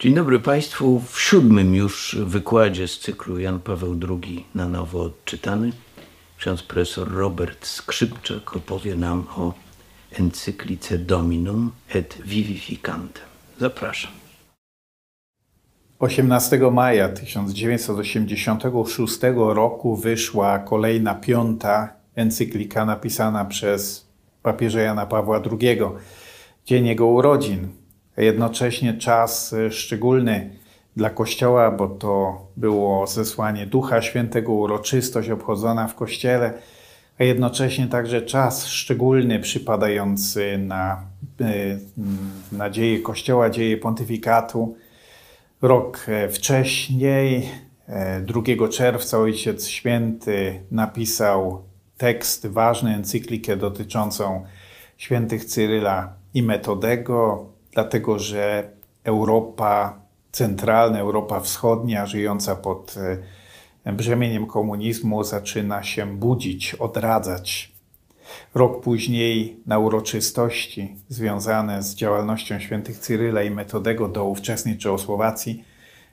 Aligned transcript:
Dzień 0.00 0.14
dobry 0.14 0.40
Państwu. 0.40 1.00
W 1.00 1.20
siódmym 1.20 1.74
już 1.74 2.16
wykładzie 2.20 2.88
z 2.88 2.98
cyklu 2.98 3.38
Jan 3.38 3.60
Paweł 3.60 3.96
II 4.08 4.44
na 4.54 4.68
nowo 4.68 5.02
odczytany 5.02 5.72
ksiądz 6.36 6.62
profesor 6.62 7.12
Robert 7.12 7.66
Skrzypczak 7.66 8.56
opowie 8.56 8.96
nam 8.96 9.26
o 9.36 9.54
encyklice 10.12 10.98
Dominum 10.98 11.70
et 11.94 12.18
Vivificantem. 12.24 13.24
Zapraszam. 13.60 14.12
18 15.98 16.60
maja 16.72 17.08
1986 17.08 19.18
roku 19.36 19.96
wyszła 19.96 20.58
kolejna 20.58 21.14
piąta 21.14 21.92
encyklika 22.14 22.84
napisana 22.84 23.44
przez 23.44 24.06
papieża 24.42 24.80
Jana 24.80 25.06
Pawła 25.06 25.42
II, 25.60 25.78
dzień 26.66 26.86
jego 26.86 27.06
urodzin, 27.06 27.68
jednocześnie 28.22 28.94
czas 28.94 29.54
szczególny 29.70 30.50
dla 30.96 31.10
Kościoła, 31.10 31.70
bo 31.70 31.88
to 31.88 32.46
było 32.56 33.06
zesłanie 33.06 33.66
Ducha 33.66 34.02
Świętego, 34.02 34.52
uroczystość 34.52 35.30
obchodzona 35.30 35.88
w 35.88 35.94
Kościele, 35.94 36.52
a 37.18 37.24
jednocześnie 37.24 37.86
także 37.86 38.22
czas 38.22 38.66
szczególny 38.66 39.40
przypadający 39.40 40.58
na, 40.58 41.02
e, 41.40 41.46
na 42.52 42.70
dzieje 42.70 43.00
Kościoła, 43.00 43.50
dzieje 43.50 43.76
pontyfikatu. 43.76 44.76
Rok 45.62 46.04
e, 46.08 46.28
wcześniej, 46.28 47.48
2 48.22 48.40
e, 48.64 48.68
czerwca, 48.68 49.18
Ojciec 49.18 49.66
Święty 49.66 50.60
napisał 50.70 51.62
tekst, 51.96 52.46
ważny 52.46 52.94
encyklikę 52.94 53.56
dotyczącą 53.56 54.44
świętych 54.96 55.44
Cyryla 55.44 56.12
i 56.34 56.42
Metodego, 56.42 57.46
dlatego 57.78 58.18
że 58.18 58.70
Europa 59.04 60.00
centralna, 60.32 60.98
Europa 60.98 61.40
Wschodnia, 61.40 62.06
żyjąca 62.06 62.56
pod 62.56 62.94
e, 63.84 63.92
brzemieniem 63.92 64.46
komunizmu, 64.46 65.24
zaczyna 65.24 65.82
się 65.82 66.06
budzić, 66.06 66.74
odradzać. 66.74 67.72
Rok 68.54 68.82
później 68.82 69.56
na 69.66 69.78
uroczystości 69.78 70.96
związane 71.08 71.82
z 71.82 71.94
działalnością 71.94 72.60
świętych 72.60 72.98
Cyryla 72.98 73.42
i 73.42 73.50
Metodego 73.50 74.08
do 74.08 74.24
ówczesnej 74.24 74.78
Czechosłowacji, 74.78 75.64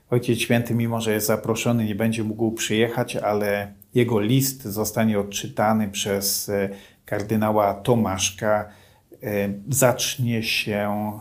Ojciec 0.10 0.40
Święty, 0.40 0.76
mimo 0.76 1.02
że 1.02 1.14
jest 1.14 1.28
zaproszony, 1.28 1.86
nie 1.86 1.96
będzie 1.96 2.24
mógł 2.24 2.52
przyjechać, 2.52 3.16
ale 3.16 3.74
jego 3.94 4.20
list 4.20 4.64
zostanie 4.64 5.20
odczytany 5.20 5.90
przez 5.90 6.50
e, 6.50 6.70
kardynała 7.06 7.74
Tomaszka. 7.74 8.70
E, 9.24 9.50
zacznie 9.70 10.44
się 10.44 11.12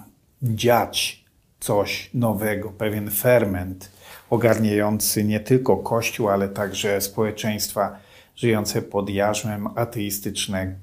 dziać 0.44 1.24
coś 1.60 2.10
nowego, 2.14 2.70
pewien 2.70 3.10
ferment 3.10 3.90
ogarniający 4.30 5.24
nie 5.24 5.40
tylko 5.40 5.76
Kościół, 5.76 6.28
ale 6.28 6.48
także 6.48 7.00
społeczeństwa 7.00 7.96
żyjące 8.36 8.82
pod 8.82 9.10
jarzmem 9.10 9.68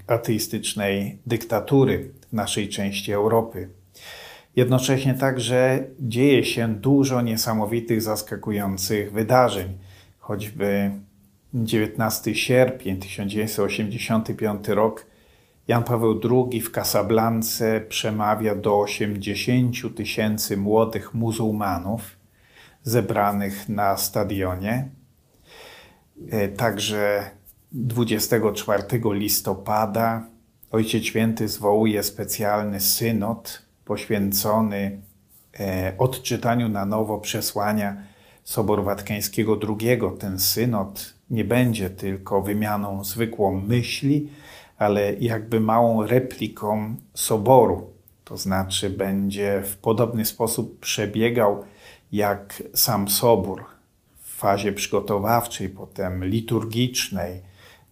ateistycznej, 0.08 1.18
dyktatury 1.26 2.12
w 2.30 2.34
naszej 2.34 2.70
części 2.70 3.12
Europy. 3.14 3.70
Jednocześnie 4.56 5.14
także 5.14 5.84
dzieje 6.00 6.44
się 6.44 6.76
dużo 6.76 7.22
niesamowitych, 7.22 8.02
zaskakujących 8.02 9.12
wydarzeń, 9.12 9.78
choćby 10.20 10.92
19 11.54 12.36
sierpień 12.36 12.98
1985 12.98 14.68
rok 14.68 15.06
Jan 15.72 15.84
Paweł 15.84 16.20
II 16.32 16.62
w 16.62 16.72
Casablance 16.72 17.82
przemawia 17.90 18.56
do 18.56 18.80
80 18.80 19.96
tysięcy 19.96 20.58
młodych 20.58 21.14
muzułmanów 21.14 22.02
zebranych 22.84 23.70
na 23.70 23.98
stadionie. 23.98 24.90
E, 26.30 26.48
także 26.48 27.32
24 27.72 28.84
listopada 29.04 30.28
Ojciec 30.72 31.04
Święty 31.04 31.48
zwołuje 31.48 32.04
specjalny 32.04 32.80
synod 32.80 33.62
poświęcony 33.86 35.02
e, 35.60 35.94
odczytaniu 35.98 36.70
na 36.70 36.86
nowo 36.86 37.18
przesłania 37.18 37.98
Soboru 38.44 38.84
Watykańskiego 38.84 39.60
II. 39.70 40.00
Ten 40.20 40.40
synod 40.40 41.14
nie 41.30 41.46
będzie 41.46 41.90
tylko 41.90 42.42
wymianą 42.42 43.04
zwykłą 43.04 43.62
myśli, 43.62 44.30
ale 44.82 45.14
jakby 45.14 45.60
małą 45.60 46.08
repliką 46.08 46.96
soboru. 47.14 47.90
To 48.24 48.38
znaczy, 48.38 48.90
będzie 48.90 49.64
w 49.66 49.78
podobny 49.78 50.26
sposób 50.26 50.80
przebiegał 50.80 51.64
jak 52.12 52.64
sam 52.74 53.10
sobór 53.10 53.66
w 54.22 54.36
fazie 54.36 54.74
przygotowawczej, 54.74 55.70
potem 55.70 56.26
liturgicznej, 56.26 57.42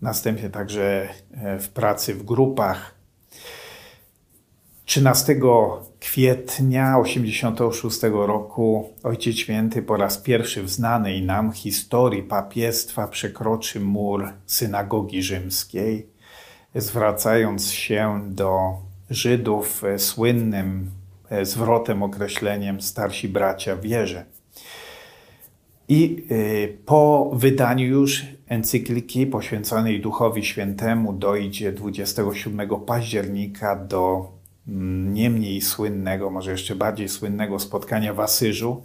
następnie 0.01 0.49
także 0.49 1.09
e, 1.31 1.59
w 1.59 1.69
pracy 1.69 2.15
w 2.15 2.23
grupach. 2.23 2.95
13 4.85 5.39
kwietnia 5.99 6.95
1986 7.03 8.01
roku 8.03 8.89
Ojciec 9.03 9.35
Święty 9.35 9.81
po 9.81 9.97
raz 9.97 10.17
pierwszy 10.17 10.63
w 10.63 10.69
znanej 10.69 11.25
nam 11.25 11.51
historii 11.51 12.23
papiestwa 12.23 13.07
przekroczy 13.07 13.79
mur 13.79 14.33
synagogi 14.45 15.23
rzymskiej 15.23 16.18
zwracając 16.75 17.71
się 17.71 18.21
do 18.27 18.77
Żydów 19.09 19.83
e, 19.83 19.99
słynnym 19.99 20.91
e, 21.29 21.45
zwrotem, 21.45 22.03
określeniem 22.03 22.81
starsi 22.81 23.29
bracia 23.29 23.75
wierzę. 23.75 24.25
I 25.87 26.25
e, 26.29 26.67
po 26.67 27.31
wydaniu 27.33 27.87
już 27.87 28.25
encykliki 28.47 29.27
poświęconej 29.27 30.01
Duchowi 30.01 30.45
Świętemu 30.45 31.13
dojdzie 31.13 31.71
27 31.71 32.69
października 32.85 33.75
do 33.75 34.31
mm, 34.67 35.13
nie 35.13 35.29
mniej 35.29 35.61
słynnego, 35.61 36.29
może 36.29 36.51
jeszcze 36.51 36.75
bardziej 36.75 37.09
słynnego 37.09 37.59
spotkania 37.59 38.13
w 38.13 38.19
Asyżu 38.19 38.83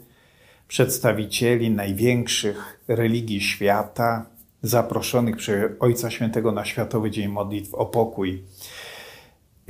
przedstawicieli 0.68 1.70
największych 1.70 2.80
religii 2.88 3.40
świata, 3.40 4.26
zaproszonych 4.64 5.36
przez 5.36 5.70
Ojca 5.80 6.10
Świętego 6.10 6.52
na 6.52 6.64
Światowy 6.64 7.10
Dzień 7.10 7.28
Modlitw 7.28 7.74
o 7.74 7.86
pokój. 7.86 8.44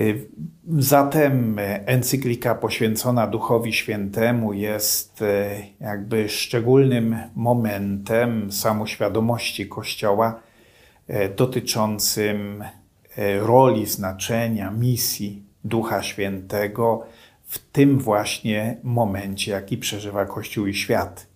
Y, 0.01 0.29
zatem 0.79 1.57
encyklika 1.87 2.55
poświęcona 2.55 3.27
Duchowi 3.27 3.73
Świętemu 3.73 4.53
jest 4.53 5.23
y, 5.23 5.27
jakby 5.81 6.29
szczególnym 6.29 7.17
momentem 7.35 8.53
samoświadomości 8.53 9.69
Kościoła 9.69 10.41
y, 11.11 11.35
dotyczącym 11.37 12.65
roli, 13.41 13.87
znaczenia, 13.87 14.71
misji 14.71 15.43
Ducha 15.65 16.03
Świętego 16.03 17.07
w 17.45 17.59
tym 17.59 17.99
właśnie 17.99 18.77
momencie, 18.83 19.53
jaki 19.53 19.79
przeżywa 19.79 20.27
Kościół 20.27 20.67
i 20.67 20.75
świat. 20.75 21.27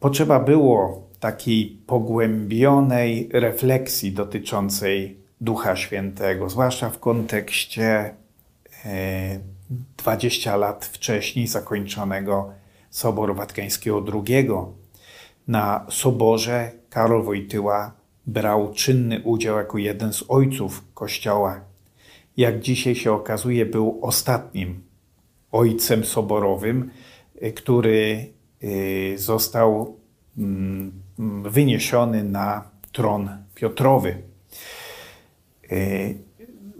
Potrzeba 0.00 0.40
było 0.40 1.09
takiej 1.20 1.78
pogłębionej 1.86 3.28
refleksji 3.32 4.12
dotyczącej 4.12 5.20
Ducha 5.40 5.76
Świętego, 5.76 6.50
zwłaszcza 6.50 6.90
w 6.90 6.98
kontekście 6.98 8.14
20 9.98 10.54
e, 10.54 10.56
lat 10.56 10.84
wcześniej 10.84 11.46
zakończonego 11.46 12.52
Soboru 12.90 13.34
Watykańskiego 13.34 14.04
II. 14.14 14.48
Na 15.48 15.86
soborze 15.90 16.72
Karol 16.90 17.22
Wojtyła 17.22 17.92
brał 18.26 18.72
czynny 18.72 19.20
udział 19.24 19.56
jako 19.56 19.78
jeden 19.78 20.12
z 20.12 20.24
ojców 20.28 20.84
Kościoła. 20.94 21.60
Jak 22.36 22.60
dzisiaj 22.60 22.94
się 22.94 23.12
okazuje, 23.12 23.66
był 23.66 23.98
ostatnim 24.02 24.82
ojcem 25.52 26.04
soborowym, 26.04 26.90
e, 27.40 27.52
który 27.52 28.32
e, 28.62 29.18
został 29.18 29.96
mm, 30.38 30.92
wyniesiony 31.44 32.24
na 32.24 32.70
tron 32.92 33.28
Piotrowy. 33.54 34.22
E, 35.70 35.76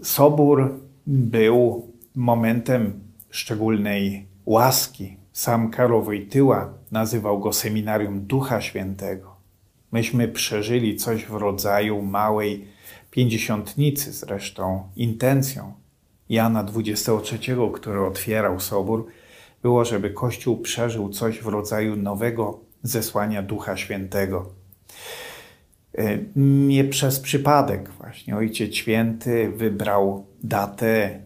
Sobór 0.03 0.79
był 1.07 1.87
momentem 2.15 2.99
szczególnej 3.29 4.27
łaski. 4.45 5.17
Sam 5.33 5.69
Karol 5.69 6.03
Wojtyła 6.03 6.73
nazywał 6.91 7.39
go 7.39 7.53
seminarium 7.53 8.25
Ducha 8.25 8.61
Świętego. 8.61 9.35
Myśmy 9.91 10.27
przeżyli 10.27 10.95
coś 10.95 11.25
w 11.25 11.33
rodzaju 11.33 12.01
małej 12.01 12.67
pięćdziesiątnicy, 13.11 14.11
zresztą 14.13 14.83
intencją 14.95 15.73
Jana 16.29 16.65
XXIII, 16.75 17.55
który 17.73 18.05
otwierał 18.05 18.59
Sobór, 18.59 19.07
było, 19.61 19.85
żeby 19.85 20.09
Kościół 20.09 20.57
przeżył 20.57 21.09
coś 21.09 21.39
w 21.39 21.47
rodzaju 21.47 21.95
nowego 21.95 22.59
zesłania 22.83 23.41
Ducha 23.41 23.77
Świętego. 23.77 24.53
E, 25.97 26.17
nie 26.35 26.83
przez 26.83 27.19
przypadek 27.19 27.89
właśnie 27.89 28.35
Ojciec 28.35 28.75
Święty 28.75 29.51
wybrał 29.55 30.25
datę 30.43 31.19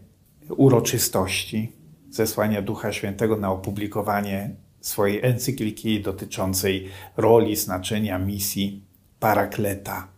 uroczystości 0.48 1.72
zesłania 2.10 2.62
Ducha 2.62 2.92
Świętego 2.92 3.36
na 3.36 3.52
opublikowanie 3.52 4.50
swojej 4.80 5.24
encykliki 5.24 6.02
dotyczącej 6.02 6.88
roli, 7.16 7.56
znaczenia, 7.56 8.18
misji 8.18 8.82
Parakleta. 9.20 10.08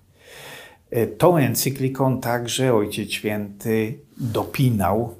E, 0.91 1.06
tą 1.06 1.37
encykliką 1.37 2.20
także 2.20 2.75
Ojciec 2.75 3.11
Święty 3.11 3.99
dopinał, 4.17 5.14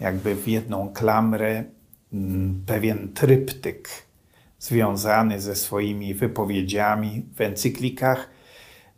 jakby 0.00 0.34
w 0.34 0.48
jedną 0.48 0.92
klamrę, 0.92 1.64
mm, 2.12 2.62
pewien 2.66 3.12
tryptyk 3.14 4.07
związany 4.58 5.40
ze 5.40 5.56
swoimi 5.56 6.14
wypowiedziami 6.14 7.26
w 7.36 7.40
encyklikach 7.40 8.30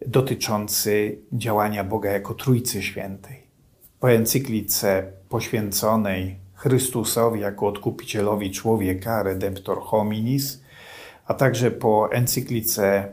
dotyczący 0.07 1.19
działania 1.33 1.85
Boga 1.85 2.11
jako 2.11 2.35
Trójcy 2.35 2.83
Świętej. 2.83 3.43
Po 4.01 4.11
encyklice 4.11 5.13
poświęconej 5.29 6.37
Chrystusowi 6.55 7.41
jako 7.41 7.67
odkupicielowi 7.67 8.51
człowieka, 8.51 9.23
Redemptor 9.23 9.81
hominis, 9.81 10.63
a 11.27 11.35
także 11.35 11.71
po 11.71 12.13
encyklice 12.13 12.97
e, 12.97 13.13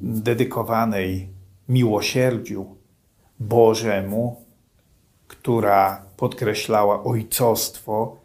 dedykowanej 0.00 1.28
miłosierdziu 1.68 2.76
Bożemu, 3.40 4.44
która 5.28 6.02
podkreślała 6.16 7.04
ojcostwo 7.04 8.16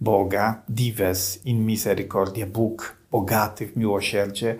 Boga, 0.00 0.62
Dives 0.68 1.46
in 1.46 1.66
misericordia, 1.66 2.46
Bóg 2.46 2.96
bogaty 3.10 3.66
w 3.66 3.76
miłosierdzie, 3.76 4.58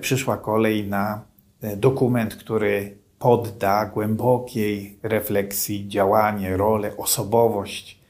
przyszła 0.00 0.36
kolej 0.36 0.88
na 0.88 1.22
e, 1.62 1.76
dokument, 1.76 2.34
który 2.36 2.98
podda 3.18 3.86
głębokiej 3.86 4.98
refleksji 5.02 5.88
działanie, 5.88 6.56
rolę, 6.56 6.96
osobowość 6.96 8.02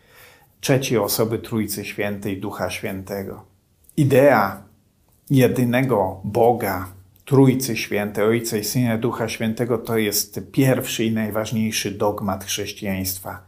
trzeciej 0.61 0.99
osoby 0.99 1.39
Trójcy 1.39 1.85
Świętej, 1.85 2.41
Ducha 2.41 2.71
Świętego. 2.71 3.45
Idea 3.97 4.63
jedynego 5.31 6.21
Boga, 6.25 6.89
Trójcy 7.25 7.77
Świętej, 7.77 8.25
Ojca 8.25 8.57
i 8.57 8.65
Syna, 8.65 8.99
Ducha 8.99 9.29
Świętego 9.29 9.79
to 9.79 9.99
jest 9.99 10.41
pierwszy 10.53 11.05
i 11.05 11.13
najważniejszy 11.13 11.91
dogmat 11.91 12.45
chrześcijaństwa, 12.45 13.43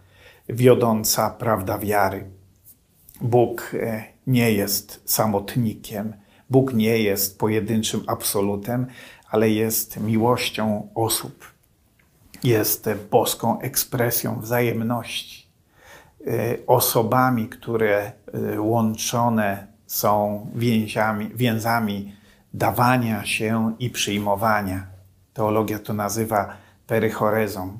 wiodąca 0.48 1.30
prawda 1.30 1.78
wiary. 1.78 2.24
Bóg 3.20 3.74
e, 3.74 4.04
nie 4.26 4.52
jest 4.52 5.02
samotnikiem, 5.04 6.14
Bóg 6.50 6.74
nie 6.74 6.98
jest 6.98 7.38
pojedynczym 7.38 8.04
absolutem, 8.06 8.86
ale 9.30 9.50
jest 9.50 10.00
miłością 10.00 10.88
osób. 10.94 11.54
Jest 12.44 12.88
boską 13.10 13.60
ekspresją 13.60 14.40
wzajemności. 14.40 15.46
E, 16.26 16.30
osobami, 16.66 17.48
które 17.48 18.12
e, 18.54 18.60
łączone 18.60 19.66
są 19.86 20.46
więziami, 20.54 21.30
więzami 21.34 22.16
dawania 22.54 23.24
się 23.24 23.74
i 23.78 23.90
przyjmowania. 23.90 24.86
Teologia 25.34 25.78
to 25.78 25.92
nazywa 25.92 26.56
perychorezą. 26.86 27.78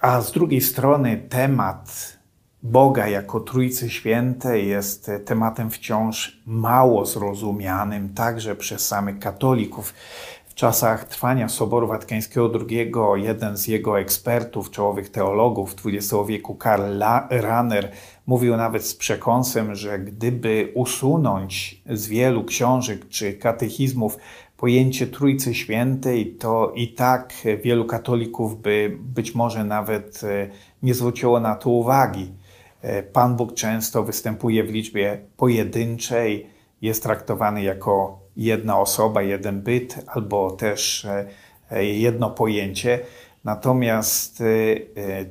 A 0.00 0.20
z 0.20 0.32
drugiej 0.32 0.60
strony 0.60 1.16
temat 1.16 2.15
Boga 2.62 3.08
jako 3.08 3.40
Trójcy 3.40 3.90
Świętej 3.90 4.68
jest 4.68 5.10
tematem 5.24 5.70
wciąż 5.70 6.42
mało 6.46 7.06
zrozumianym 7.06 8.14
także 8.14 8.56
przez 8.56 8.86
samych 8.86 9.18
katolików. 9.18 9.94
W 10.46 10.54
czasach 10.54 11.04
trwania 11.04 11.48
Soboru 11.48 11.86
Watykańskiego 11.86 12.52
II 12.68 12.92
jeden 13.14 13.56
z 13.56 13.66
jego 13.66 14.00
ekspertów, 14.00 14.70
czołowych 14.70 15.08
teologów 15.08 15.74
XX 15.84 16.14
wieku, 16.28 16.54
Karl 16.54 17.02
Rahner, 17.30 17.92
mówił 18.26 18.56
nawet 18.56 18.86
z 18.86 18.94
przekąsem, 18.94 19.74
że 19.74 19.98
gdyby 19.98 20.72
usunąć 20.74 21.82
z 21.90 22.06
wielu 22.06 22.44
książek 22.44 23.08
czy 23.08 23.32
katechizmów 23.32 24.18
pojęcie 24.56 25.06
Trójcy 25.06 25.54
Świętej, 25.54 26.34
to 26.34 26.72
i 26.74 26.88
tak 26.88 27.32
wielu 27.64 27.84
katolików 27.84 28.62
by 28.62 28.96
być 29.00 29.34
może 29.34 29.64
nawet 29.64 30.24
e, 30.24 30.50
nie 30.82 30.94
zwróciło 30.94 31.40
na 31.40 31.54
to 31.54 31.70
uwagi. 31.70 32.32
E, 32.86 33.02
Pan 33.02 33.36
Bóg 33.36 33.54
często 33.54 34.02
występuje 34.02 34.64
w 34.64 34.70
liczbie 34.70 35.18
pojedynczej, 35.36 36.46
jest 36.82 37.02
traktowany 37.02 37.62
jako 37.62 38.18
jedna 38.36 38.80
osoba, 38.80 39.22
jeden 39.22 39.62
byt, 39.62 40.04
albo 40.06 40.50
też 40.50 41.06
e, 41.70 41.84
jedno 41.84 42.30
pojęcie. 42.30 43.00
Natomiast 43.44 44.42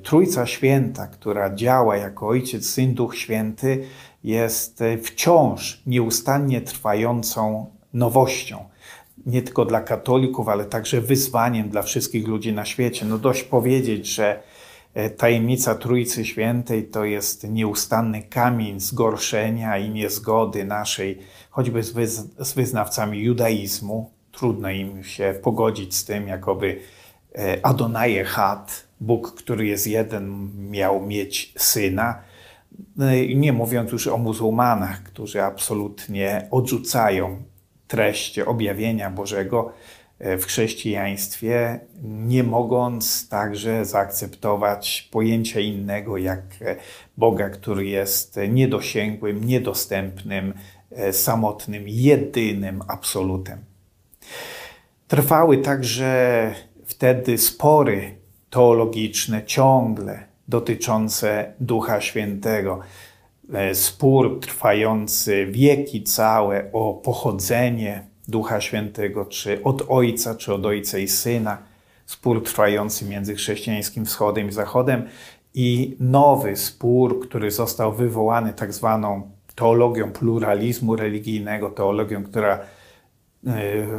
Trójca 0.03 0.45
Święta, 0.45 1.07
która 1.07 1.55
działa 1.55 1.97
jako 1.97 2.27
Ojciec, 2.27 2.69
Syn, 2.69 2.93
Duch 2.93 3.17
Święty, 3.17 3.83
jest 4.23 4.83
wciąż 5.03 5.81
nieustannie 5.85 6.61
trwającą 6.61 7.65
nowością 7.93 8.65
nie 9.25 9.41
tylko 9.41 9.65
dla 9.65 9.81
katolików, 9.81 10.49
ale 10.49 10.65
także 10.65 11.01
wyzwaniem 11.01 11.69
dla 11.69 11.81
wszystkich 11.81 12.27
ludzi 12.27 12.53
na 12.53 12.65
świecie. 12.65 13.05
No 13.05 13.17
dość 13.17 13.43
powiedzieć, 13.43 14.07
że 14.07 14.25
e, 14.35 14.39
tajemnica 15.17 15.75
Trójcy 15.75 16.25
Świętej 16.25 16.87
to 16.87 17.05
jest 17.05 17.49
nieustanny 17.49 18.21
kamień 18.21 18.79
zgorszenia 18.79 19.77
i 19.77 19.89
niezgody 19.89 20.65
naszej, 20.65 21.19
choćby 21.49 21.83
z, 21.83 21.91
wyz 21.91 22.23
z 22.39 22.53
wyznawcami 22.53 23.19
judaizmu. 23.19 24.11
Trudno 24.31 24.69
im 24.69 25.03
się 25.03 25.39
pogodzić 25.43 25.95
z 25.95 26.05
tym, 26.05 26.27
jakoby 26.27 26.79
e, 27.35 27.65
Adonaje 27.65 28.23
Had, 28.23 28.87
Bóg, 28.99 29.35
który 29.35 29.65
jest 29.65 29.87
jeden, 29.87 30.51
miał 30.69 31.05
mieć 31.05 31.53
syna. 31.57 32.21
No 32.95 33.05
nie 33.35 33.53
mówiąc 33.53 33.91
już 33.91 34.07
o 34.07 34.17
muzułmanach, 34.17 35.03
którzy 35.03 35.43
absolutnie 35.43 36.47
odrzucają 36.51 37.43
treść 37.87 38.39
objawienia 38.39 39.09
Bożego 39.09 39.71
e, 39.71 39.94
w 40.19 40.43
chrześcijaństwie, 40.45 41.79
nie 42.03 42.43
mogąc 42.43 43.29
także 43.29 43.85
zaakceptować 43.85 45.09
pojęcia 45.11 45.59
innego 45.59 46.17
jak 46.17 46.41
e, 46.61 46.75
Boga, 47.17 47.49
który 47.49 47.85
jest 47.85 48.39
niedosięgłym, 48.49 49.43
niedostępnym, 49.43 50.53
e, 50.91 51.13
samotnym, 51.13 51.83
jedynym 51.87 52.81
absolutem. 52.87 53.59
Trwały 55.07 55.57
także 55.57 56.53
wtedy 56.85 57.37
spory 57.37 58.15
teologiczne 58.49 59.45
ciągle 59.45 60.23
dotyczące 60.47 61.53
Ducha 61.59 62.01
Świętego. 62.01 62.79
E, 63.53 63.75
spór 63.75 64.39
trwający 64.39 65.47
wieki 65.51 66.03
całe 66.03 66.69
o 66.73 66.93
pochodzenie 66.93 68.14
Ducha 68.27 68.61
Świętego, 68.61 69.25
czy 69.25 69.63
od 69.63 69.85
Ojca, 69.89 70.35
czy 70.35 70.53
od 70.53 70.65
Ojca 70.65 70.97
i 70.97 71.07
Syna, 71.07 71.57
spór 72.05 72.43
trwający 72.43 73.05
między 73.05 73.35
chrześcijańskim 73.35 74.05
wschodem 74.05 74.49
i 74.49 74.51
zachodem 74.51 75.07
i 75.53 75.97
nowy 75.99 76.55
spór, 76.55 77.27
który 77.27 77.51
został 77.51 77.93
wywołany 77.93 78.53
tak 78.53 78.73
zwaną 78.73 79.31
teologią 79.55 80.11
pluralizmu 80.11 80.95
religijnego, 80.95 81.69
teologią, 81.69 82.23
która 82.23 82.53
e, 82.53 82.59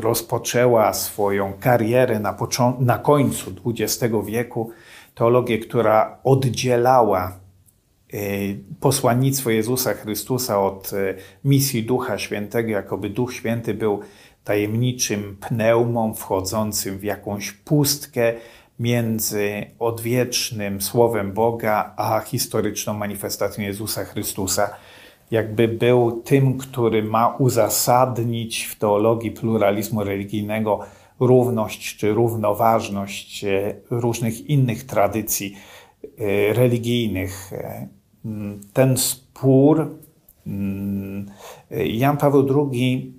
rozpoczęła 0.00 0.92
swoją 0.92 1.52
karierę 1.60 2.20
na, 2.20 2.36
na 2.80 2.98
końcu 2.98 3.50
XX 3.66 4.14
wieku, 4.26 4.70
teologię, 5.14 5.58
która 5.58 6.18
oddzielała 6.24 7.45
posłannictwo 8.80 9.50
Jezusa 9.50 9.94
Chrystusa 9.94 10.62
od 10.62 10.92
e, 10.92 11.14
misji 11.44 11.82
Ducha 11.82 12.18
Świętego, 12.18 12.70
jakoby 12.70 13.10
Duch 13.10 13.34
Święty 13.34 13.74
był 13.74 14.00
tajemniczym 14.44 15.36
pneumą 15.40 16.14
wchodzącym 16.14 16.98
w 16.98 17.04
jakąś 17.04 17.52
pustkę 17.52 18.32
między 18.80 19.66
odwiecznym 19.78 20.82
Słowem 20.82 21.32
Boga 21.32 21.94
a 21.96 22.20
historyczną 22.20 22.94
manifestacją 22.94 23.64
Jezusa 23.64 24.04
Chrystusa. 24.04 24.70
Jakby 25.30 25.68
był 25.68 26.22
tym, 26.22 26.58
który 26.58 27.02
ma 27.02 27.36
uzasadnić 27.36 28.64
w 28.64 28.78
teologii 28.78 29.30
pluralizmu 29.30 30.04
religijnego 30.04 30.80
równość 31.20 31.96
czy 31.96 32.14
równoważność 32.14 33.44
e, 33.44 33.74
różnych 33.90 34.50
innych 34.50 34.84
tradycji 34.84 35.56
religijnych 36.52 37.50
ten 38.72 38.96
spór 38.96 39.90
mm, 40.46 41.26
Jan 41.70 42.16
Paweł 42.16 42.70
II 42.72 43.14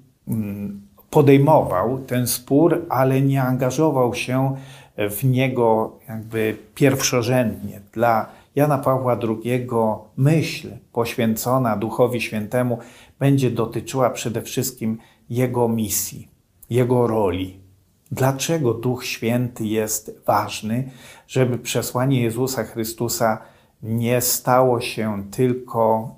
podejmował 1.09 1.99
ten 1.99 2.27
spór, 2.27 2.85
ale 2.89 3.21
nie 3.21 3.43
angażował 3.43 4.13
się 4.13 4.55
w 4.97 5.23
niego 5.23 5.97
jakby 6.09 6.57
pierwszorzędnie. 6.75 7.81
Dla 7.93 8.29
Jana 8.57 8.77
Pawła 8.77 9.19
II 9.43 9.67
myśl 10.17 10.69
poświęcona 10.93 11.77
Duchowi 11.77 12.21
Świętemu 12.21 12.77
będzie 13.19 13.51
dotyczyła 13.51 14.09
przede 14.09 14.41
wszystkim 14.41 14.97
jego 15.29 15.67
misji, 15.67 16.27
jego 16.69 17.07
roli. 17.07 17.59
Dlaczego 18.11 18.73
Duch 18.73 19.05
Święty 19.05 19.65
jest 19.65 20.21
ważny, 20.25 20.91
żeby 21.27 21.57
przesłanie 21.57 22.21
Jezusa 22.21 22.63
Chrystusa 22.63 23.41
nie 23.83 24.21
stało 24.21 24.81
się 24.81 25.23
tylko 25.31 26.15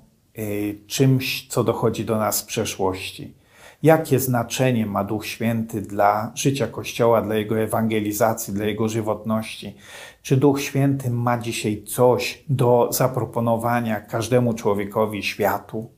czymś, 0.86 1.48
co 1.48 1.64
dochodzi 1.64 2.04
do 2.04 2.18
nas 2.18 2.36
z 2.36 2.42
przeszłości. 2.42 3.34
Jakie 3.82 4.18
znaczenie 4.18 4.86
ma 4.86 5.04
Duch 5.04 5.26
Święty 5.26 5.82
dla 5.82 6.32
życia 6.34 6.66
Kościoła, 6.66 7.22
dla 7.22 7.34
jego 7.34 7.58
ewangelizacji, 7.58 8.54
dla 8.54 8.64
jego 8.64 8.88
żywotności? 8.88 9.76
Czy 10.22 10.36
Duch 10.36 10.60
Święty 10.60 11.10
ma 11.10 11.38
dzisiaj 11.38 11.82
coś 11.82 12.44
do 12.48 12.88
zaproponowania 12.92 14.00
każdemu 14.00 14.54
człowiekowi 14.54 15.22
światu? 15.22 15.90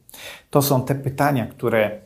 To 0.51 0.63
są 0.63 0.83
te 0.83 0.95
pytania, 0.95 1.47
które, 1.47 2.01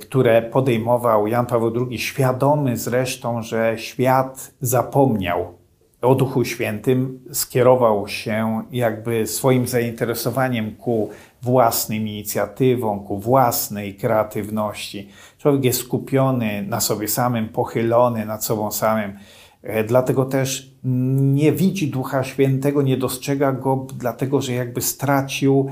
które 0.00 0.42
podejmował 0.42 1.26
Jan 1.26 1.46
Paweł 1.46 1.72
II, 1.88 1.98
świadomy 1.98 2.76
zresztą, 2.76 3.42
że 3.42 3.74
świat 3.78 4.50
zapomniał 4.60 5.54
o 6.02 6.14
Duchu 6.14 6.44
Świętym, 6.44 7.20
skierował 7.32 8.08
się 8.08 8.62
jakby 8.72 9.26
swoim 9.26 9.66
zainteresowaniem 9.66 10.76
ku 10.76 11.10
własnym 11.42 12.08
inicjatywom, 12.08 13.04
ku 13.04 13.18
własnej 13.18 13.94
kreatywności. 13.94 15.08
Człowiek 15.38 15.64
jest 15.64 15.80
skupiony 15.80 16.62
na 16.62 16.80
sobie 16.80 17.08
samym, 17.08 17.48
pochylony 17.48 18.26
nad 18.26 18.44
sobą 18.44 18.70
samym. 18.70 19.18
E, 19.62 19.84
dlatego 19.84 20.24
też 20.24 20.70
nie 20.84 21.52
widzi 21.52 21.88
Ducha 21.88 22.24
Świętego, 22.24 22.82
nie 22.82 22.96
dostrzega 22.96 23.52
go, 23.52 23.86
dlatego 23.94 24.40
że 24.40 24.52
jakby 24.52 24.80
stracił 24.80 25.70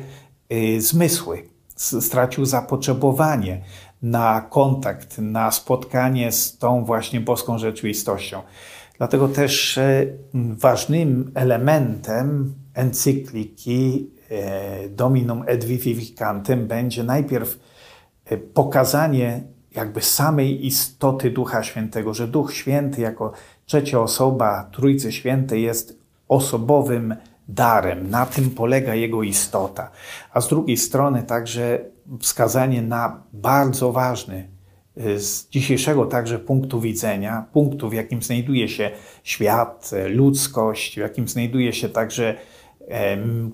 y, 0.53 0.81
zmysły, 0.81 1.43
stracił 1.77 2.45
zapotrzebowanie 2.45 3.61
na 4.05 4.41
kontakt, 4.41 5.19
na 5.19 5.51
spotkanie 5.51 6.33
z 6.33 6.59
tą 6.59 6.85
właśnie 6.85 7.21
boską 7.21 7.59
rzeczywistością. 7.59 8.43
Dlatego 8.99 9.29
też 9.29 9.79
e, 9.79 10.07
ważnym 10.35 11.33
elementem 11.35 12.55
encykliki 12.75 14.11
e, 14.31 14.89
Dominum 14.89 15.45
et 15.47 15.65
Vivificantem 15.65 16.67
będzie 16.67 17.05
najpierw 17.05 17.59
e, 18.25 18.37
pokazanie 18.37 19.43
jakby 19.75 20.01
samej 20.01 20.67
istoty 20.67 21.31
Ducha 21.31 21.63
Świętego, 21.63 22.15
że 22.15 22.29
Duch 22.29 22.55
Święty 22.55 23.01
jako 23.01 23.33
trzecia 23.67 24.01
osoba 24.01 24.69
Trójcy 24.73 25.13
Świętej 25.13 25.63
jest 25.63 25.99
osobowym 26.29 27.17
darem. 27.49 28.11
Na 28.11 28.27
tym 28.27 28.51
polega 28.51 28.95
jego 28.95 29.23
istota. 29.23 29.91
A 30.33 30.41
z 30.41 30.49
drugiej 30.49 30.77
strony 30.77 31.23
także 31.23 31.94
wskazanie 32.21 32.83
na 32.83 33.23
bardzo 33.33 33.93
ważny 33.93 34.49
z 34.97 35.49
dzisiejszego 35.49 36.07
także 36.07 36.39
punktu 36.39 36.81
widzenia, 36.81 37.47
punktu, 37.53 37.89
w 37.89 37.95
jakim 37.95 38.23
znajduje 38.23 38.69
się 38.69 38.91
świat, 39.23 39.91
ludzkość, 40.09 40.95
w 40.95 40.97
jakim 40.97 41.29
znajduje 41.29 41.73
się 41.73 41.89
także 41.89 42.35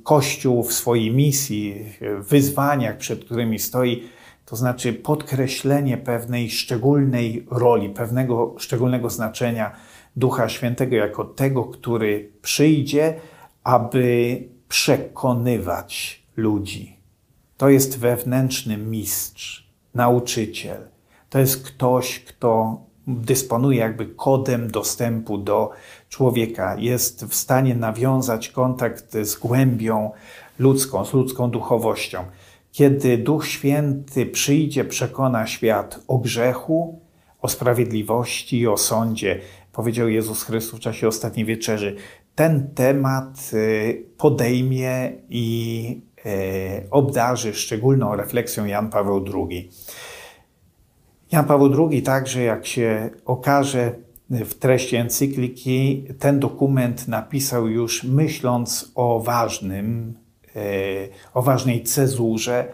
Kościół 0.02 0.62
w 0.62 0.73
swojej 0.73 1.11
misji, 1.11 1.85
wyzwaniach, 2.19 2.97
przed 2.97 3.25
którymi 3.25 3.59
stoi, 3.59 4.02
to 4.47 4.57
znaczy 4.57 4.92
podkreślenie 4.92 5.97
pewnej 5.97 6.50
szczególnej 6.50 7.47
roli, 7.50 7.88
pewnego 7.88 8.54
szczególnego 8.59 9.11
znaczenia 9.11 9.71
Ducha 10.16 10.49
Świętego 10.49 10.97
jako 10.97 11.25
tego, 11.25 11.64
który 11.64 12.30
przyjdzie, 12.42 13.14
aby 13.64 14.38
przekonywać 14.69 16.23
ludzi. 16.37 17.00
To 17.60 17.68
jest 17.68 17.98
wewnętrzny 17.98 18.76
mistrz, 18.76 19.70
nauczyciel 19.94 20.88
to 21.30 21.38
jest 21.38 21.62
ktoś, 21.62 22.20
kto 22.20 22.80
dysponuje 23.06 23.78
jakby 23.78 24.06
kodem 24.06 24.70
dostępu 24.70 25.38
do 25.38 25.70
człowieka, 26.08 26.76
jest 26.78 27.24
w 27.24 27.34
stanie 27.34 27.74
nawiązać 27.74 28.48
kontakt 28.48 29.16
z 29.22 29.36
głębią 29.36 30.10
ludzką, 30.58 31.04
z 31.04 31.12
ludzką 31.12 31.50
duchowością. 31.50 32.24
Kiedy 32.72 33.18
Duch 33.18 33.46
Święty 33.46 34.26
przyjdzie, 34.26 34.84
przekona 34.84 35.46
świat 35.46 36.00
o 36.08 36.18
grzechu, 36.18 37.00
o 37.42 37.48
sprawiedliwości 37.48 38.58
i 38.58 38.66
o 38.66 38.76
sądzie, 38.76 39.40
powiedział 39.72 40.08
Jezus 40.08 40.42
Chrystus 40.42 40.78
w 40.78 40.82
czasie 40.82 41.08
ostatniej 41.08 41.46
wieczerzy. 41.46 41.96
Ten 42.34 42.74
temat 42.74 43.50
y, 43.52 44.06
podejmie 44.16 45.12
i 45.28 46.00
obdarzy 46.90 47.54
szczególną 47.54 48.16
refleksją 48.16 48.64
Jan 48.64 48.90
Paweł 48.90 49.24
II. 49.34 49.70
Jan 51.32 51.44
Paweł 51.44 51.88
II 51.90 52.02
także, 52.02 52.42
jak 52.42 52.66
się 52.66 53.10
okaże 53.24 53.94
w 54.30 54.54
treści 54.54 54.96
encykliki, 54.96 56.06
ten 56.18 56.40
dokument 56.40 57.08
napisał 57.08 57.68
już 57.68 58.04
myśląc 58.04 58.92
o 58.94 59.20
ważnym, 59.20 60.18
e, 60.56 60.60
o 61.34 61.42
ważnej 61.42 61.82
cezurze, 61.82 62.72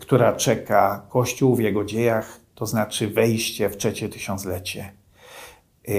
która 0.00 0.32
czeka 0.32 1.06
Kościół 1.08 1.56
w 1.56 1.60
jego 1.60 1.84
dziejach, 1.84 2.40
to 2.54 2.66
znaczy 2.66 3.08
wejście 3.08 3.68
w 3.68 3.76
trzecie 3.76 4.08
tysiąclecie. 4.08 4.92
E, 5.88 5.92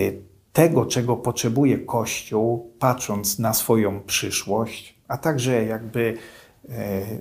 tego, 0.54 0.86
czego 0.86 1.18
potrzebuje 1.18 1.78
Kościół, 1.78 2.74
patrząc 2.80 3.40
na 3.40 3.54
swoją 3.54 4.02
przyszłość, 4.04 5.00
a 5.08 5.18
także 5.18 5.66
jakby 5.66 6.14
E, 6.14 6.39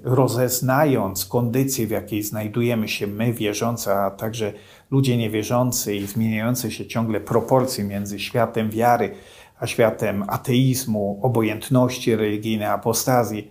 rozeznając 0.05 1.27
kondycję, 1.27 1.87
w 1.87 1.91
jakiej 1.91 2.23
znajdujemy 2.23 2.89
się 2.89 3.07
my, 3.07 3.33
wierzący, 3.33 3.93
a 3.93 4.11
także 4.11 4.53
ludzie 4.91 5.17
niewierzący 5.17 5.95
i 5.97 6.07
zmieniające 6.07 6.71
się 6.71 6.87
ciągle 6.87 7.21
proporcje 7.21 7.85
między 7.85 8.19
światem 8.19 8.71
wiary 8.71 9.15
a 9.61 9.67
światem 9.67 10.25
ateizmu, 10.27 11.19
obojętności 11.23 12.17
religijnej, 12.17 12.69
apostazji, 12.69 13.51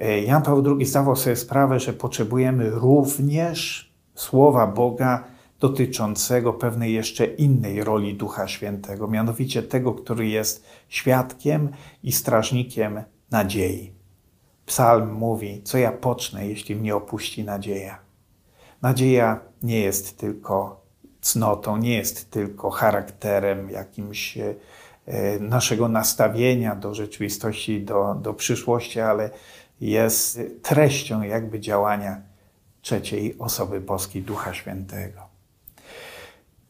e, 0.00 0.22
Jan 0.22 0.42
Paweł 0.42 0.76
II 0.78 0.86
zdawał 0.86 1.16
sobie 1.16 1.36
sprawę, 1.36 1.80
że 1.80 1.92
potrzebujemy 1.92 2.70
również 2.70 3.90
słowa 4.14 4.66
Boga 4.66 5.24
dotyczącego 5.60 6.52
pewnej 6.52 6.94
jeszcze 6.94 7.26
innej 7.26 7.84
roli 7.84 8.14
Ducha 8.14 8.48
Świętego, 8.48 9.08
mianowicie 9.08 9.62
tego, 9.62 9.94
który 9.94 10.28
jest 10.28 10.64
świadkiem 10.88 11.68
i 12.02 12.12
strażnikiem 12.12 13.02
nadziei. 13.30 13.95
Psalm 14.66 15.12
mówi, 15.12 15.62
co 15.64 15.78
ja 15.78 15.92
pocznę, 15.92 16.46
jeśli 16.46 16.76
mnie 16.76 16.96
opuści 16.96 17.44
nadzieja. 17.44 17.98
Nadzieja 18.82 19.40
nie 19.62 19.80
jest 19.80 20.18
tylko 20.18 20.80
cnotą, 21.20 21.76
nie 21.76 21.96
jest 21.96 22.30
tylko 22.30 22.70
charakterem 22.70 23.70
jakimś 23.70 24.38
e, 24.38 24.54
naszego 25.40 25.88
nastawienia 25.88 26.76
do 26.76 26.94
rzeczywistości, 26.94 27.82
do, 27.82 28.14
do 28.14 28.34
przyszłości, 28.34 29.00
ale 29.00 29.30
jest 29.80 30.40
treścią 30.62 31.22
jakby 31.22 31.60
działania 31.60 32.20
trzeciej 32.82 33.38
osoby 33.38 33.80
boskiej, 33.80 34.22
Ducha 34.22 34.54
Świętego. 34.54 35.20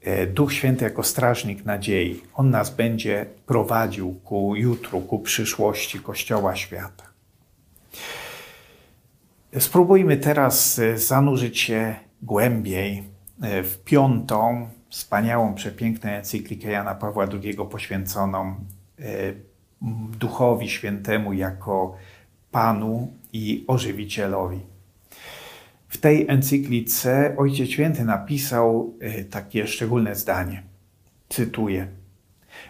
E, 0.00 0.26
Duch 0.26 0.52
Święty 0.52 0.84
jako 0.84 1.02
strażnik 1.02 1.64
nadziei, 1.64 2.22
On 2.34 2.50
nas 2.50 2.70
będzie 2.70 3.26
prowadził 3.46 4.14
ku 4.24 4.56
jutru, 4.56 5.00
ku 5.00 5.18
przyszłości 5.18 6.00
Kościoła 6.00 6.56
świata. 6.56 7.15
Spróbujmy 9.58 10.16
teraz 10.16 10.78
e, 10.78 10.98
zanurzyć 10.98 11.58
się 11.60 11.94
głębiej 12.22 13.02
e, 13.42 13.62
w 13.62 13.78
piątą, 13.78 14.68
wspaniałą, 14.88 15.54
przepiękną 15.54 16.10
encyklikę 16.10 16.70
Jana 16.70 16.94
Pawła 16.94 17.26
II 17.42 17.56
poświęconą 17.70 18.54
e, 18.98 19.02
Duchowi 20.18 20.68
Świętemu 20.68 21.32
jako 21.32 21.96
Panu 22.50 23.12
i 23.32 23.64
Ożywicielowi. 23.66 24.60
W 25.88 25.98
tej 25.98 26.28
encyklice 26.28 27.34
Ojciec 27.36 27.68
Święty 27.70 28.04
napisał 28.04 28.94
takie 29.30 29.66
szczególne 29.66 30.14
zdanie. 30.14 30.62
Cytuję. 31.28 31.86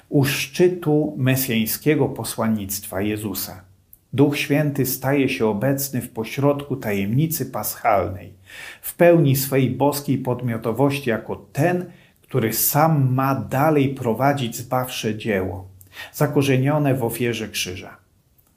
U 0.08 0.24
szczytu 0.24 1.14
mesjańskiego 1.18 2.08
posłannictwa 2.08 3.00
Jezusa 3.00 3.65
Duch 4.16 4.36
Święty 4.38 4.86
staje 4.86 5.28
się 5.28 5.46
obecny 5.46 6.02
w 6.02 6.10
pośrodku 6.10 6.76
tajemnicy 6.76 7.46
paschalnej, 7.46 8.32
w 8.82 8.94
pełni 8.94 9.36
swej 9.36 9.70
boskiej 9.70 10.18
podmiotowości 10.18 11.10
jako 11.10 11.46
ten, 11.52 11.84
który 12.22 12.52
sam 12.52 13.14
ma 13.14 13.34
dalej 13.34 13.88
prowadzić 13.88 14.56
zbawcze 14.56 15.18
dzieło, 15.18 15.68
zakorzenione 16.12 16.94
w 16.94 17.04
ofierze 17.04 17.48
krzyża. 17.48 17.96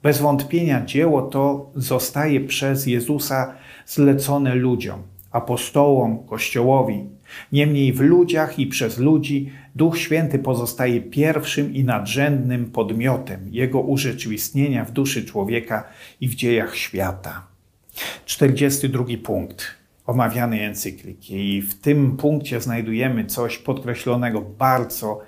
Bez 0.02 0.20
wątpienia 0.20 0.84
dzieło 0.84 1.22
to 1.22 1.70
zostaje 1.74 2.40
przez 2.40 2.86
Jezusa 2.86 3.54
zlecone 3.86 4.54
ludziom, 4.54 5.02
apostołom, 5.30 6.26
Kościołowi. 6.26 7.04
Niemniej 7.52 7.92
w 7.92 8.00
ludziach 8.00 8.58
i 8.58 8.66
przez 8.66 8.98
ludzi 8.98 9.52
Duch 9.74 9.98
Święty 9.98 10.38
pozostaje 10.38 11.00
pierwszym 11.00 11.74
i 11.74 11.84
nadrzędnym 11.84 12.70
podmiotem 12.70 13.40
Jego 13.50 13.80
urzeczywistnienia 13.80 14.84
w 14.84 14.92
duszy 14.92 15.24
człowieka 15.24 15.84
i 16.20 16.28
w 16.28 16.34
dziejach 16.34 16.76
świata. 16.76 17.46
42 18.24 19.04
punkt 19.24 19.66
omawianej 20.06 20.64
encykliki. 20.64 21.56
I 21.56 21.62
w 21.62 21.80
tym 21.80 22.16
punkcie 22.16 22.60
znajdujemy 22.60 23.24
coś 23.24 23.58
podkreślonego 23.58 24.40
bardzo, 24.40 25.20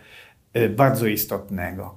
e, 0.52 0.68
bardzo 0.68 1.06
istotnego. 1.06 1.94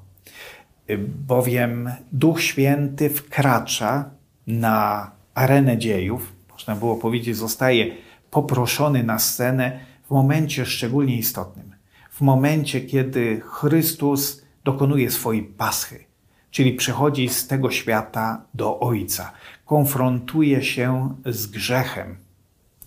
E, 0.87 0.97
bowiem 1.27 1.89
Duch 2.11 2.41
Święty 2.41 3.09
wkracza 3.09 4.09
na 4.47 5.11
arenę 5.33 5.77
dziejów, 5.77 6.33
można 6.51 6.75
było 6.75 6.95
powiedzieć, 6.95 7.35
zostaje 7.35 7.95
poproszony 8.31 9.03
na 9.03 9.19
scenę 9.19 9.79
w 10.07 10.11
momencie 10.11 10.65
szczególnie 10.65 11.17
istotnym. 11.17 11.75
W 12.09 12.21
momencie, 12.21 12.81
kiedy 12.81 13.41
Chrystus 13.45 14.45
dokonuje 14.63 15.11
swojej 15.11 15.43
paschy, 15.43 16.05
czyli 16.51 16.73
przechodzi 16.73 17.29
z 17.29 17.47
tego 17.47 17.71
świata 17.71 18.41
do 18.53 18.79
Ojca, 18.79 19.31
konfrontuje 19.65 20.63
się 20.63 21.15
z 21.25 21.47
grzechem, 21.47 22.17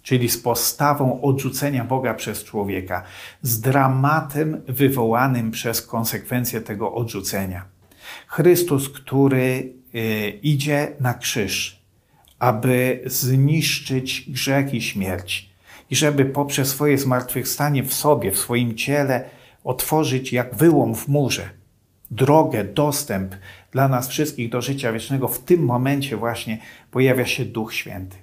czyli 0.02 0.28
z 0.28 0.38
postawą 0.38 1.22
odrzucenia 1.22 1.84
Boga 1.84 2.14
przez 2.14 2.44
człowieka, 2.44 3.02
z 3.42 3.60
dramatem 3.60 4.62
wywołanym 4.68 5.50
przez 5.50 5.82
konsekwencje 5.82 6.60
tego 6.60 6.94
odrzucenia. 6.94 7.64
Chrystus, 8.26 8.88
który 8.88 9.72
y, 9.94 10.38
idzie 10.42 10.92
na 11.00 11.14
krzyż, 11.14 11.82
aby 12.38 13.02
zniszczyć 13.06 14.30
grzech 14.30 14.74
i 14.74 14.82
śmierć, 14.82 15.47
i 15.90 15.96
żeby 15.96 16.24
poprzez 16.24 16.68
swoje 16.68 16.98
zmartwychwstanie 16.98 17.82
w 17.82 17.94
sobie, 17.94 18.30
w 18.30 18.38
swoim 18.38 18.74
ciele, 18.74 19.24
otworzyć 19.64 20.32
jak 20.32 20.54
wyłom 20.54 20.94
w 20.94 21.08
murze 21.08 21.50
drogę, 22.10 22.64
dostęp 22.64 23.34
dla 23.72 23.88
nas 23.88 24.08
wszystkich 24.08 24.50
do 24.50 24.62
życia 24.62 24.92
wiecznego, 24.92 25.28
w 25.28 25.38
tym 25.38 25.64
momencie 25.64 26.16
właśnie 26.16 26.58
pojawia 26.90 27.26
się 27.26 27.44
Duch 27.44 27.74
Święty. 27.74 28.16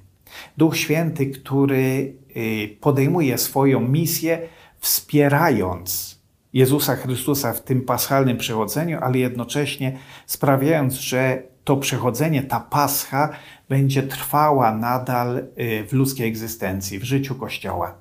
Duch 0.57 0.77
Święty, 0.77 1.25
który 1.25 2.13
y, 2.37 2.77
podejmuje 2.81 3.37
swoją 3.37 3.79
misję, 3.79 4.39
wspierając 4.79 6.19
Jezusa 6.53 6.95
Chrystusa 6.95 7.53
w 7.53 7.61
tym 7.61 7.81
paschalnym 7.81 8.37
przechodzeniu, 8.37 8.99
ale 9.01 9.17
jednocześnie 9.17 9.97
sprawiając, 10.25 10.93
że 10.93 11.43
to 11.63 11.77
przechodzenie, 11.77 12.43
ta 12.43 12.59
pascha 12.59 13.29
będzie 13.69 14.03
trwała 14.03 14.71
nadal 14.71 15.37
y, 15.37 15.87
w 15.87 15.93
ludzkiej 15.93 16.27
egzystencji, 16.27 16.99
w 16.99 17.03
życiu 17.03 17.35
Kościoła. 17.35 17.95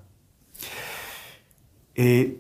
Y, 1.99 2.35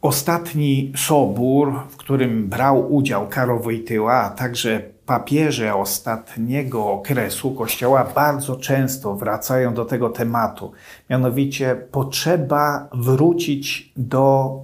ostatni 0.00 0.92
sobór, 0.96 1.72
w 1.90 1.96
którym 1.96 2.48
brał 2.48 2.94
udział 2.94 3.28
Karol 3.28 3.62
Wojtyła, 3.62 4.14
a 4.14 4.30
także 4.30 4.80
papieże 5.06 5.74
ostatniego 5.74 6.92
okresu 6.92 7.54
Kościoła 7.54 8.04
bardzo 8.14 8.56
często 8.56 9.14
wracają 9.14 9.74
do 9.74 9.84
tego 9.84 10.10
tematu. 10.10 10.72
Mianowicie 11.10 11.74
potrzeba 11.90 12.88
wrócić 12.92 13.92
do 13.96 14.56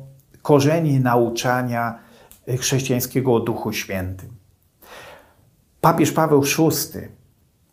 korzeni 0.43 1.01
nauczania 1.01 1.99
chrześcijańskiego 2.59 3.35
o 3.35 3.41
Duchu 3.41 3.73
Świętym. 3.73 4.40
Papież 5.81 6.13
Paweł 6.13 6.43
VI, 6.43 7.01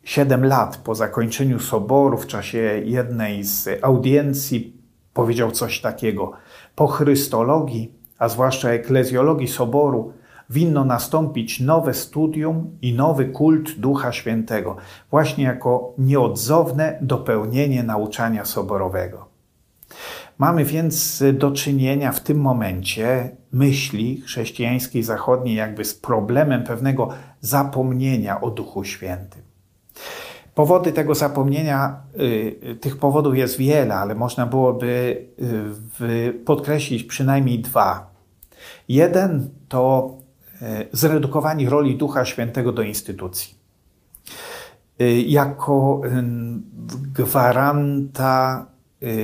siedem 0.04 0.46
lat 0.46 0.78
po 0.78 0.96
zakończeniu 0.96 1.60
soboru, 1.60 2.18
w 2.18 2.28
czasie 2.28 2.82
jednej 2.86 3.44
z 3.44 3.70
audiencji, 3.82 4.78
powiedział 5.14 5.52
coś 5.52 5.82
takiego. 5.82 6.32
Po 6.76 6.88
chrystologii, 6.88 7.92
a 8.20 8.30
zwłaszcza 8.30 8.70
eklezjologii 8.70 9.48
soboru, 9.48 10.14
winno 10.50 10.86
nastąpić 10.86 11.60
nowe 11.60 11.94
studium 11.94 12.78
i 12.82 12.94
nowy 12.94 13.26
kult 13.26 13.80
Ducha 13.80 14.12
Świętego, 14.12 14.76
właśnie 15.12 15.44
jako 15.44 15.94
nieodzowne 15.98 17.00
dopełnienie 17.02 17.84
nauczania 17.84 18.46
soborowego. 18.46 19.26
Mamy 20.38 20.66
więc 20.66 21.24
do 21.34 21.52
czynienia 21.52 22.12
w 22.12 22.20
tym 22.20 22.40
momencie 22.40 23.32
myśli 23.52 24.22
chrześcijańskiej 24.22 25.04
zachodniej 25.04 25.56
jakby 25.56 25.86
z 25.86 25.94
problemem 25.94 26.64
pewnego 26.64 27.10
zapomnienia 27.48 28.42
o 28.42 28.52
Duchu 28.52 28.84
Świętym. 28.84 29.42
Powody 30.56 30.92
tego 30.92 31.16
zapomnienia, 31.16 32.02
y, 32.20 32.76
tych 32.82 32.98
powodów 32.98 33.38
jest 33.38 33.58
wiele, 33.58 33.96
ale 33.96 34.16
można 34.16 34.46
byłoby 34.46 35.26
y, 36.02 36.34
podkreślić 36.34 37.04
przynajmniej 37.04 37.60
dwa. 37.60 38.12
Jeden 38.90 39.50
to 39.70 40.14
y, 40.62 40.88
zredukowanie 40.92 41.70
roli 41.70 41.98
Ducha 41.98 42.26
Świętego 42.26 42.72
do 42.72 42.82
instytucji. 42.82 43.58
Jako 45.26 46.02
gwaranta 47.14 48.66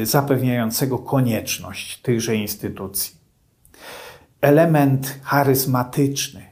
zapewniającego 0.04 1.00
konieczność 1.00 2.02
tychże 2.02 2.36
instytucji. 2.36 3.16
Element 4.42 5.20
charyzmatyczny, 5.24 6.43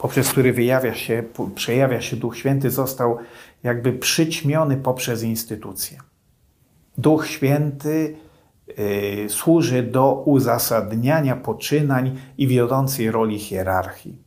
poprzez 0.00 0.28
który 0.28 0.52
wyjawia 0.52 0.94
się, 0.94 1.22
przejawia 1.54 2.00
się 2.00 2.16
Duch 2.16 2.36
Święty, 2.36 2.70
został 2.70 3.18
jakby 3.62 3.92
przyćmiony 3.92 4.76
poprzez 4.76 5.22
instytucję. 5.22 5.98
Duch 6.98 7.26
Święty 7.26 8.16
y, 8.78 9.26
służy 9.28 9.82
do 9.82 10.12
uzasadniania 10.14 11.36
poczynań 11.36 12.18
i 12.38 12.46
wiodącej 12.46 13.10
roli 13.10 13.38
hierarchii. 13.38 14.18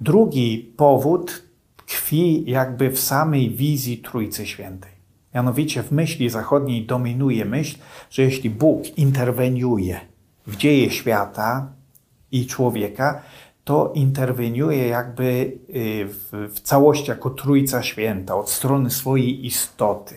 Drugi 0.00 0.72
powód 0.76 1.42
tkwi 1.76 2.50
jakby 2.50 2.90
w 2.90 3.00
samej 3.00 3.50
wizji 3.50 3.98
Trójcy 3.98 4.46
Świętej. 4.46 4.92
Mianowicie 5.34 5.82
w 5.82 5.92
myśli 5.92 6.30
zachodniej 6.30 6.86
dominuje 6.86 7.44
myśl, 7.44 7.78
że 8.10 8.22
jeśli 8.22 8.50
Bóg 8.50 8.98
interweniuje 8.98 10.00
w 10.46 10.56
dzieje 10.56 10.90
świata 10.90 11.72
i 12.32 12.46
człowieka, 12.46 13.22
to 13.70 13.92
interweniuje 13.94 14.88
jakby 14.88 15.24
y, 15.24 16.06
w, 16.08 16.48
w 16.54 16.60
całości 16.60 17.10
jako 17.10 17.30
Trójca 17.30 17.82
Święta 17.82 18.34
od 18.34 18.50
strony 18.50 18.90
swojej 18.90 19.46
istoty. 19.46 20.14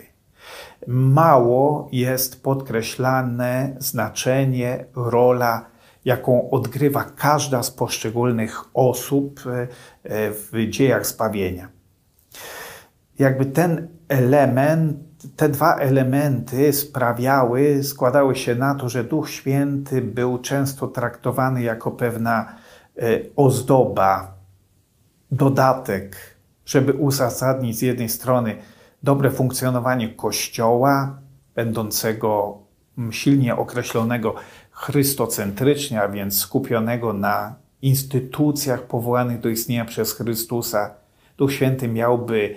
Mało 0.86 1.88
jest 1.92 2.42
podkreślane 2.42 3.76
znaczenie, 3.78 4.84
rola, 4.96 5.66
jaką 6.04 6.50
odgrywa 6.50 7.04
każda 7.04 7.62
z 7.62 7.70
poszczególnych 7.70 8.64
osób 8.74 9.40
y, 9.46 9.50
y, 9.50 9.68
w 10.30 10.70
dziejach 10.70 11.06
zbawienia. 11.06 11.68
Jakby 13.18 13.46
ten 13.46 13.88
element, 14.08 14.96
te 15.36 15.48
dwa 15.48 15.76
elementy 15.76 16.72
sprawiały, 16.72 17.84
składały 17.84 18.36
się 18.36 18.54
na 18.54 18.74
to, 18.74 18.88
że 18.88 19.04
Duch 19.04 19.30
Święty 19.30 20.02
był 20.02 20.38
często 20.38 20.88
traktowany 20.88 21.62
jako 21.62 21.90
pewna 21.90 22.63
ozdoba, 23.36 24.34
dodatek, 25.30 26.16
żeby 26.66 26.92
uzasadnić 26.92 27.78
z 27.78 27.82
jednej 27.82 28.08
strony 28.08 28.56
dobre 29.02 29.30
funkcjonowanie 29.30 30.08
Kościoła, 30.08 31.18
będącego 31.54 32.58
silnie 33.10 33.56
określonego 33.56 34.34
chrystocentrycznie, 34.70 36.02
a 36.02 36.08
więc 36.08 36.38
skupionego 36.38 37.12
na 37.12 37.54
instytucjach 37.82 38.82
powołanych 38.82 39.40
do 39.40 39.48
istnienia 39.48 39.84
przez 39.84 40.12
Chrystusa. 40.12 40.94
Duch 41.38 41.52
Święty 41.52 41.88
miałby 41.88 42.54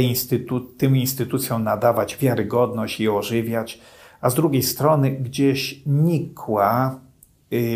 instytu 0.00 0.60
tym 0.60 0.96
instytucjom 0.96 1.64
nadawać 1.64 2.16
wiarygodność 2.16 3.00
i 3.00 3.08
ożywiać, 3.08 3.80
a 4.20 4.30
z 4.30 4.34
drugiej 4.34 4.62
strony 4.62 5.10
gdzieś 5.10 5.82
nikła 5.86 7.00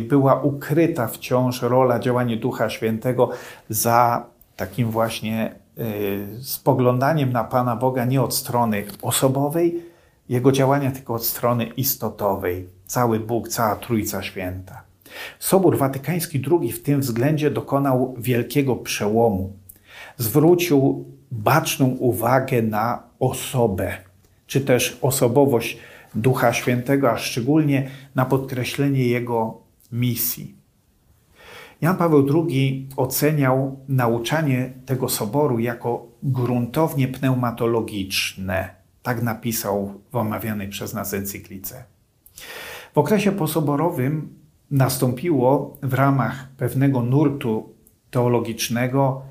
była 0.03 0.43
ukryta 0.43 1.07
wciąż 1.07 1.63
rola 1.63 1.99
działania 1.99 2.37
Ducha 2.37 2.71
Świętego 2.71 3.31
za 3.69 4.27
takim 4.57 4.91
właśnie 4.91 5.55
y, 5.79 6.43
spoglądaniem 6.43 7.33
na 7.33 7.45
Pana 7.45 7.77
Boga 7.77 8.05
nie 8.05 8.23
od 8.23 8.35
strony 8.35 8.85
osobowej, 9.03 9.83
jego 10.29 10.53
działania, 10.53 10.91
tylko 10.91 11.15
od 11.15 11.25
strony 11.25 11.67
istotowej. 11.67 12.69
Cały 12.87 13.21
Bóg, 13.21 13.49
cała 13.49 13.77
Trójca 13.77 14.23
Święta. 14.23 14.83
Sobór 15.39 15.79
Watykański 15.79 16.43
II 16.51 16.73
w 16.73 16.83
tym 16.83 17.01
względzie 17.01 17.51
dokonał 17.51 18.15
wielkiego 18.19 18.77
przełomu. 18.77 19.53
Zwrócił 20.17 21.05
baczną 21.31 21.87
uwagę 21.87 22.63
na 22.63 23.03
osobę, 23.21 23.93
czy 24.47 24.61
też 24.61 24.99
osobowość 25.03 25.79
Ducha 26.15 26.53
Świętego, 26.53 27.11
a 27.11 27.19
szczególnie 27.19 27.91
na 28.15 28.25
podkreślenie 28.25 29.07
jego 29.09 29.68
misji. 29.93 30.55
Jan 31.81 31.97
Paweł 31.97 32.27
II 32.49 32.89
oceniał 32.97 33.79
nauczanie 33.89 34.73
tego 34.87 35.09
soboru 35.09 35.59
jako 35.59 36.07
gruntownie 36.23 37.09
pneumatologiczne. 37.09 38.75
Tak 39.03 39.23
napisał 39.23 40.01
w 40.13 40.17
omawianej 40.17 40.69
przez 40.69 40.95
nas 40.95 41.15
encyklice. 41.15 41.85
W 42.95 42.99
okresie 42.99 43.33
posoborowym 43.33 44.39
nastąpiło 44.71 45.77
w 45.83 45.95
ramach 45.95 46.49
pewnego 46.57 47.03
nurtu 47.03 47.75
teologicznego 48.11 49.23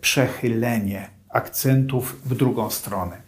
przechylenie 0.00 1.10
akcentów 1.28 2.20
w 2.24 2.34
drugą 2.34 2.70
stronę. 2.70 3.22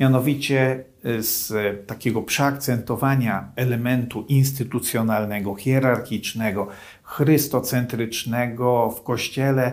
Mianowicie 0.00 0.84
z 1.18 1.52
takiego 1.86 2.22
przeakcentowania 2.22 3.52
elementu 3.56 4.24
instytucjonalnego, 4.28 5.54
hierarchicznego, 5.54 6.68
chrystocentrycznego 7.02 8.90
w 8.90 9.02
Kościele 9.02 9.72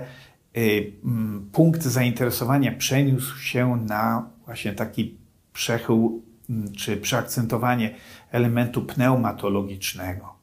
mm, 0.53 1.49
punkt 1.51 1.83
zainteresowania 1.83 2.71
przeniósł 2.71 3.37
się 3.37 3.85
na 3.87 4.29
właśnie 4.45 4.73
taki 4.73 5.17
przechył 5.53 6.23
mm, 6.49 6.73
czy 6.73 6.97
przeakcentowanie 6.97 7.95
elementu 8.31 8.81
pneumatologicznego. 8.81 10.35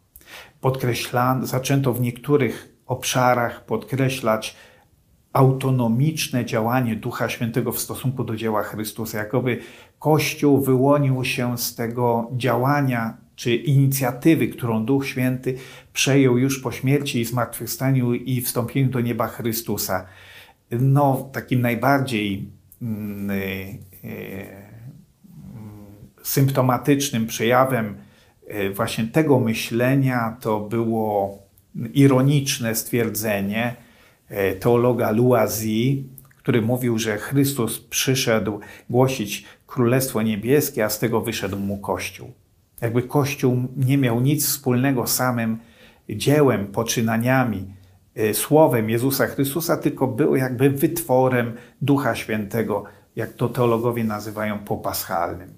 Podkreślano, 0.61 1.46
zaczęto 1.46 1.92
w 1.92 2.01
niektórych 2.01 2.68
obszarach 2.87 3.64
podkreślać 3.64 4.57
autonomiczne 5.33 6.44
działanie 6.44 6.96
Ducha 6.96 7.29
Świętego 7.29 7.72
w 7.72 7.79
stosunku 7.79 8.24
do 8.24 8.37
dzieła 8.37 8.62
Chrystusa, 8.62 9.18
jakoby 9.18 9.61
Kościół 9.98 10.61
wyłonił 10.61 11.24
się 11.24 11.58
z 11.58 11.74
tego 11.74 12.30
działania 12.37 13.16
czy 13.37 13.56
inicjatywy, 13.56 14.48
którą 14.48 14.84
Duch 14.84 15.06
Święty 15.06 15.54
przejął 15.92 16.38
już 16.38 16.61
po 16.61 16.72
śmierci 16.72 17.20
i 17.20 17.24
zmartwychwstaniu 17.24 18.14
i 18.14 18.40
wstąpieniu 18.40 18.90
do 18.90 19.00
nieba 19.00 19.26
Chrystusa. 19.26 20.06
No, 20.70 21.28
takim 21.32 21.61
najbardziej 21.61 22.48
mm, 22.82 23.30
y, 23.30 23.78
y, 24.04 24.46
symptomatycznym 26.22 27.26
przejawem 27.26 27.96
y, 28.50 28.70
właśnie 28.70 29.04
tego 29.04 29.40
myślenia 29.40 30.37
to 30.40 30.61
było 30.61 31.38
ironiczne 31.94 32.74
stwierdzenie 32.74 33.76
teologa 34.61 35.11
Loisy, 35.11 36.02
który 36.37 36.62
mówił, 36.62 36.98
że 36.98 37.18
Chrystus 37.18 37.80
przyszedł 37.80 38.61
głosić 38.90 39.44
Królestwo 39.68 40.22
Niebieskie, 40.22 40.85
a 40.85 40.90
z 40.90 40.98
tego 40.98 41.20
wyszedł 41.20 41.59
mu 41.59 41.78
Kościół. 41.78 42.33
Jakby 42.81 43.02
Kościół 43.02 43.57
nie 43.76 43.98
miał 43.98 44.20
nic 44.20 44.46
wspólnego 44.46 45.07
z 45.07 45.14
samym 45.14 45.59
dziełem, 46.09 46.66
poczynaniami, 46.66 47.74
y, 48.18 48.35
słowem 48.35 48.90
Jezusa 48.90 49.26
Chrystusa, 49.26 49.76
tylko 49.76 50.07
był 50.07 50.37
jakby 50.37 50.70
wytworem 50.70 51.52
Ducha 51.83 52.14
Świętego, 52.14 52.85
jak 53.16 53.33
to 53.33 53.48
teologowie 53.48 54.04
nazywają 54.04 54.59
popaschalnym. 54.59 55.52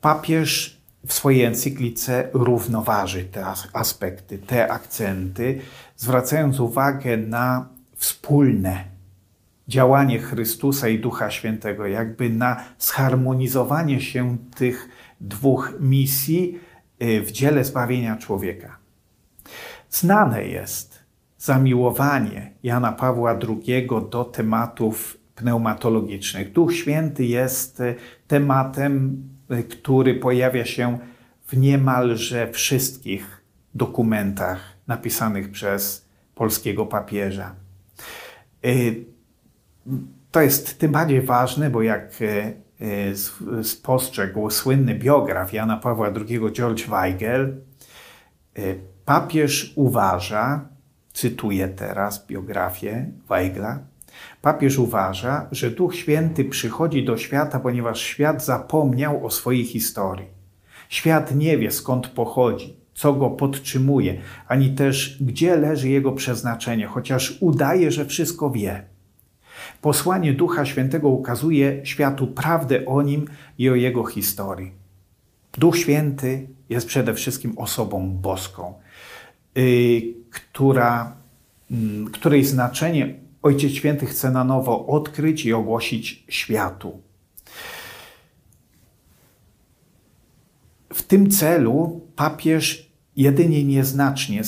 Papież 0.00 0.80
w 1.06 1.12
swojej 1.12 1.44
encyklice 1.44 2.28
równoważy 2.32 3.24
te 3.24 3.46
aspekty, 3.72 4.38
te 4.38 4.72
akcenty, 4.72 5.60
zwracając 5.96 6.60
uwagę 6.60 7.16
na 7.16 7.68
wspólne 7.96 8.91
działanie 9.68 10.18
Chrystusa 10.18 10.88
i 10.88 10.98
Ducha 10.98 11.30
Świętego, 11.30 11.86
jakby 11.86 12.30
na 12.30 12.64
zharmonizowanie 12.78 14.00
się 14.00 14.38
tych 14.56 14.88
dwóch 15.20 15.72
misji 15.80 16.58
y, 17.02 17.22
w 17.22 17.32
dziele 17.32 17.64
zbawienia 17.64 18.16
człowieka. 18.16 18.78
Znane 19.90 20.44
jest 20.44 21.02
zamiłowanie 21.38 22.52
Jana 22.62 22.92
Pawła 22.92 23.38
II 23.48 23.88
do 24.10 24.24
tematów 24.24 25.18
pneumatologicznych. 25.34 26.52
Duch 26.52 26.74
Święty 26.74 27.24
jest 27.24 27.80
y, 27.80 27.94
tematem, 28.28 29.22
y, 29.52 29.62
który 29.62 30.14
pojawia 30.14 30.64
się 30.64 30.98
w 31.46 31.56
niemalże 31.56 32.52
wszystkich 32.52 33.42
dokumentach 33.74 34.60
napisanych 34.86 35.50
przez 35.50 36.08
polskiego 36.34 36.86
papieża. 36.86 37.54
To 40.30 40.40
jest 40.40 40.78
tym 40.78 40.92
bardziej 40.92 41.22
ważne, 41.22 41.70
bo 41.70 41.82
jak 41.82 42.10
e, 42.20 43.64
spostrzegł 43.64 44.50
słynny 44.50 44.94
biograf 44.94 45.52
Jana 45.52 45.76
Pawła 45.76 46.06
II, 46.06 46.40
George 46.52 46.86
Weigel, 46.88 47.56
e, 48.56 48.60
papież 49.04 49.72
uważa, 49.76 50.68
cytuję 51.12 51.68
teraz 51.68 52.26
biografię 52.26 53.06
Weigla, 53.28 53.78
papież 54.42 54.78
uważa, 54.78 55.48
że 55.52 55.70
Duch 55.70 55.94
Święty 55.94 56.44
przychodzi 56.44 57.04
do 57.04 57.16
świata, 57.16 57.60
ponieważ 57.60 58.00
świat 58.00 58.44
zapomniał 58.44 59.26
o 59.26 59.30
swojej 59.30 59.64
historii. 59.64 60.26
Świat 60.88 61.34
nie 61.34 61.58
wie 61.58 61.70
skąd 61.70 62.08
pochodzi, 62.08 62.76
co 62.94 63.12
go 63.12 63.30
podtrzymuje, 63.30 64.20
ani 64.48 64.70
też 64.74 65.18
gdzie 65.20 65.56
leży 65.56 65.88
jego 65.88 66.12
przeznaczenie, 66.12 66.86
chociaż 66.86 67.38
udaje, 67.40 67.90
że 67.90 68.06
wszystko 68.06 68.50
wie. 68.50 68.91
Posłanie 69.82 70.32
Ducha 70.32 70.64
Świętego 70.64 71.08
ukazuje 71.08 71.86
światu 71.86 72.26
prawdę 72.26 72.86
o 72.86 73.02
nim 73.02 73.28
i 73.58 73.70
o 73.70 73.74
jego 73.74 74.04
historii. 74.04 74.72
Duch 75.58 75.78
Święty 75.78 76.46
jest 76.68 76.86
przede 76.86 77.14
wszystkim 77.14 77.58
osobą 77.58 78.10
boską, 78.10 78.74
yy, 79.54 80.02
która, 80.30 81.16
yy, 81.70 82.10
której 82.12 82.44
znaczenie 82.44 83.14
Ojciec 83.42 83.72
Święty 83.72 84.06
chce 84.06 84.30
na 84.30 84.44
nowo 84.44 84.86
odkryć 84.86 85.44
i 85.44 85.52
ogłosić 85.52 86.24
światu. 86.28 87.00
W 90.94 91.02
tym 91.02 91.30
celu 91.30 92.00
papież 92.16 92.92
jedynie 93.16 93.64
nieznacznie 93.64 94.42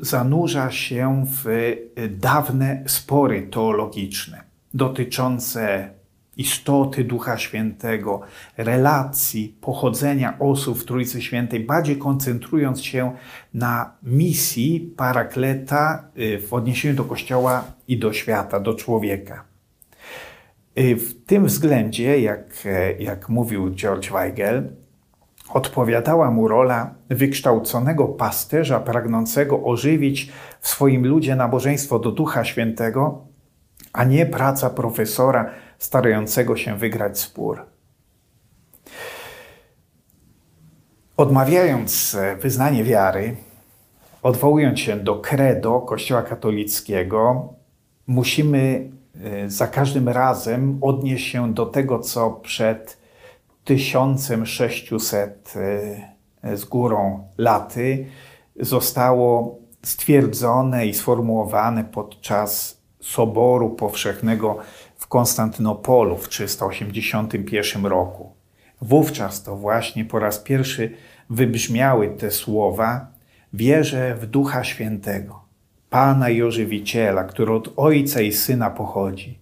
zanurza 0.00 0.70
się 0.70 1.26
w 1.26 1.46
y, 1.46 2.08
dawne 2.08 2.84
spory 2.86 3.48
teologiczne 3.52 4.45
dotyczące 4.74 5.90
istoty 6.36 7.04
Ducha 7.04 7.38
Świętego, 7.38 8.20
relacji, 8.56 9.56
pochodzenia 9.60 10.38
osób 10.38 10.78
w 10.78 10.84
Trójcy 10.84 11.22
Świętej, 11.22 11.60
bardziej 11.60 11.98
koncentrując 11.98 12.82
się 12.82 13.12
na 13.54 13.92
misji 14.02 14.94
Parakleta 14.96 16.08
y, 16.18 16.38
w 16.38 16.52
odniesieniu 16.52 16.94
do 16.94 17.04
Kościoła 17.04 17.64
i 17.88 17.98
do 17.98 18.12
świata, 18.12 18.60
do 18.60 18.74
człowieka. 18.74 19.44
Y, 20.78 20.96
w 20.96 21.24
tym 21.24 21.46
względzie, 21.46 22.20
jak, 22.20 22.68
jak 22.98 23.28
mówił 23.28 23.74
George 23.74 24.10
Weigel, 24.10 24.68
odpowiadała 25.48 26.30
mu 26.30 26.48
rola 26.48 26.94
wykształconego 27.08 28.08
pasterza 28.08 28.80
pragnącego 28.80 29.64
ożywić 29.64 30.32
w 30.60 30.68
swoim 30.68 31.06
ludzie 31.06 31.36
nabożeństwo 31.36 31.98
do 31.98 32.12
Ducha 32.12 32.44
Świętego, 32.44 33.26
a 33.96 34.04
nie 34.04 34.26
praca 34.26 34.70
profesora 34.70 35.50
starającego 35.78 36.56
się 36.56 36.76
wygrać 36.76 37.18
spór. 37.18 37.62
Odmawiając 41.16 42.14
e, 42.14 42.36
wyznanie 42.36 42.84
wiary, 42.84 43.36
odwołując 44.22 44.80
się 44.80 44.96
do 44.96 45.16
credo 45.16 45.80
Kościoła 45.80 46.22
katolickiego, 46.22 47.54
musimy 48.06 48.90
e, 49.24 49.50
za 49.50 49.66
każdym 49.66 50.08
razem 50.08 50.78
odnieść 50.80 51.30
się 51.30 51.54
do 51.54 51.66
tego, 51.66 51.98
co 51.98 52.30
przed 52.30 52.98
1600 53.64 55.54
e, 56.42 56.56
z 56.56 56.64
górą 56.64 57.28
laty 57.38 58.06
zostało 58.60 59.58
stwierdzone 59.82 60.86
i 60.86 60.94
sformułowane 60.94 61.84
podczas 61.84 62.75
Soboru 63.06 63.70
Powszechnego 63.70 64.58
w 64.96 65.06
Konstantynopolu 65.06 66.16
w 66.16 66.28
381 66.28 67.86
roku. 67.86 68.32
Wówczas 68.80 69.42
to 69.42 69.56
właśnie 69.56 70.04
po 70.04 70.18
raz 70.18 70.38
pierwszy 70.38 70.92
wybrzmiały 71.30 72.08
te 72.08 72.30
słowa: 72.30 73.06
Wierzę 73.52 74.14
w 74.14 74.26
Ducha 74.26 74.64
Świętego, 74.64 75.40
Pana 75.90 76.30
i 76.30 76.42
Ożywiciela, 76.42 77.24
który 77.24 77.52
od 77.52 77.72
Ojca 77.76 78.20
i 78.20 78.32
Syna 78.32 78.70
pochodzi, 78.70 79.38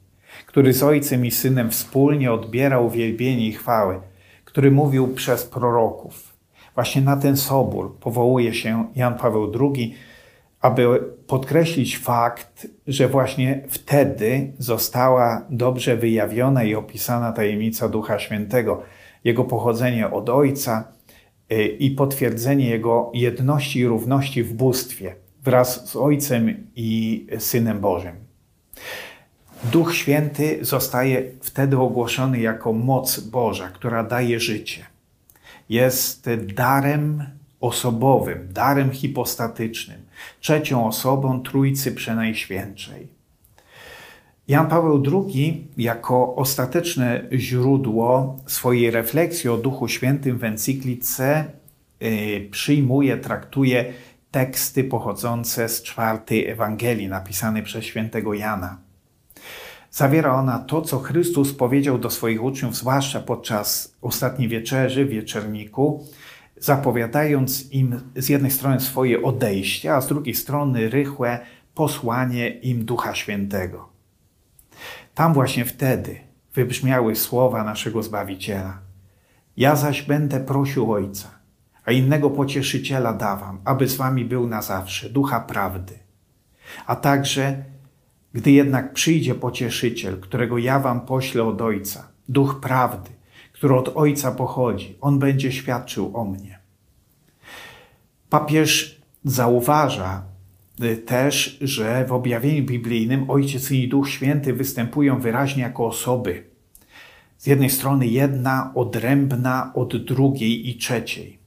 który 0.47 0.73
z 0.73 0.83
Ojcem 0.83 1.27
i 1.27 1.31
Synem 1.31 1.71
wspólnie 1.71 2.33
odbiera 2.33 2.81
uwielbienie 2.81 3.47
i 3.47 3.53
chwałę, 3.53 4.01
który 4.45 4.71
mówił 4.71 5.15
przez 5.15 5.45
proroków. 5.45 6.35
Właśnie 6.75 7.03
na 7.03 7.17
ten 7.17 7.37
sobór 7.37 7.99
powołuje 7.99 8.55
się 8.55 8.87
Jan 8.97 9.15
Paweł 9.15 9.53
II 9.61 9.95
aby 10.65 11.01
podkreślić 11.27 11.99
fakt, 11.99 12.67
że 12.87 13.09
właśnie 13.09 13.63
wtedy 13.69 14.53
została 14.59 15.47
dobrze 15.51 15.97
wyjawiona 15.97 16.65
i 16.65 16.75
opisana 16.75 17.33
tajemnica 17.33 17.89
Ducha 17.89 18.19
Świętego, 18.19 18.83
jego 19.25 19.45
pochodzenie 19.45 20.11
od 20.11 20.29
Ojca 20.29 20.93
y, 21.53 21.67
i 21.67 21.91
potwierdzenie 21.91 22.71
jego 22.71 23.11
jedności 23.15 23.79
i 23.79 23.87
równości 23.87 24.43
w 24.43 24.55
bóstwie 24.55 25.15
wraz 25.43 25.89
z 25.89 25.97
Ojcem 25.97 26.67
i 26.77 27.27
Synem 27.39 27.81
Bożym. 27.81 28.15
Duch 29.65 29.95
Święty 29.95 30.59
zostaje 30.63 31.23
wtedy 31.41 31.79
ogłoszony 31.79 32.41
jako 32.41 32.73
moc 32.73 33.21
Boża, 33.21 33.69
która 33.69 34.05
daje 34.05 34.41
życie. 34.41 34.85
Jest 35.69 36.31
darem 36.55 37.25
osobowym, 37.61 38.49
darem 38.53 38.91
hipostatycznym, 38.91 40.04
trzecią 40.41 40.87
osobą 40.87 41.43
Trójcy 41.43 41.93
Przenajświętszej. 41.93 43.09
Jan 44.49 44.69
Paweł 44.69 45.03
II 45.13 45.69
jako 45.77 46.37
ostateczne 46.37 47.25
źródło 47.33 48.37
swojej 48.47 48.91
refleksji 48.91 49.51
o 49.51 49.57
Duchu 49.57 49.89
Świętym 49.89 50.39
w 50.39 50.45
encyklice 50.45 51.45
yy, 52.01 52.49
przyjmuje, 52.51 53.17
traktuje 53.17 53.93
teksty 54.31 54.85
pochodzące 54.85 55.69
z 55.69 55.83
czwartej 55.83 56.47
Ewangelii 56.49 57.09
napisanej 57.09 57.63
przez 57.63 57.85
świętego 57.85 58.35
Jana. 58.35 58.79
Zawiera 59.91 60.35
ona 60.35 60.59
to, 60.59 60.83
co 60.83 60.99
Chrystus 60.99 61.53
powiedział 61.53 61.99
do 61.99 62.11
swoich 62.11 62.43
uczniów, 62.43 62.77
zwłaszcza 62.77 63.21
podczas 63.21 63.95
ostatniej 64.03 64.49
wieczerzy, 64.49 65.05
wieczerniku, 65.05 66.07
zapowiadając 66.57 67.73
im 67.73 68.01
z 68.17 68.29
jednej 68.29 68.51
strony 68.51 68.81
swoje 68.81 69.23
odejście, 69.23 69.95
a 69.95 70.01
z 70.01 70.09
drugiej 70.09 70.35
strony 70.35 70.91
rychłe 70.91 71.41
posłanie 71.75 72.49
im 72.49 72.85
Ducha 72.85 73.15
Świętego. 73.15 73.89
Tam 75.15 75.35
właśnie 75.35 75.65
wtedy 75.65 76.21
wybrzmiały 76.55 77.17
słowa 77.17 77.65
naszego 77.65 78.03
Zbawiciela. 78.03 78.79
Ja 79.57 79.77
zaś 79.77 80.03
będę 80.03 80.41
prosił 80.41 80.93
Ojca, 80.93 81.29
a 81.85 81.93
innego 81.93 82.31
pocieszyciela 82.31 83.13
dawam, 83.13 83.61
aby 83.65 83.89
z 83.89 83.97
wami 83.97 84.25
był 84.25 84.47
na 84.47 84.63
zawsze, 84.63 85.11
ducha 85.11 85.41
prawdy. 85.41 85.99
A 86.87 86.97
także, 86.97 87.65
gdy 88.33 88.51
jednak 88.51 88.93
przyjdzie 88.93 89.35
pocieszyciel, 89.35 90.21
którego 90.21 90.59
ja 90.59 90.79
wam 90.79 91.01
poślę 91.01 91.45
od 91.45 91.63
Ojca, 91.63 92.09
duch 92.29 92.61
prawdy, 92.61 93.11
który 93.65 93.79
od 93.79 93.97
Ojca 93.97 94.33
pochodzi, 94.33 94.97
on 95.01 95.19
będzie 95.19 95.53
świadczył 95.53 96.17
o 96.17 96.25
mnie. 96.25 96.59
Papież 98.31 99.01
zauważa 99.25 100.23
y, 100.83 100.97
też, 100.97 101.59
że 101.61 102.05
w 102.05 102.13
objawieniu 102.13 102.65
biblijnym 102.65 103.31
Ojciec 103.31 103.71
i 103.71 103.89
Duch 103.89 104.09
Święty 104.09 104.53
występują 104.53 105.21
wyraźnie 105.21 105.63
jako 105.63 105.87
osoby. 105.87 106.45
Z 107.39 107.47
jednej 107.47 107.71
strony 107.71 108.07
jedna 108.07 108.73
odrębna 108.75 109.73
od 109.75 109.97
drugiej 109.97 110.69
i 110.69 110.77
trzeciej. 110.77 111.39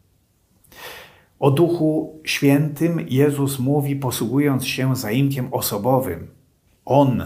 O 1.39 1.51
Duchu 1.51 2.19
Świętym 2.23 3.05
Jezus 3.09 3.59
mówi, 3.59 3.95
posługując 3.95 4.65
się 4.65 4.95
zaimkiem 4.95 5.53
osobowym. 5.53 6.27
On, 6.85 7.23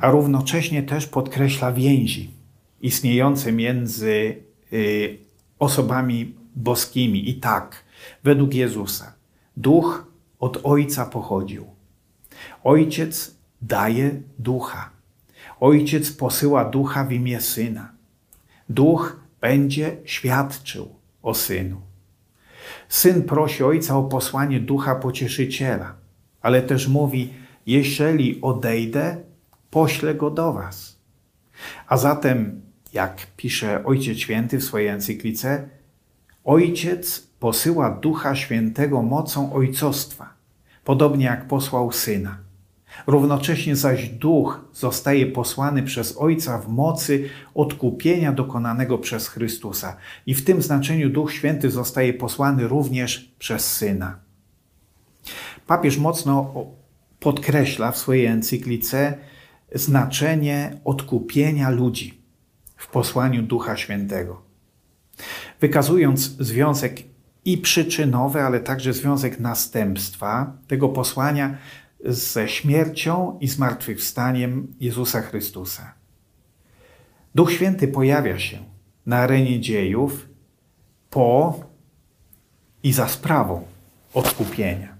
a 0.00 0.10
równocześnie 0.10 0.82
też 0.82 1.06
podkreśla 1.06 1.72
więzi 1.72 2.33
istniejące 2.84 3.52
między 3.52 4.42
y, 4.72 5.18
osobami 5.58 6.34
boskimi. 6.54 7.30
I 7.30 7.34
tak, 7.34 7.84
według 8.24 8.54
Jezusa, 8.54 9.14
duch 9.56 10.06
od 10.38 10.60
Ojca 10.62 11.06
pochodził. 11.06 11.66
Ojciec 12.64 13.34
daje 13.62 14.20
ducha. 14.38 14.90
Ojciec 15.60 16.12
posyła 16.12 16.64
ducha 16.64 17.04
w 17.04 17.12
imię 17.12 17.40
syna. 17.40 17.92
Duch 18.68 19.20
będzie 19.40 19.96
świadczył 20.04 20.88
o 21.22 21.34
synu. 21.34 21.80
Syn 22.88 23.22
prosi 23.22 23.64
ojca 23.64 23.98
o 23.98 24.02
posłanie 24.02 24.60
ducha 24.60 24.94
pocieszyciela, 24.94 25.94
ale 26.42 26.62
też 26.62 26.88
mówi: 26.88 27.32
Jeżeli 27.66 28.40
odejdę, 28.40 29.16
poślę 29.70 30.14
go 30.14 30.30
do 30.30 30.52
was. 30.52 30.98
A 31.86 31.96
zatem, 31.96 32.63
jak 32.94 33.26
pisze 33.36 33.84
Ojciec 33.84 34.18
Święty 34.18 34.58
w 34.58 34.64
swojej 34.64 34.88
encyklice, 34.88 35.68
Ojciec 36.44 37.26
posyła 37.40 37.90
Ducha 37.90 38.36
Świętego 38.36 39.02
mocą 39.02 39.52
ojcostwa, 39.52 40.34
podobnie 40.84 41.24
jak 41.24 41.48
posłał 41.48 41.92
Syna. 41.92 42.38
Równocześnie 43.06 43.76
zaś 43.76 44.08
Duch 44.08 44.64
zostaje 44.72 45.26
posłany 45.26 45.82
przez 45.82 46.16
Ojca 46.16 46.58
w 46.58 46.68
mocy 46.68 47.28
odkupienia 47.54 48.32
dokonanego 48.32 48.98
przez 48.98 49.28
Chrystusa. 49.28 49.96
I 50.26 50.34
w 50.34 50.44
tym 50.44 50.62
znaczeniu 50.62 51.10
Duch 51.10 51.32
Święty 51.32 51.70
zostaje 51.70 52.14
posłany 52.14 52.68
również 52.68 53.34
przez 53.38 53.72
Syna. 53.72 54.18
Papież 55.66 55.98
mocno 55.98 56.54
podkreśla 57.20 57.92
w 57.92 57.98
swojej 57.98 58.26
encyklice 58.26 59.18
znaczenie 59.74 60.80
odkupienia 60.84 61.70
ludzi 61.70 62.23
w 62.84 62.88
posłaniu 62.88 63.42
Ducha 63.42 63.76
Świętego. 63.76 64.42
Wykazując 65.60 66.20
związek 66.20 67.02
i 67.44 67.58
przyczynowy, 67.58 68.42
ale 68.42 68.60
także 68.60 68.92
związek 68.92 69.40
następstwa 69.40 70.56
tego 70.66 70.88
posłania 70.88 71.56
ze 72.04 72.48
śmiercią 72.48 73.38
i 73.40 73.48
zmartwychwstaniem 73.48 74.74
Jezusa 74.80 75.20
Chrystusa. 75.22 75.94
Duch 77.34 77.52
Święty 77.52 77.88
pojawia 77.88 78.38
się 78.38 78.58
na 79.06 79.16
arenie 79.16 79.60
dziejów 79.60 80.28
po 81.10 81.60
i 82.82 82.92
za 82.92 83.08
sprawą 83.08 83.66
odkupienia. 84.14 84.93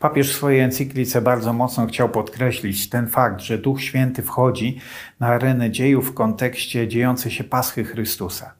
Papież 0.00 0.32
w 0.32 0.36
swojej 0.36 0.60
encyklice 0.60 1.22
bardzo 1.22 1.52
mocno 1.52 1.86
chciał 1.86 2.08
podkreślić 2.08 2.88
ten 2.88 3.08
fakt, 3.08 3.40
że 3.40 3.58
Duch 3.58 3.82
Święty 3.82 4.22
wchodzi 4.22 4.80
na 5.20 5.26
arenę 5.26 5.70
dziejów 5.70 6.10
w 6.10 6.14
kontekście 6.14 6.88
dziejącej 6.88 7.32
się 7.32 7.44
Paschy 7.44 7.84
Chrystusa, 7.84 8.54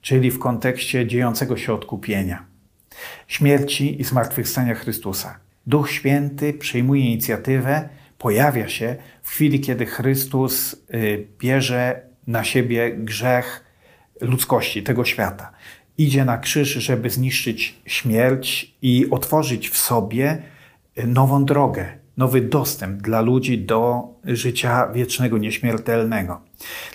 czyli 0.00 0.30
w 0.30 0.38
kontekście 0.38 1.06
dziejącego 1.06 1.56
się 1.56 1.74
odkupienia, 1.74 2.44
śmierci 3.28 4.00
i 4.00 4.04
zmartwychwstania 4.04 4.74
Chrystusa. 4.74 5.38
Duch 5.66 5.90
Święty 5.90 6.52
przyjmuje 6.52 7.02
inicjatywę, 7.02 7.88
pojawia 8.18 8.68
się 8.68 8.96
w 9.22 9.30
chwili, 9.30 9.60
kiedy 9.60 9.86
Chrystus 9.86 10.76
y, 10.94 11.26
bierze 11.38 12.00
na 12.26 12.44
siebie 12.44 12.90
grzech 12.96 13.64
ludzkości, 14.20 14.82
tego 14.82 15.04
świata. 15.04 15.52
Idzie 15.98 16.24
na 16.24 16.38
krzyż, 16.38 16.68
żeby 16.68 17.10
zniszczyć 17.10 17.80
śmierć 17.86 18.74
i 18.82 19.06
otworzyć 19.10 19.70
w 19.70 19.76
sobie 19.76 20.42
nową 21.06 21.44
drogę, 21.44 21.86
nowy 22.16 22.40
dostęp 22.40 23.02
dla 23.02 23.20
ludzi 23.20 23.58
do 23.58 24.08
życia 24.24 24.86
wiecznego, 24.86 25.38
nieśmiertelnego. 25.38 26.40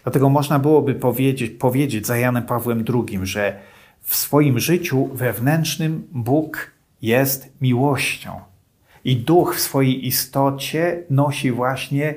Dlatego 0.04 0.30
można 0.30 0.60
byłoby 0.60 0.96
powiedzieć, 0.96 1.52
powiedzieć 1.52 2.08
za 2.08 2.18
Janem 2.18 2.44
Pawłem 2.44 2.86
II, 2.94 3.20
że 3.24 3.60
w 4.02 4.16
swoim 4.16 4.60
życiu 4.60 5.10
wewnętrznym 5.14 6.08
Bóg 6.12 6.72
jest 7.02 7.54
miłością. 7.62 8.40
I 9.04 9.18
duch 9.18 9.56
w 9.56 9.60
swojej 9.60 10.08
istocie 10.08 11.04
nosi 11.10 11.52
właśnie 11.52 12.14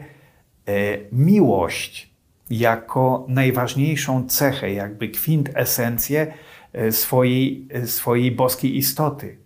e, 0.66 0.98
miłość 1.12 2.10
jako 2.50 3.26
najważniejszą 3.28 4.28
cechę, 4.28 4.72
jakby 4.72 5.08
kwintesencję 5.08 6.32
e, 6.72 6.92
swojej, 6.92 7.68
e, 7.70 7.86
swojej 7.86 8.32
boskiej 8.32 8.76
istoty. 8.76 9.38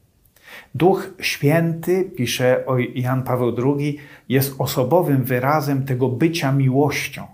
Duch 0.75 1.11
Święty, 1.21 2.11
pisze 2.17 2.65
Jan 2.95 3.23
Paweł 3.23 3.57
II, 3.59 3.99
jest 4.29 4.55
osobowym 4.59 5.25
wyrazem 5.25 5.87
tego 5.87 6.09
bycia 6.09 6.53
miłością. 6.53 7.27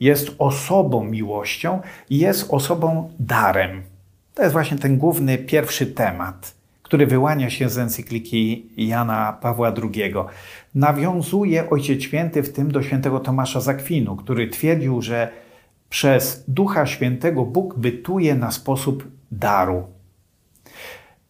Jest 0.00 0.30
osobą 0.38 1.04
miłością 1.04 1.80
i 2.10 2.18
jest 2.18 2.46
osobą 2.50 3.10
darem. 3.18 3.82
To 4.34 4.42
jest 4.42 4.52
właśnie 4.52 4.78
ten 4.78 4.98
główny, 4.98 5.38
pierwszy 5.38 5.86
temat 5.86 6.56
który 6.86 7.06
wyłania 7.06 7.50
się 7.50 7.68
z 7.68 7.78
encykliki 7.78 8.66
Jana 8.76 9.32
Pawła 9.32 9.72
II. 9.82 10.14
Nawiązuje 10.74 11.70
Ojciec 11.70 12.02
Święty 12.02 12.42
w 12.42 12.52
tym 12.52 12.72
do 12.72 12.82
świętego 12.82 13.20
Tomasza 13.20 13.60
Zakwinu, 13.60 14.16
który 14.16 14.48
twierdził, 14.48 15.02
że 15.02 15.28
przez 15.90 16.44
Ducha 16.48 16.86
Świętego 16.86 17.44
Bóg 17.44 17.78
bytuje 17.78 18.34
na 18.34 18.50
sposób 18.50 19.08
daru. 19.32 19.86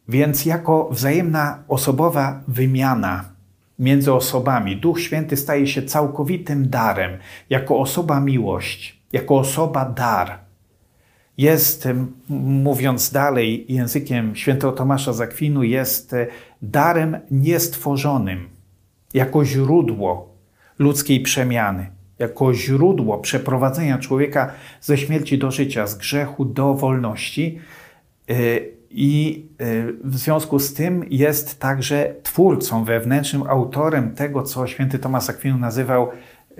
Więc 0.08 0.46
jako 0.46 0.88
wzajemna 0.92 1.64
osobowa 1.68 2.42
wymiana 2.48 3.24
między 3.78 4.12
osobami, 4.12 4.76
Duch 4.76 5.00
Święty 5.00 5.36
staje 5.36 5.66
się 5.66 5.82
całkowitym 5.82 6.68
darem, 6.68 7.18
jako 7.50 7.78
osoba 7.80 8.20
miłość, 8.20 9.00
jako 9.12 9.38
osoba 9.38 9.84
dar 9.84 10.38
jest, 11.38 11.88
mówiąc 12.28 13.10
dalej 13.12 13.66
językiem 13.68 14.36
świętego 14.36 14.72
Tomasza 14.72 15.12
Zakwinu, 15.12 15.62
jest 15.62 16.14
e, 16.14 16.26
darem 16.62 17.18
niestworzonym, 17.30 18.48
jako 19.14 19.44
źródło 19.44 20.34
ludzkiej 20.78 21.20
przemiany, 21.20 21.90
jako 22.18 22.54
źródło 22.54 23.18
przeprowadzenia 23.18 23.98
człowieka 23.98 24.52
ze 24.80 24.98
śmierci 24.98 25.38
do 25.38 25.50
życia, 25.50 25.86
z 25.86 25.94
grzechu 25.94 26.44
do 26.44 26.74
wolności. 26.74 27.58
E, 28.87 28.94
I 28.94 29.46
e, 29.59 29.64
w 30.05 30.16
związku 30.16 30.59
z 30.59 30.75
tym 30.75 31.05
jest 31.11 31.61
także 31.61 32.14
twórcą 32.22 32.85
wewnętrznym, 32.85 33.42
autorem 33.42 34.14
tego, 34.14 34.42
co 34.42 34.66
święty 34.66 34.99
Tomasz 34.99 35.31
Akwinu 35.31 35.59
nazywał 35.59 36.09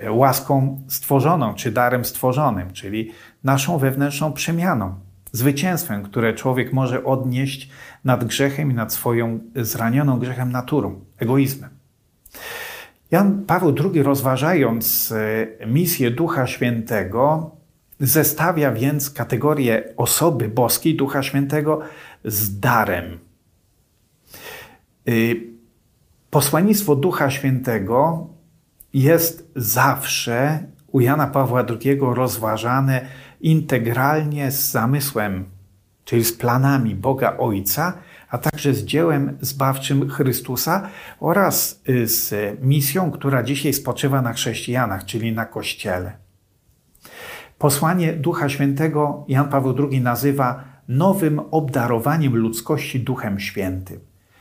łaską 0.09 0.81
stworzoną, 0.87 1.53
czy 1.53 1.71
darem 1.71 2.05
stworzonym, 2.05 2.73
czyli 2.73 3.11
naszą 3.43 3.77
wewnętrzną 3.77 4.33
przemianą, 4.33 4.95
zwycięstwem, 5.31 6.03
które 6.03 6.33
człowiek 6.33 6.73
może 6.73 7.03
odnieść 7.03 7.69
nad 8.03 8.23
grzechem 8.25 8.71
i 8.71 8.73
nad 8.73 8.93
swoją 8.93 9.39
zranioną 9.55 10.19
grzechem 10.19 10.51
naturą, 10.51 10.99
egoizmem. 11.19 11.69
Jan 13.11 13.45
Paweł 13.45 13.75
II, 13.83 14.03
rozważając 14.03 15.13
e, 15.61 15.67
misję 15.67 16.11
Ducha 16.11 16.47
Świętego, 16.47 17.51
zestawia 17.99 18.71
więc 18.71 19.09
kategorię 19.09 19.83
osoby 19.97 20.49
boskiej 20.49 20.95
Ducha 20.95 21.23
Świętego 21.23 21.81
z 22.27 22.59
darem. 22.59 23.19
E, 25.07 25.11
posłannictwo 26.29 26.95
Ducha 26.95 27.29
Świętego 27.29 28.27
jest 28.93 29.51
zawsze 29.55 30.63
u 30.87 30.99
Jana 30.99 31.27
Pawła 31.27 31.65
II 31.69 31.99
rozważane 32.01 33.01
integralnie 33.41 34.51
z 34.51 34.71
zamysłem, 34.71 35.45
czyli 36.05 36.25
z 36.25 36.33
planami 36.33 36.95
Boga 36.95 37.37
Ojca, 37.37 37.93
a 38.29 38.37
także 38.37 38.73
z 38.73 38.83
dziełem 38.83 39.37
zbawczym 39.41 40.09
Chrystusa 40.09 40.89
oraz 41.19 41.81
y, 41.89 42.07
z 42.07 42.33
misją, 42.61 43.11
która 43.11 43.43
dzisiaj 43.43 43.73
spoczywa 43.73 44.21
na 44.21 44.33
chrześcijanach, 44.33 45.05
czyli 45.05 45.31
na 45.31 45.45
Kościele. 45.45 46.17
Posłanie 47.57 48.13
Ducha 48.13 48.49
Świętego 48.49 49.25
Jan 49.27 49.49
Paweł 49.49 49.75
II 49.91 50.01
nazywa 50.01 50.63
nowym 50.87 51.39
obdarowaniem 51.51 52.35
ludzkości 52.35 52.99
Duchem 52.99 53.39
Świętym, 53.39 53.99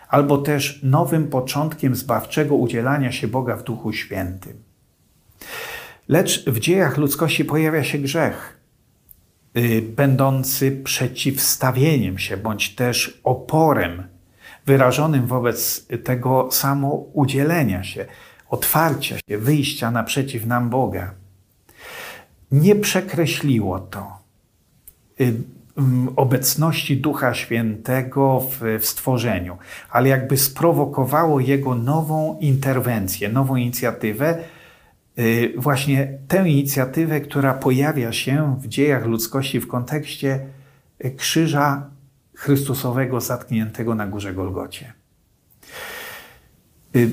albo 0.08 0.38
też 0.38 0.80
nowym 0.82 1.28
początkiem 1.28 1.94
zbawczego 1.94 2.54
udzielania 2.54 3.12
się 3.12 3.28
Boga 3.28 3.56
w 3.56 3.62
Duchu 3.62 3.92
Świętym. 3.92 4.62
Lecz 6.08 6.44
w 6.44 6.58
dziejach 6.58 6.96
ludzkości 6.98 7.44
pojawia 7.44 7.84
się 7.84 7.98
grzech, 7.98 8.60
yy, 9.54 9.82
będący 9.82 10.82
przeciwstawieniem 10.84 12.18
się, 12.18 12.36
bądź 12.36 12.74
też 12.74 13.20
oporem 13.24 14.02
wyrażonym 14.66 15.26
wobec 15.26 15.86
tego 16.04 16.48
samo 16.52 16.92
udzielenia 17.12 17.84
się, 17.84 18.06
otwarcia 18.50 19.16
się, 19.28 19.38
wyjścia 19.38 19.90
naprzeciw 19.90 20.46
nam 20.46 20.70
Boga. 20.70 21.14
Nie 22.52 22.76
przekreśliło 22.76 23.80
to 23.80 24.18
yy, 25.18 25.34
obecności 26.16 26.96
Ducha 26.96 27.34
Świętego 27.34 28.40
w, 28.40 28.80
w, 28.80 28.86
stworzeniu, 28.86 29.56
ale 29.90 30.08
jakby 30.08 30.36
sprowokowało 30.36 31.40
jego 31.40 31.74
nową 31.74 32.38
interwencję, 32.40 33.28
nową 33.28 33.56
inicjatywę, 33.56 34.38
Y, 35.18 35.54
właśnie 35.56 36.18
tę 36.28 36.48
inicjatywę, 36.48 37.20
która 37.20 37.54
pojawia 37.54 38.12
się 38.12 38.56
w 38.60 38.68
dziejach 38.68 39.06
ludzkości 39.06 39.60
w 39.60 39.68
kontekście 39.68 40.46
y, 41.04 41.10
krzyża 41.10 41.90
Chrystusowego 42.34 43.20
zatkniętego 43.20 43.94
na 43.94 44.06
górze 44.06 44.34
Golgocie. 44.34 44.92
Y, 46.96 47.10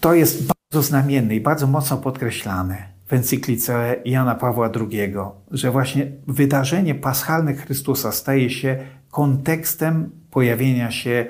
to 0.00 0.14
jest 0.14 0.46
bardzo 0.46 0.88
znamienne 0.88 1.34
i 1.34 1.40
bardzo 1.40 1.66
mocno 1.66 1.96
podkreślane 1.96 2.93
w 3.06 3.12
encyklice 3.12 3.96
Jana 4.04 4.34
Pawła 4.34 4.70
II, 4.80 5.14
że 5.50 5.70
właśnie 5.70 6.06
wydarzenie 6.26 6.94
paschalne 6.94 7.54
Chrystusa 7.54 8.12
staje 8.12 8.50
się 8.50 8.78
kontekstem 9.10 10.10
pojawienia 10.30 10.90
się 10.90 11.26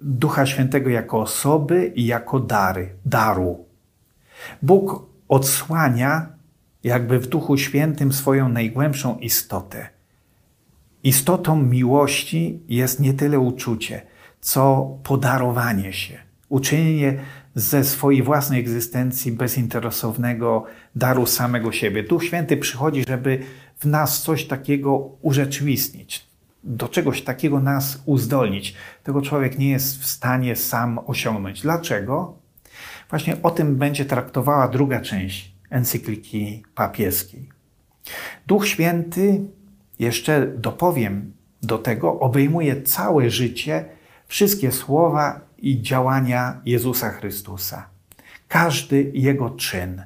Ducha 0.00 0.46
Świętego 0.46 0.90
jako 0.90 1.20
osoby 1.20 1.92
i 1.94 2.06
jako 2.06 2.40
dary, 2.40 2.88
daru. 3.04 3.64
Bóg 4.62 5.06
odsłania 5.28 6.26
jakby 6.84 7.18
w 7.18 7.26
Duchu 7.26 7.56
Świętym 7.56 8.12
swoją 8.12 8.48
najgłębszą 8.48 9.18
istotę. 9.18 9.88
Istotą 11.02 11.62
miłości 11.62 12.62
jest 12.68 13.00
nie 13.00 13.14
tyle 13.14 13.38
uczucie, 13.38 14.02
co 14.40 14.90
podarowanie 15.02 15.92
się, 15.92 16.18
uczynienie 16.48 17.18
ze 17.56 17.84
swojej 17.84 18.22
własnej 18.22 18.60
egzystencji 18.60 19.32
bezinteresownego 19.32 20.64
daru 20.96 21.26
samego 21.26 21.72
siebie. 21.72 22.02
Duch 22.02 22.24
Święty 22.24 22.56
przychodzi, 22.56 23.04
żeby 23.08 23.38
w 23.78 23.84
nas 23.84 24.22
coś 24.22 24.46
takiego 24.46 24.96
urzeczywistnić, 25.22 26.26
do 26.64 26.88
czegoś 26.88 27.22
takiego 27.22 27.60
nas 27.60 28.02
uzdolnić. 28.06 28.74
Tego 29.02 29.22
człowiek 29.22 29.58
nie 29.58 29.70
jest 29.70 30.00
w 30.00 30.06
stanie 30.06 30.56
sam 30.56 31.00
osiągnąć. 31.06 31.62
Dlaczego? 31.62 32.38
Właśnie 33.10 33.36
o 33.42 33.50
tym 33.50 33.76
będzie 33.76 34.04
traktowała 34.04 34.68
druga 34.68 35.00
część 35.00 35.52
encykliki 35.70 36.62
papieskiej. 36.74 37.48
Duch 38.46 38.66
Święty, 38.66 39.40
jeszcze 39.98 40.46
dopowiem 40.46 41.32
do 41.62 41.78
tego, 41.78 42.20
obejmuje 42.20 42.82
całe 42.82 43.30
życie, 43.30 43.84
wszystkie 44.28 44.72
słowa 44.72 45.45
i 45.66 45.82
działania 45.82 46.60
Jezusa 46.64 47.10
Chrystusa. 47.10 47.88
Każdy 48.48 49.10
jego 49.14 49.50
czyn 49.50 50.02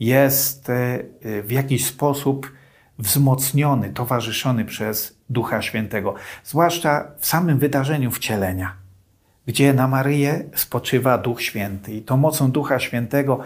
jest 0.00 0.70
e, 0.70 1.02
w 1.42 1.50
jakiś 1.50 1.86
sposób 1.86 2.52
wzmocniony, 2.98 3.90
towarzyszony 3.92 4.64
przez 4.64 5.18
Ducha 5.30 5.62
Świętego, 5.62 6.14
zwłaszcza 6.44 7.10
w 7.18 7.26
samym 7.26 7.58
wydarzeniu 7.58 8.10
wcielenia 8.10 8.80
gdzie 9.46 9.72
na 9.72 9.88
Maryję 9.88 10.44
spoczywa 10.54 11.18
Duch 11.18 11.42
Święty. 11.42 11.92
I 11.92 12.02
to 12.02 12.16
mocą 12.16 12.50
Ducha 12.50 12.78
Świętego 12.78 13.40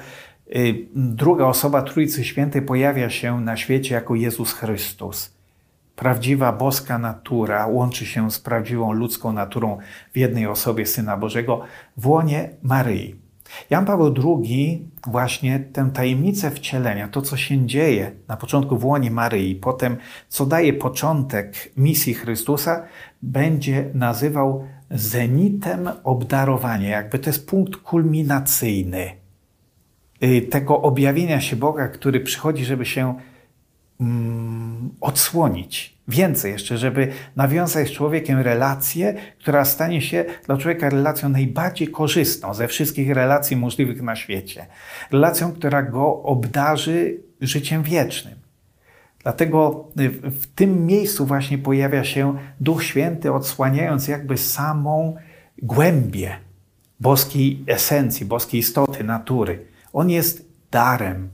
y, 0.57 0.75
druga 0.95 1.45
osoba 1.45 1.83
Trójcy 1.83 2.25
Świętej 2.25 2.63
pojawia 2.63 3.11
się 3.11 3.41
na 3.41 3.57
świecie 3.57 3.95
jako 3.95 4.15
Jezus 4.15 4.53
Chrystus. 4.53 5.34
Prawdziwa 5.97 6.53
boska 6.53 6.99
natura 6.99 7.67
łączy 7.67 8.07
się 8.07 8.31
z 8.31 8.39
prawdziwą 8.39 8.93
ludzką 8.93 9.33
naturą 9.33 9.79
w 10.13 10.17
jednej 10.17 10.47
osobie 10.47 10.87
Syna 10.87 11.17
Bożego 11.17 11.61
w 11.97 12.07
łonie 12.07 12.51
Maryi. 12.63 13.25
Jan 13.71 13.85
Paweł 13.85 14.15
II 14.25 14.89
właśnie 15.07 15.61
tę 15.61 15.91
tajemnicę 15.95 16.51
wcielenia, 16.51 17.09
to 17.09 17.23
co 17.23 17.37
się 17.37 17.67
dzieje 17.67 18.13
na 18.29 18.37
początku 18.37 18.79
w 18.79 18.85
łonie 18.85 19.11
Maryi, 19.11 19.55
potem 19.55 19.97
co 20.29 20.47
daje 20.47 20.73
początek 20.73 21.73
misji 21.77 22.15
Chrystusa, 22.15 22.85
będzie 23.23 23.91
nazywał 23.95 24.65
zenitem 24.91 25.91
obdarowania. 26.05 26.89
Jakby 26.89 27.19
to 27.19 27.31
jest 27.31 27.49
punkt 27.49 27.77
kulminacyjny 27.77 29.11
y, 30.23 30.43
tego 30.43 30.83
objawienia 30.83 31.41
się 31.41 31.57
Boga, 31.57 31.89
który 31.89 32.21
przychodzi, 32.21 32.65
żeby 32.65 32.87
się 32.87 33.15
mm, 34.01 34.91
odsłonić. 35.01 35.95
Więcej 36.09 36.53
jeszcze, 36.53 36.79
żeby 36.79 37.13
nawiązać 37.37 37.89
z 37.89 37.93
człowiekiem 37.93 38.41
relację, 38.41 39.15
która 39.39 39.65
stanie 39.65 40.03
się 40.03 40.25
dla 40.47 40.57
człowieka 40.57 40.91
relacją 40.91 41.29
najbardziej 41.29 41.89
korzystną 41.89 42.55
ze 42.55 42.69
wszystkich 42.69 43.11
relacji 43.11 43.57
możliwych 43.57 44.03
na 44.03 44.17
świecie. 44.17 44.67
Relacją, 45.11 45.53
która 45.53 45.83
go 45.83 46.23
obdarzy 46.23 47.21
życiem 47.41 47.83
wiecznym. 47.83 48.35
Dlatego 49.23 49.89
w 50.23 50.47
tym 50.47 50.87
miejscu 50.87 51.27
właśnie 51.27 51.59
pojawia 51.59 52.05
się 52.05 52.39
Duch 52.61 52.85
Święty, 52.85 53.33
odsłaniając 53.33 54.09
jakby 54.09 54.39
samą 54.39 55.17
głębię 55.63 56.37
boskiej 57.01 57.65
esencji, 57.67 58.27
boskiej 58.27 58.61
istoty, 58.61 59.05
natury. 59.05 59.67
On 59.93 60.11
jest 60.11 60.49
darem. 60.71 61.29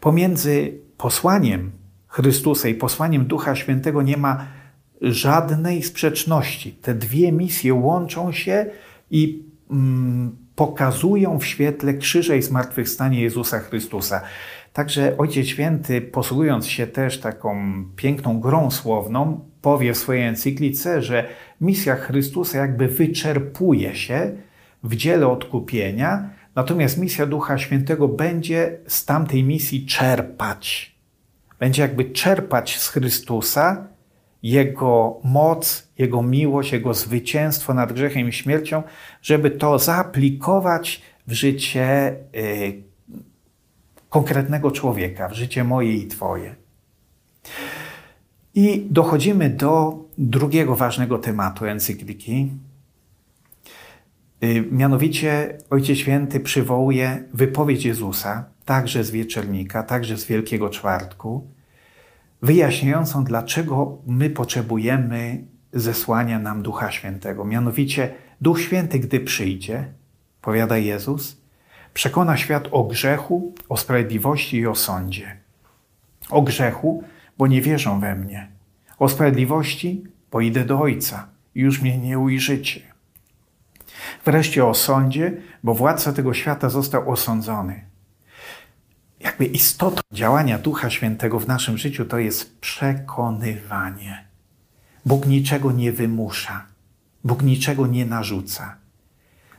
Pomiędzy 0.00 0.78
posłaniem 0.98 1.70
Chrystusa 2.08 2.68
i 2.68 2.74
posłaniem 2.74 3.26
Ducha 3.26 3.56
Świętego 3.56 4.02
nie 4.02 4.16
ma 4.16 4.46
żadnej 5.00 5.82
sprzeczności. 5.82 6.72
Te 6.72 6.94
dwie 6.94 7.32
misje 7.32 7.74
łączą 7.74 8.32
się 8.32 8.66
i 9.10 9.42
mm, 9.70 10.36
pokazują 10.56 11.38
w 11.38 11.46
świetle 11.46 11.94
krzyża 11.94 12.34
i 12.34 12.42
zmartwychwstania 12.42 13.20
Jezusa 13.20 13.58
Chrystusa. 13.58 14.20
Także 14.72 15.16
Ojciec 15.18 15.46
Święty, 15.46 16.00
posługując 16.00 16.66
się 16.66 16.86
też 16.86 17.20
taką 17.20 17.56
piękną 17.96 18.40
grą 18.40 18.70
słowną, 18.70 19.40
powie 19.62 19.94
w 19.94 19.98
swojej 19.98 20.26
encyklice, 20.26 21.02
że 21.02 21.28
misja 21.60 21.96
Chrystusa 21.96 22.58
jakby 22.58 22.88
wyczerpuje 22.88 23.94
się 23.94 24.32
w 24.82 24.96
dziele 24.96 25.28
odkupienia, 25.28 26.30
natomiast 26.58 26.98
misja 26.98 27.26
Ducha 27.26 27.58
Świętego 27.58 28.08
będzie 28.08 28.78
z 28.86 29.04
tamtej 29.04 29.44
misji 29.44 29.86
czerpać. 29.86 30.94
Będzie 31.58 31.82
jakby 31.82 32.04
czerpać 32.04 32.78
z 32.78 32.88
Chrystusa 32.88 33.86
Jego 34.42 35.20
moc, 35.24 35.88
Jego 35.98 36.22
miłość, 36.22 36.72
Jego 36.72 36.94
zwycięstwo 36.94 37.74
nad 37.74 37.92
grzechem 37.92 38.28
i 38.28 38.32
śmiercią, 38.32 38.82
żeby 39.22 39.50
to 39.50 39.78
zaaplikować 39.78 41.02
w 41.26 41.32
życie 41.32 42.16
y, 42.34 42.82
konkretnego 44.08 44.70
człowieka, 44.70 45.28
w 45.28 45.32
życie 45.32 45.64
moje 45.64 45.94
i 45.94 46.06
Twoje. 46.06 46.54
I 48.54 48.86
dochodzimy 48.90 49.50
do 49.50 49.98
drugiego 50.18 50.76
ważnego 50.76 51.18
tematu 51.18 51.64
encykliki. 51.66 52.50
Y, 54.42 54.68
mianowicie 54.70 55.58
Ojciec 55.70 55.98
Święty 55.98 56.40
przywołuje 56.40 57.24
wypowiedź 57.34 57.84
Jezusa, 57.84 58.44
także 58.64 59.04
z 59.04 59.10
wieczernika, 59.10 59.82
także 59.82 60.16
z 60.16 60.24
Wielkiego 60.26 60.70
Czwartku, 60.70 61.50
wyjaśniającą, 62.42 63.24
dlaczego 63.24 63.98
my 64.06 64.30
potrzebujemy 64.30 65.44
zesłania 65.72 66.38
nam 66.38 66.62
Ducha 66.62 66.90
Świętego. 66.90 67.44
Mianowicie, 67.44 68.14
Duch 68.40 68.60
Święty, 68.60 68.98
gdy 68.98 69.20
przyjdzie, 69.20 69.92
powiada 70.42 70.78
Jezus, 70.78 71.38
Przekona 71.98 72.36
świat 72.36 72.68
o 72.70 72.84
grzechu, 72.84 73.54
o 73.68 73.76
sprawiedliwości 73.76 74.56
i 74.56 74.66
o 74.66 74.74
sądzie. 74.74 75.36
O 76.30 76.42
grzechu, 76.42 77.04
bo 77.38 77.46
nie 77.46 77.62
wierzą 77.62 78.00
we 78.00 78.14
mnie. 78.14 78.48
O 78.98 79.08
sprawiedliwości, 79.08 80.04
bo 80.30 80.40
idę 80.40 80.64
do 80.64 80.80
Ojca 80.80 81.28
i 81.54 81.60
już 81.60 81.82
mnie 81.82 81.98
nie 81.98 82.18
ujrzycie. 82.18 82.80
Wreszcie 84.28 84.66
o 84.66 84.74
sądzie, 84.74 85.32
bo 85.62 85.74
władca 85.74 86.12
tego 86.12 86.34
świata 86.34 86.68
został 86.68 87.10
osądzony. 87.10 87.84
jakby 89.20 89.44
istotą 89.44 90.00
działania 90.12 90.58
Ducha 90.58 90.90
Świętego 90.90 91.40
w 91.40 91.48
naszym 91.48 91.78
życiu 91.78 92.04
to 92.04 92.18
jest 92.18 92.60
przekonywanie. 92.60 94.24
Bóg 95.06 95.26
niczego 95.26 95.72
nie 95.72 95.92
wymusza, 95.92 96.66
Bóg 97.24 97.42
niczego 97.42 97.86
nie 97.86 98.06
narzuca. 98.06 98.76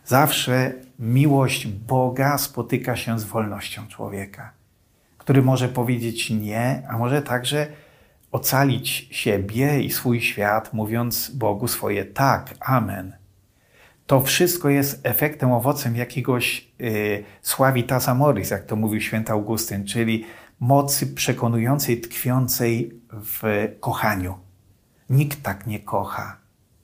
Zawsze 0.06 0.74
miłość 1.00 1.68
Boga 1.68 2.38
spotyka 2.38 2.96
się 2.96 3.20
z 3.20 3.24
wolnością 3.24 3.88
człowieka, 3.88 4.52
który 5.18 5.42
może 5.42 5.70
powiedzieć 5.70 6.30
nie, 6.30 6.84
a 6.90 6.98
może 6.98 7.22
także 7.22 7.68
ocalić 8.32 9.08
siebie 9.12 9.82
i 9.82 9.92
swój 9.92 10.22
świat, 10.22 10.74
mówiąc 10.74 11.30
Bogu 11.30 11.68
swoje 11.68 12.06
tak, 12.06 12.56
amen. 12.60 13.19
To 14.10 14.22
wszystko 14.22 14.70
jest 14.70 15.00
efektem, 15.04 15.52
owocem 15.52 15.96
jakiegoś 15.96 16.68
y, 16.82 17.24
suavitatis 17.42 18.10
amoris, 18.10 18.50
jak 18.50 18.66
to 18.66 18.76
mówił 18.76 19.02
święty 19.02 19.32
Augustyn, 19.32 19.86
czyli 19.86 20.26
mocy 20.60 21.08
przekonującej, 21.08 22.02
tkwiącej 22.02 23.02
w 23.12 23.68
kochaniu. 23.80 24.38
Nikt 25.10 25.44
tak 25.44 25.68
nie 25.68 25.80
kocha 25.80 26.38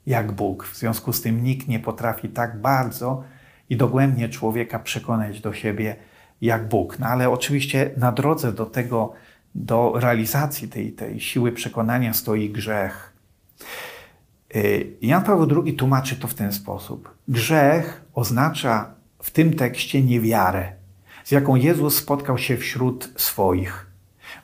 jak 0.06 0.32
Bóg. 0.32 0.66
W 0.66 0.76
związku 0.76 1.12
z 1.12 1.22
tym 1.22 1.44
nikt 1.44 1.68
nie 1.68 1.80
potrafi 1.80 2.28
tak 2.28 2.60
bardzo 2.60 3.24
i 3.70 3.76
dogłębnie 3.76 4.28
człowieka 4.28 4.78
przekonać 4.78 5.40
do 5.40 5.52
siebie 5.52 5.96
jak 6.40 6.68
Bóg. 6.68 6.98
No 6.98 7.06
ale 7.06 7.30
oczywiście 7.30 7.90
na 7.96 8.12
drodze 8.12 8.52
do 8.52 8.66
tego, 8.66 9.12
do 9.54 9.92
realizacji 9.96 10.68
tej, 10.68 10.92
tej 10.92 11.20
siły 11.20 11.52
przekonania 11.52 12.12
stoi 12.12 12.50
grzech. 12.50 13.12
Y, 14.56 14.96
Jan 15.02 15.24
Paweł 15.24 15.62
II 15.64 15.74
tłumaczy 15.74 16.16
to 16.16 16.28
w 16.28 16.34
ten 16.34 16.52
sposób. 16.52 17.14
Grzech 17.28 18.04
oznacza 18.14 18.94
w 19.22 19.30
tym 19.30 19.54
tekście 19.54 20.02
niewiarę, 20.02 20.72
z 21.24 21.30
jaką 21.30 21.54
Jezus 21.54 21.96
spotkał 21.96 22.38
się 22.38 22.56
wśród 22.56 23.12
swoich. 23.16 23.86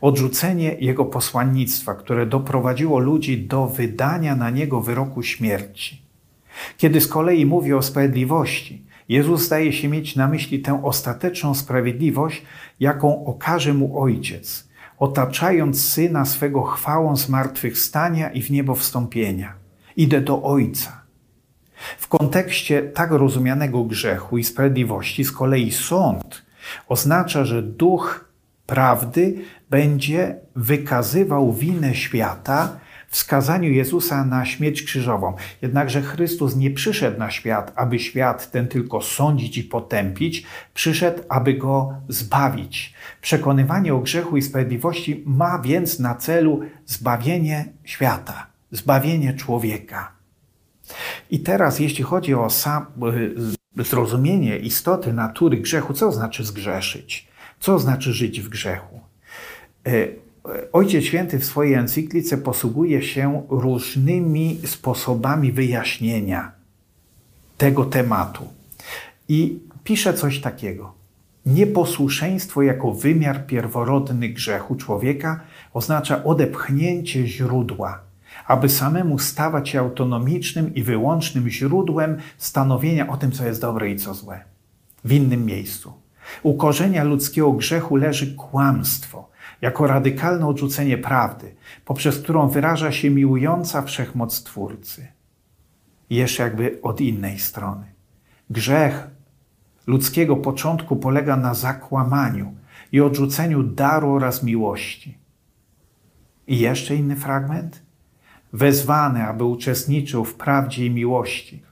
Odrzucenie 0.01 0.77
jego 0.81 1.05
posłannictwa, 1.05 1.95
które 1.95 2.27
doprowadziło 2.27 2.99
ludzi 2.99 3.43
do 3.47 3.67
wydania 3.67 4.37
na 4.37 4.51
niego 4.51 4.81
wyroku 4.81 5.23
śmierci. 5.23 6.03
Kiedy 6.77 7.01
z 7.01 7.09
kolei 7.09 7.47
mówi 7.47 7.73
o 7.73 7.83
sprawiedliwości, 7.83 8.85
Jezus 9.09 9.43
zdaje 9.43 9.73
się 9.73 9.89
mieć 9.89 10.17
na 10.17 10.29
myśli 10.29 10.61
tę 10.61 10.85
ostateczną 10.85 11.55
sprawiedliwość, 11.55 12.43
jaką 12.81 13.25
okaże 13.25 13.75
mu 13.75 14.03
Ojciec, 14.03 14.69
otaczając 14.99 15.85
Syna 15.85 16.25
swego 16.25 16.63
chwałą 16.63 17.17
zmartwychwstania 17.17 18.31
i 18.31 18.43
w 18.43 18.51
niebo 18.51 18.75
wstąpienia. 18.75 19.62
Idę 19.97 20.21
do 20.21 20.43
Ojca. 20.43 21.03
W 21.99 22.09
kontekście 22.09 22.83
tak 22.83 23.11
rozumianego 23.11 23.85
grzechu 23.85 24.39
i 24.39 24.45
sprawiedliwości 24.45 25.25
z 25.25 25.33
kolei 25.33 25.73
sąd 25.73 26.43
oznacza, 26.89 27.45
że 27.45 27.63
duch 27.63 28.33
prawdy 28.67 29.35
będzie 29.71 30.37
wykazywał 30.57 31.53
winę 31.53 31.95
świata 31.95 32.77
w 33.09 33.17
skazaniu 33.17 33.71
Jezusa 33.71 34.25
na 34.25 34.45
śmierć 34.45 34.83
krzyżową. 34.83 35.35
Jednakże 35.63 36.03
Chrystus 36.03 36.57
nie 36.57 36.71
przyszedł 36.71 37.19
na 37.19 37.31
świat, 37.31 37.73
aby 37.77 37.99
świat 37.99 38.51
ten 38.51 38.69
tylko 38.69 39.03
sądzić 39.03 39.59
i 39.59 39.65
potępić, 39.65 40.47
przyszedł, 40.75 41.23
aby 41.29 41.55
go 41.55 41.95
zbawić. 42.09 42.95
Przekonywanie 43.21 43.95
o 43.95 43.99
grzechu 43.99 44.37
i 44.37 44.43
sprawiedliwości 44.43 45.23
ma 45.27 45.59
więc 45.59 45.99
na 45.99 46.15
celu 46.15 46.61
zbawienie 46.87 47.65
świata, 47.85 48.47
zbawienie 48.73 49.35
człowieka. 49.35 50.13
I 51.31 51.41
teraz, 51.41 51.79
jeśli 51.79 52.05
chodzi 52.05 52.35
o 52.35 52.51
sam, 52.51 52.87
y, 53.79 53.85
zrozumienie 53.85 54.59
istoty 54.59 55.13
natury 55.13 55.57
grzechu, 55.57 55.95
co 55.95 56.13
znaczy 56.13 56.45
zgrzeszyć? 56.45 57.29
Co 57.61 57.79
znaczy 57.79 58.13
żyć 58.13 58.41
w 58.41 58.49
grzechu? 58.49 59.01
Y, 59.89 60.23
Ojciec 60.73 61.05
Święty 61.05 61.39
w 61.39 61.45
swojej 61.45 61.75
encyklice 61.75 62.39
posługuje 62.39 63.03
się 63.03 63.47
różnymi 63.49 64.61
sposobami 64.65 65.53
wyjaśnienia 65.53 66.53
tego 67.59 67.85
tematu. 67.85 68.49
I 69.29 69.59
pisze 69.85 70.15
coś 70.15 70.41
takiego. 70.41 70.95
Nieposłuszeństwo 71.47 72.63
jako 72.63 72.93
wymiar 72.93 73.47
pierworodny 73.47 74.29
grzechu 74.29 74.77
człowieka 74.77 75.41
oznacza 75.75 76.25
odepchnięcie 76.25 77.27
źródła, 77.27 78.02
aby 78.47 78.69
samemu 78.69 79.19
stawać 79.19 79.69
się 79.69 79.81
autonomicznym 79.81 80.75
i 80.75 80.83
wyłącznym 80.83 81.49
źródłem 81.49 82.17
stanowienia 82.39 83.09
o 83.09 83.17
tym, 83.17 83.33
co 83.33 83.47
jest 83.47 83.61
dobre 83.61 83.91
i 83.91 83.97
co 83.97 84.15
złe. 84.15 84.45
W 85.05 85.13
innym 85.13 85.47
miejscu. 85.47 85.93
U 86.43 86.55
korzenia 86.55 87.05
ludzkiego 87.05 87.53
grzechu 87.53 87.97
leży 87.97 88.35
kłamstwo, 88.35 89.29
jako 89.61 89.87
radykalne 89.87 90.47
odrzucenie 90.47 90.99
prawdy, 90.99 91.55
poprzez 91.85 92.19
którą 92.19 92.49
wyraża 92.49 92.93
się 92.93 93.11
miłująca 93.11 93.83
wszechmoc 93.83 94.43
Twórcy. 94.43 95.07
Jeszcze 96.11 96.43
jakby 96.43 96.79
od 96.83 97.01
innej 97.01 97.39
strony. 97.39 97.85
Grzech 98.51 99.11
ludzkiego 99.87 100.37
początku 100.37 100.97
polega 100.97 101.37
na 101.37 101.55
zakłamaniu 101.55 102.55
i 102.93 103.01
odrzuceniu 103.01 103.63
daru 103.63 104.13
oraz 104.13 104.43
miłości. 104.43 105.19
I 106.47 106.59
jeszcze 106.59 106.97
inny 106.97 107.17
fragment? 107.17 107.82
Wezwany, 108.53 109.25
aby 109.25 109.45
uczestniczył 109.45 110.25
w 110.25 110.35
prawdzie 110.35 110.87
i 110.87 110.91
miłości 110.91 111.63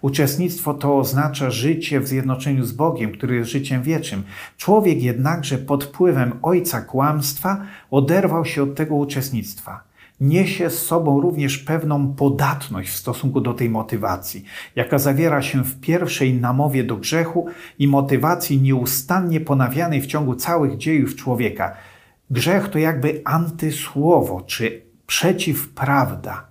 Uczestnictwo 0.00 0.74
to 0.74 0.98
oznacza 0.98 1.50
życie 1.50 2.00
w 2.00 2.08
zjednoczeniu 2.08 2.64
z 2.64 2.72
Bogiem, 2.72 3.12
który 3.12 3.36
jest 3.36 3.50
życiem 3.50 3.82
wiecznym. 3.82 4.22
Człowiek 4.56 5.02
jednakże 5.02 5.58
pod 5.58 5.84
wpływem 5.84 6.32
ojca 6.42 6.80
kłamstwa 6.80 7.62
oderwał 7.90 8.44
się 8.44 8.62
od 8.62 8.74
tego 8.74 8.94
uczestnictwa. 8.94 9.84
Niesie 10.20 10.70
z 10.70 10.82
sobą 10.82 11.20
również 11.20 11.58
pewną 11.58 12.14
podatność 12.14 12.90
w 12.90 12.96
stosunku 12.96 13.40
do 13.40 13.54
tej 13.54 13.70
motywacji, 13.70 14.44
jaka 14.76 14.98
zawiera 14.98 15.42
się 15.42 15.64
w 15.64 15.80
pierwszej 15.80 16.34
namowie 16.34 16.84
do 16.84 16.96
grzechu 16.96 17.46
i 17.78 17.88
motywacji 17.88 18.62
nieustannie 18.62 19.40
ponawianej 19.40 20.00
w 20.00 20.06
ciągu 20.06 20.34
całych 20.34 20.76
dziejów 20.76 21.16
człowieka. 21.16 21.76
Grzech 22.30 22.68
to 22.68 22.78
jakby 22.78 23.22
antysłowo 23.24 24.40
czy 24.46 24.85
przeciwprawda 25.06 26.46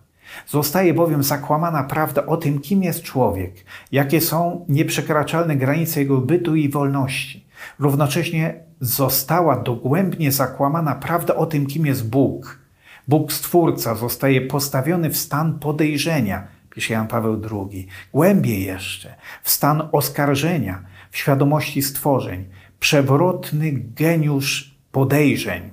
Zostaje 0.48 0.94
bowiem 0.94 1.24
zakłamana 1.24 1.84
prawda 1.84 2.26
o 2.26 2.38
tym, 2.38 2.60
kim 2.60 2.84
jest 2.84 3.04
człowiek, 3.04 3.66
jakie 3.92 4.22
są 4.22 4.66
nieprzekraczalne 4.70 5.56
granice 5.56 6.00
jego 6.00 6.18
bytu 6.18 6.56
i 6.56 6.70
wolności. 6.70 7.46
Równocześnie 7.80 8.54
została 8.80 9.56
dogłębnie 9.56 10.32
zakłamana 10.32 10.96
prawda 10.96 11.36
o 11.36 11.46
tym, 11.46 11.66
kim 11.66 11.86
jest 11.86 12.10
Bóg. 12.10 12.60
Bóg 13.08 13.34
Stwórca 13.34 13.96
zostaje 13.96 14.42
postawiony 14.42 15.10
w 15.10 15.18
stan 15.18 15.60
podejrzenia, 15.60 16.48
pisze 16.70 16.94
Jan 16.94 17.08
Paweł 17.08 17.42
II. 17.52 17.88
Głębiej 18.14 18.64
jeszcze, 18.64 19.16
w 19.44 19.50
stan 19.50 19.90
oskarżenia, 19.92 20.82
w 21.12 21.18
świadomości 21.18 21.82
stworzeń. 21.82 22.46
Przewrotny 22.80 23.72
geniusz 23.72 24.76
podejrzeń. 24.92 25.70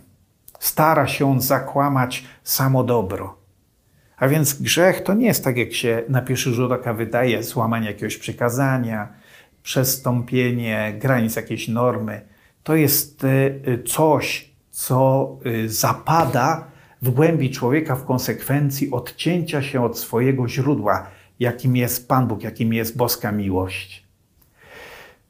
Stara 0.62 1.06
się 1.06 1.30
on 1.30 1.40
zakłamać 1.40 2.24
samo 2.44 2.84
dobro. 2.84 3.38
A 4.16 4.28
więc 4.28 4.62
grzech 4.62 5.02
to 5.02 5.14
nie 5.14 5.26
jest 5.26 5.44
tak, 5.44 5.56
jak 5.56 5.72
się 5.72 6.02
na 6.08 6.22
pierwszy 6.22 6.52
rzut 6.52 6.72
oka 6.72 6.94
wydaje, 6.94 7.42
złamanie 7.42 7.86
jakiegoś 7.86 8.16
przykazania, 8.16 9.08
przestąpienie 9.62 10.94
granic 10.98 11.36
jakiejś 11.36 11.68
normy. 11.68 12.20
To 12.62 12.76
jest 12.76 13.24
y, 13.24 13.82
coś, 13.86 14.50
co 14.70 15.28
y, 15.46 15.68
zapada 15.68 16.64
w 17.02 17.10
głębi 17.10 17.50
człowieka 17.50 17.96
w 17.96 18.04
konsekwencji 18.04 18.90
odcięcia 18.90 19.62
się 19.62 19.84
od 19.84 19.98
swojego 19.98 20.48
źródła, 20.48 21.06
jakim 21.40 21.76
jest 21.76 22.08
Pan 22.08 22.26
Bóg, 22.26 22.42
jakim 22.42 22.72
jest 22.72 22.96
boska 22.96 23.32
miłość. 23.32 24.06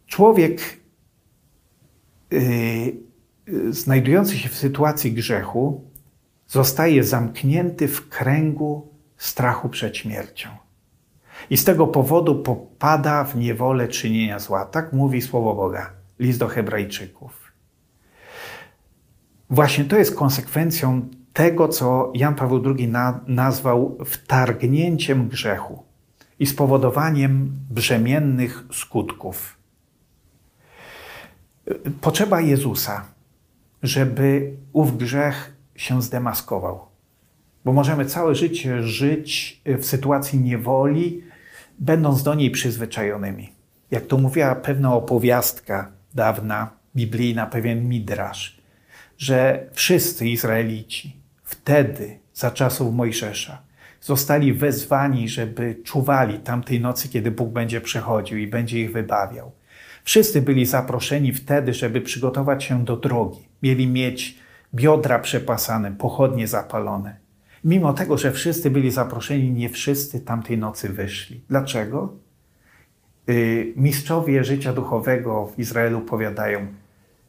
Człowiek 0.06 0.60
yy, 2.30 3.11
znajdujący 3.70 4.38
się 4.38 4.48
w 4.48 4.56
sytuacji 4.56 5.12
grzechu 5.12 5.84
zostaje 6.46 7.04
zamknięty 7.04 7.88
w 7.88 8.08
kręgu 8.08 8.88
strachu 9.16 9.68
przed 9.68 9.96
śmiercią. 9.96 10.48
I 11.50 11.56
z 11.56 11.64
tego 11.64 11.86
powodu 11.86 12.42
popada 12.42 13.24
w 13.24 13.36
niewolę 13.36 13.88
czynienia 13.88 14.38
zła. 14.38 14.64
Tak 14.64 14.92
mówi 14.92 15.22
Słowo 15.22 15.54
Boga, 15.54 15.90
list 16.18 16.38
do 16.38 16.48
Hebrajczyków. 16.48 17.52
Właśnie 19.50 19.84
to 19.84 19.96
jest 19.96 20.14
konsekwencją 20.14 21.08
tego, 21.32 21.68
co 21.68 22.12
Jan 22.14 22.34
Paweł 22.34 22.62
II 22.78 22.88
na, 22.88 23.20
nazwał 23.26 23.98
wtargnięciem 24.04 25.28
grzechu 25.28 25.82
i 26.38 26.46
spowodowaniem 26.46 27.52
brzemiennych 27.70 28.64
skutków. 28.72 29.56
Potrzeba 32.00 32.40
Jezusa, 32.40 33.04
żeby 33.82 34.52
ów 34.72 34.98
grzech 34.98 35.56
się 35.76 36.02
zdemaskował. 36.02 36.86
Bo 37.64 37.72
możemy 37.72 38.04
całe 38.04 38.34
życie 38.34 38.82
żyć 38.82 39.60
w 39.66 39.84
sytuacji 39.84 40.40
niewoli, 40.40 41.22
będąc 41.78 42.22
do 42.22 42.34
niej 42.34 42.50
przyzwyczajonymi. 42.50 43.52
Jak 43.90 44.06
to 44.06 44.18
mówiła 44.18 44.54
pewna 44.54 44.94
opowiastka 44.94 45.92
dawna, 46.14 46.70
biblijna, 46.96 47.46
pewien 47.46 47.88
midrasz. 47.88 48.62
że 49.18 49.66
wszyscy 49.72 50.28
Izraelici 50.28 51.16
wtedy, 51.44 52.18
za 52.34 52.50
czasów 52.50 52.94
Mojżesza, 52.94 53.62
zostali 54.00 54.52
wezwani, 54.52 55.28
żeby 55.28 55.74
czuwali 55.84 56.38
tamtej 56.38 56.80
nocy, 56.80 57.08
kiedy 57.08 57.30
Bóg 57.30 57.50
będzie 57.50 57.80
przechodził 57.80 58.38
i 58.38 58.46
będzie 58.46 58.80
ich 58.80 58.92
wybawiał. 58.92 59.52
Wszyscy 60.04 60.42
byli 60.42 60.66
zaproszeni 60.66 61.32
wtedy, 61.32 61.74
żeby 61.74 62.00
przygotować 62.00 62.64
się 62.64 62.84
do 62.84 62.96
drogi. 62.96 63.48
Mieli 63.62 63.86
mieć 63.86 64.38
biodra 64.74 65.18
przepasane, 65.18 65.92
pochodnie 65.92 66.48
zapalone. 66.48 67.16
Mimo 67.64 67.92
tego, 67.92 68.18
że 68.18 68.32
wszyscy 68.32 68.70
byli 68.70 68.90
zaproszeni, 68.90 69.50
nie 69.50 69.68
wszyscy 69.68 70.20
tamtej 70.20 70.58
nocy 70.58 70.88
wyszli. 70.88 71.44
Dlaczego? 71.48 72.14
Yy, 73.26 73.72
mistrzowie 73.76 74.44
życia 74.44 74.72
duchowego 74.72 75.46
w 75.46 75.58
Izraelu 75.58 76.00
powiadają, 76.00 76.66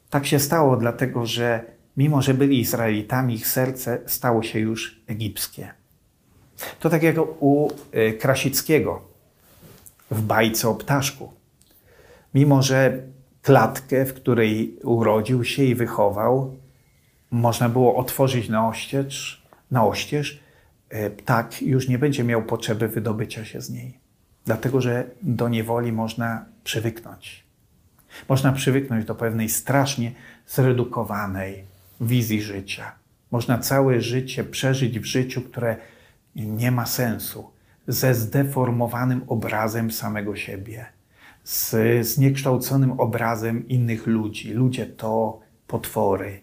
tak 0.09 0.25
się 0.25 0.39
stało, 0.39 0.77
dlatego 0.77 1.25
że 1.25 1.65
mimo, 1.97 2.21
że 2.21 2.33
byli 2.33 2.59
Izraelitami, 2.59 3.33
ich 3.33 3.47
serce 3.47 4.01
stało 4.05 4.43
się 4.43 4.59
już 4.59 5.01
egipskie. 5.07 5.73
To 6.79 6.89
tak 6.89 7.03
jak 7.03 7.15
u 7.39 7.69
y, 7.95 8.13
Krasickiego 8.13 9.01
w 10.11 10.21
bajce 10.21 10.69
o 10.69 10.75
ptaszku. 10.75 11.33
Mimo, 12.33 12.61
że 12.61 13.03
klatkę, 13.43 14.05
w 14.05 14.13
której 14.13 14.79
urodził 14.83 15.43
się 15.43 15.63
i 15.63 15.75
wychował, 15.75 16.57
można 17.31 17.69
było 17.69 17.95
otworzyć 17.95 18.49
na 18.49 18.67
oścież, 18.67 19.43
na 19.71 19.85
oścież, 19.85 20.39
ptak 21.17 21.61
już 21.61 21.87
nie 21.87 21.99
będzie 21.99 22.23
miał 22.23 22.43
potrzeby 22.43 22.87
wydobycia 22.87 23.45
się 23.45 23.61
z 23.61 23.69
niej. 23.69 23.97
Dlatego, 24.45 24.81
że 24.81 25.05
do 25.21 25.49
niewoli 25.49 25.91
można 25.91 26.45
przywyknąć. 26.63 27.43
Można 28.29 28.51
przywyknąć 28.51 29.05
do 29.05 29.15
pewnej 29.15 29.49
strasznie 29.49 30.11
zredukowanej 30.47 31.63
wizji 32.01 32.41
życia. 32.41 32.91
Można 33.31 33.57
całe 33.57 34.01
życie 34.01 34.43
przeżyć 34.43 34.99
w 34.99 35.05
życiu, 35.05 35.41
które 35.41 35.77
nie 36.35 36.71
ma 36.71 36.85
sensu, 36.85 37.49
ze 37.87 38.13
zdeformowanym 38.13 39.21
obrazem 39.27 39.91
samego 39.91 40.35
siebie, 40.35 40.85
z 41.43 41.75
zniekształconym 42.07 42.91
obrazem 42.91 43.67
innych 43.67 44.07
ludzi. 44.07 44.53
Ludzie 44.53 44.85
to 44.85 45.39
potwory, 45.67 46.41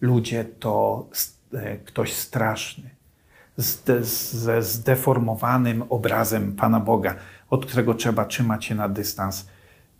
ludzie 0.00 0.44
to 0.44 1.06
e, 1.52 1.76
ktoś 1.76 2.12
straszny, 2.12 2.90
ze 3.56 4.62
zdeformowanym 4.62 5.82
obrazem 5.88 6.52
Pana 6.52 6.80
Boga, 6.80 7.14
od 7.50 7.66
którego 7.66 7.94
trzeba 7.94 8.24
trzymać 8.24 8.64
się 8.64 8.74
na 8.74 8.88
dystans. 8.88 9.46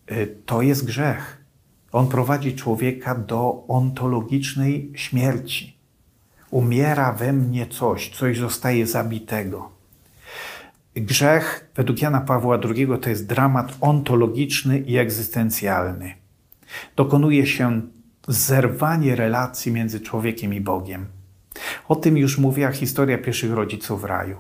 E, 0.06 0.26
to 0.26 0.62
jest 0.62 0.86
grzech. 0.86 1.42
On 1.92 2.08
prowadzi 2.08 2.56
człowieka 2.56 3.14
do 3.14 3.64
ontologicznej 3.68 4.92
śmierci 4.94 5.82
umiera 6.52 7.12
we 7.12 7.32
mnie 7.32 7.66
coś, 7.66 8.10
coś 8.10 8.38
zostaje 8.38 8.86
zabitego. 8.86 9.70
Grzech 10.94 11.70
według 11.76 12.02
Jana 12.02 12.20
Pawła 12.20 12.58
II 12.76 12.88
to 13.00 13.10
jest 13.10 13.26
dramat 13.26 13.76
ontologiczny 13.80 14.78
i 14.78 14.98
egzystencjalny. 14.98 16.14
Dokonuje 16.96 17.46
się 17.46 17.80
zerwanie 18.28 19.16
relacji 19.16 19.72
między 19.72 20.00
człowiekiem 20.00 20.54
i 20.54 20.60
Bogiem. 20.60 21.06
O 21.88 21.96
tym 21.96 22.16
już 22.16 22.38
mówiła 22.38 22.72
historia 22.72 23.18
pierwszych 23.18 23.52
rodziców 23.52 24.00
w 24.00 24.04
raju. 24.04 24.36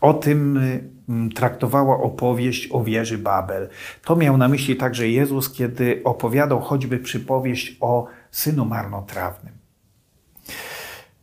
O 0.00 0.14
tym 0.14 0.60
mm, 1.08 1.32
traktowała 1.32 1.96
opowieść 2.02 2.68
o 2.72 2.84
wieży 2.84 3.18
Babel. 3.18 3.68
To 4.04 4.16
miał 4.16 4.36
na 4.36 4.48
myśli 4.48 4.76
także 4.76 5.08
Jezus, 5.08 5.52
kiedy 5.52 6.00
opowiadał 6.04 6.60
choćby 6.60 6.98
przypowieść 6.98 7.76
o 7.80 8.06
synu 8.30 8.64
marnotrawnym. 8.64 9.52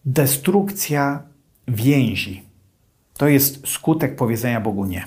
Destrukcja 0.06 1.24
więzi 1.68 2.53
to 3.18 3.28
jest 3.28 3.68
skutek 3.68 4.16
powiedzenia 4.16 4.62
Bogu 4.62 4.86
nie. 4.86 5.04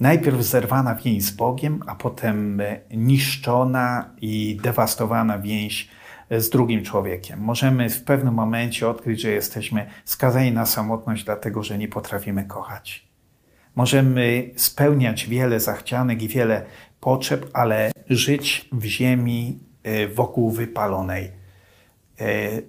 Najpierw 0.00 0.42
zerwana 0.42 0.94
więź 0.94 1.22
z 1.22 1.30
Bogiem, 1.30 1.82
a 1.86 1.94
potem 1.94 2.62
niszczona 2.90 4.10
i 4.20 4.58
dewastowana 4.62 5.38
więź 5.38 5.88
z 6.30 6.50
drugim 6.50 6.84
człowiekiem. 6.84 7.40
Możemy 7.40 7.90
w 7.90 8.04
pewnym 8.04 8.34
momencie 8.34 8.88
odkryć, 8.88 9.20
że 9.20 9.30
jesteśmy 9.30 9.86
skazani 10.04 10.52
na 10.52 10.66
samotność, 10.66 11.24
dlatego 11.24 11.62
że 11.62 11.78
nie 11.78 11.88
potrafimy 11.88 12.44
kochać. 12.44 13.08
Możemy 13.76 14.50
spełniać 14.56 15.26
wiele 15.26 15.60
zachcianek 15.60 16.22
i 16.22 16.28
wiele 16.28 16.64
potrzeb, 17.00 17.50
ale 17.52 17.92
żyć 18.10 18.68
w 18.72 18.84
ziemi 18.84 19.58
e, 19.82 20.08
wokół 20.08 20.50
wypalonej 20.50 21.44
E, 22.20 22.62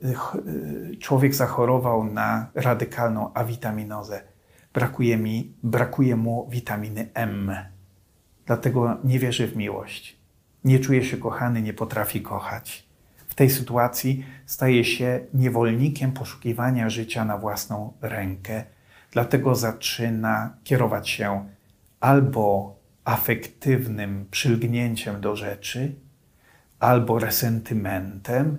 człowiek 1.00 1.36
zachorował 1.36 2.04
na 2.04 2.48
radykalną 2.56 3.34
awitaminozę. 3.34 4.22
Brakuje, 4.76 5.18
mi, 5.18 5.54
brakuje 5.64 6.16
mu 6.16 6.50
witaminy 6.50 7.10
M. 7.14 7.56
Dlatego 8.46 8.98
nie 9.04 9.20
wierzy 9.20 9.48
w 9.48 9.56
miłość. 9.56 10.18
Nie 10.64 10.80
czuje 10.80 11.04
się 11.04 11.18
kochany, 11.18 11.62
nie 11.62 11.74
potrafi 11.74 12.22
kochać. 12.22 12.86
W 13.28 13.36
tej 13.36 13.50
sytuacji 13.50 14.26
staje 14.46 14.84
się 14.84 15.20
niewolnikiem 15.34 16.12
poszukiwania 16.12 16.90
życia 16.90 17.26
na 17.26 17.38
własną 17.38 17.94
rękę. 18.02 18.64
Dlatego 19.12 19.56
zaczyna 19.56 20.54
kierować 20.64 21.10
się 21.10 21.50
albo 22.00 22.76
afektywnym 23.06 24.26
przylgnięciem 24.32 25.22
do 25.22 25.36
rzeczy, 25.36 25.96
albo 26.80 27.20
resentymentem, 27.20 28.58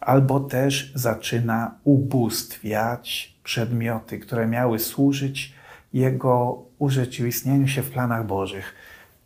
albo 0.00 0.40
też 0.40 0.92
zaczyna 0.94 1.74
ubóstwiać 1.84 3.31
przedmioty, 3.44 4.18
które 4.18 4.46
miały 4.46 4.78
służyć 4.78 5.54
jego 5.92 6.64
urzeczywistnieniu 6.78 7.68
się 7.68 7.82
w 7.82 7.90
planach 7.90 8.26
Bożych. 8.26 8.74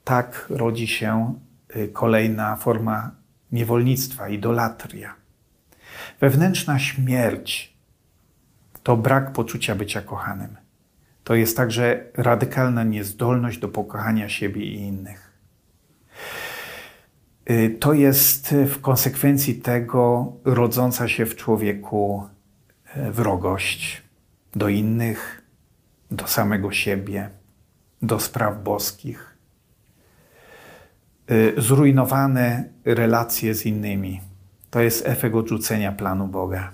Tak 0.05 0.47
rodzi 0.51 0.87
się 0.87 1.35
y, 1.77 1.89
kolejna 1.89 2.57
forma 2.57 3.11
niewolnictwa, 3.53 4.29
idolatria. 4.29 5.15
Wewnętrzna 6.21 6.79
śmierć 6.79 7.77
to 8.83 8.97
brak 8.97 9.33
poczucia 9.33 9.75
bycia 9.75 10.03
kochanym. 10.03 10.57
To 11.25 11.35
jest 11.35 11.57
także 11.57 12.05
radykalna 12.15 12.85
niezdolność 12.85 13.59
do 13.59 13.69
pokochania 13.69 14.29
siebie 14.29 14.65
i 14.65 14.75
innych. 14.75 15.33
Y, 17.51 17.77
to 17.81 17.93
jest 17.93 18.55
w 18.67 18.81
konsekwencji 18.81 19.55
tego 19.55 20.33
rodząca 20.45 21.09
się 21.09 21.27
w 21.27 21.37
człowieku 21.37 22.29
e, 22.95 23.11
wrogość 23.11 24.06
do 24.57 24.69
innych, 24.69 25.43
do 26.11 26.27
samego 26.27 26.73
siebie, 26.73 27.31
do 28.03 28.21
spraw 28.21 28.63
boskich, 28.63 29.37
y, 31.31 31.55
zrujnowane 31.57 32.65
relacje 32.85 33.55
z 33.55 33.67
innymi. 33.67 34.21
To 34.71 34.81
jest 34.81 35.07
efekt 35.07 35.35
odrzucenia 35.35 35.93
planu 35.93 36.29
Boga. 36.29 36.73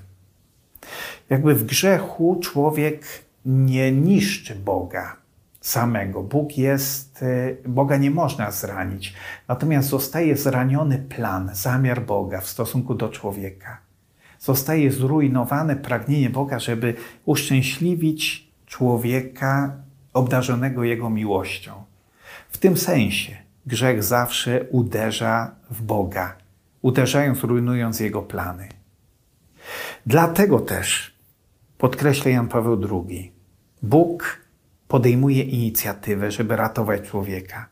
Jakby 1.30 1.54
w 1.54 1.64
grzechu 1.64 2.40
człowiek 2.42 3.04
nie 3.44 3.92
niszczy 3.92 4.54
Boga, 4.54 5.16
samego. 5.60 6.22
Bóg 6.22 6.58
jest, 6.58 7.22
y, 7.22 7.56
Boga 7.66 7.96
nie 7.96 8.10
można 8.10 8.50
zranić. 8.50 9.14
Natomiast 9.48 9.88
zostaje 9.88 10.36
zraniony 10.36 10.98
plan, 10.98 11.50
zamiar 11.52 12.02
Boga 12.02 12.40
w 12.40 12.48
stosunku 12.48 12.94
do 12.94 13.08
człowieka. 13.08 13.91
Zostaje 14.42 14.92
zrujnowane 14.92 15.76
pragnienie 15.76 16.30
Boga, 16.30 16.58
żeby 16.58 16.94
uszczęśliwić 17.24 18.48
człowieka 18.66 19.76
obdarzonego 20.12 20.84
Jego 20.84 21.10
miłością. 21.10 21.72
W 22.48 22.58
tym 22.58 22.76
sensie 22.76 23.36
grzech 23.66 24.02
zawsze 24.02 24.64
uderza 24.70 25.54
w 25.70 25.82
Boga, 25.82 26.36
uderzając, 26.82 27.44
rujnując 27.44 28.00
Jego 28.00 28.22
plany. 28.22 28.68
Dlatego 30.06 30.60
też 30.60 31.14
podkreśla 31.78 32.30
Jan 32.30 32.48
Paweł 32.48 33.04
II, 33.08 33.32
Bóg 33.82 34.40
podejmuje 34.88 35.42
inicjatywę, 35.42 36.30
żeby 36.30 36.56
ratować 36.56 37.02
człowieka. 37.08 37.68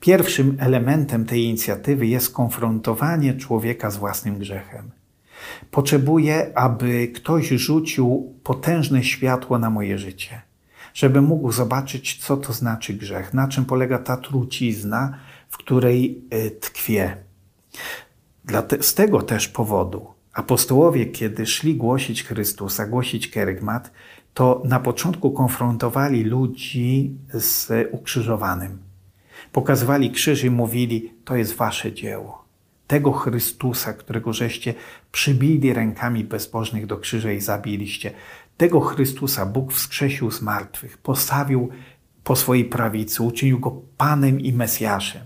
Pierwszym 0.00 0.56
elementem 0.60 1.24
tej 1.24 1.44
inicjatywy 1.44 2.06
jest 2.06 2.32
konfrontowanie 2.32 3.34
człowieka 3.34 3.90
z 3.90 3.96
własnym 3.96 4.38
grzechem. 4.38 4.97
Potrzebuję, 5.70 6.58
aby 6.58 7.08
ktoś 7.08 7.48
rzucił 7.48 8.34
potężne 8.44 9.04
światło 9.04 9.58
na 9.58 9.70
moje 9.70 9.98
życie, 9.98 10.42
żeby 10.94 11.20
mógł 11.20 11.52
zobaczyć, 11.52 12.18
co 12.24 12.36
to 12.36 12.52
znaczy 12.52 12.94
grzech, 12.94 13.34
na 13.34 13.48
czym 13.48 13.64
polega 13.64 13.98
ta 13.98 14.16
trucizna, 14.16 15.18
w 15.48 15.56
której 15.56 16.24
y, 16.34 16.50
tkwię. 16.50 17.16
Z 18.80 18.94
tego 18.94 19.22
też 19.22 19.48
powodu 19.48 20.18
apostołowie, 20.38 21.06
kiedy 21.06 21.46
szli 21.46 21.76
głosić 21.76 22.24
Chrystusa, 22.24 22.86
głosić 22.86 23.28
kerygmat, 23.28 23.92
to 24.34 24.62
na 24.64 24.80
początku 24.80 25.30
konfrontowali 25.30 26.24
ludzi 26.24 27.16
z 27.28 27.70
ukrzyżowanym. 27.92 28.78
Pokazywali 29.52 30.10
krzyż 30.10 30.44
i 30.44 30.50
mówili: 30.50 31.14
To 31.24 31.36
jest 31.36 31.56
wasze 31.56 31.92
dzieło. 31.92 32.44
tego 32.86 33.12
Chrystusa, 33.12 33.92
którego 33.92 34.32
żeście 34.32 34.74
przybili 35.12 35.72
rękami 35.72 36.24
bezbożnych 36.24 36.86
do 36.86 36.98
krzyża 36.98 37.32
i 37.32 37.40
zabiliście. 37.40 38.10
Tego 38.56 38.80
Chrystusa 38.80 39.46
Bóg 39.46 39.72
wskrzesił 39.72 40.30
z 40.30 40.42
martwych, 40.42 40.98
postawił 40.98 41.68
po 42.24 42.36
swojej 42.36 42.64
prawicy, 42.64 43.22
uczynił 43.22 43.60
go 43.60 43.82
Panem 43.96 44.40
i 44.40 44.52
Mesjaszem. 44.52 45.22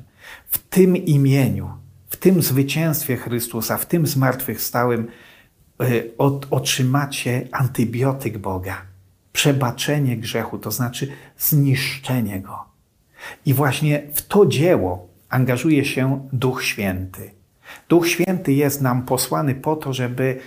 W 0.46 0.58
tym 0.58 0.96
imieniu, 0.96 1.70
w 2.10 2.16
tym 2.16 2.42
zwycięstwie 2.42 3.16
Chrystusa, 3.16 3.76
w 3.76 3.86
tym 3.86 4.06
zmartwychwstałym 4.06 5.08
y, 5.82 6.10
otrzymacie 6.50 7.48
antybiotyk 7.52 8.38
Boga, 8.38 8.82
przebaczenie 9.32 10.16
grzechu, 10.16 10.58
to 10.58 10.70
znaczy 10.70 11.12
zniszczenie 11.38 12.40
go. 12.40 12.64
I 13.46 13.54
właśnie 13.54 14.02
w 14.14 14.22
to 14.22 14.46
dzieło 14.46 15.08
angażuje 15.28 15.84
się 15.84 16.28
Duch 16.32 16.64
Święty. 16.64 17.41
Duch 17.88 18.08
Święty 18.08 18.52
jest 18.52 18.82
nam 18.82 19.02
posłany 19.02 19.54
po 19.54 19.76
to, 19.76 19.92
żeby 19.92 20.38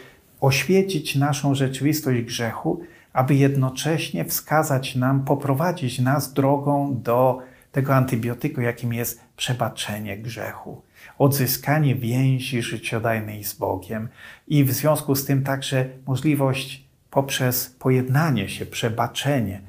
oświecić 0.41 1.15
naszą 1.15 1.55
rzeczywistość 1.55 2.21
grzechu, 2.21 2.82
aby 3.13 3.36
jednocześnie 3.36 4.26
wskazać 4.26 4.95
nam, 4.95 5.26
poprowadzić 5.26 5.99
nas 5.99 6.34
drogą 6.34 7.01
do 7.03 7.39
tego 7.71 7.95
antybiotyku, 7.95 8.61
jakim 8.61 8.93
jest 8.93 9.21
przebaczenie 9.38 10.17
grzechu, 10.17 10.82
odzyskanie 11.17 11.95
więzi 11.95 12.61
życiodajnej 12.61 13.43
z 13.43 13.53
Bogiem 13.53 14.07
i 14.47 14.63
w 14.63 14.71
związku 14.71 15.15
z 15.15 15.26
tym 15.26 15.43
także 15.43 15.86
możliwość 16.07 16.86
poprzez 17.11 17.76
pojednanie 17.80 18.49
się, 18.49 18.65
przebaczenie, 18.65 19.61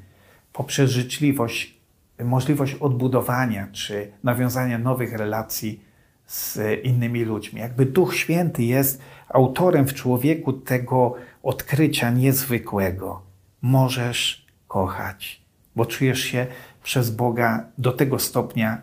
poprzez 0.53 0.91
życzliwość, 0.91 1.77
możliwość 2.23 2.73
odbudowania 2.73 3.67
czy 3.71 4.11
nawiązania 4.23 4.77
nowych 4.77 5.13
relacji 5.13 5.86
z 6.27 6.59
innymi 6.83 7.23
ludźmi. 7.23 7.59
Jakby 7.59 7.85
Duch 7.85 8.15
Święty 8.15 8.63
jest 8.63 9.01
autorem 9.29 9.87
w 9.87 9.93
człowieku 9.93 10.53
tego 10.53 11.15
odkrycia 11.43 12.11
niezwykłego. 12.11 13.21
Możesz 13.61 14.45
kochać, 14.67 15.41
bo 15.75 15.85
czujesz 15.85 16.19
się 16.19 16.47
przez 16.83 17.09
Boga 17.11 17.65
do 17.77 17.91
tego 17.91 18.19
stopnia 18.19 18.81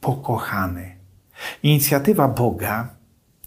pokochany. 0.00 0.96
Inicjatywa 1.62 2.28
Boga, 2.28 2.88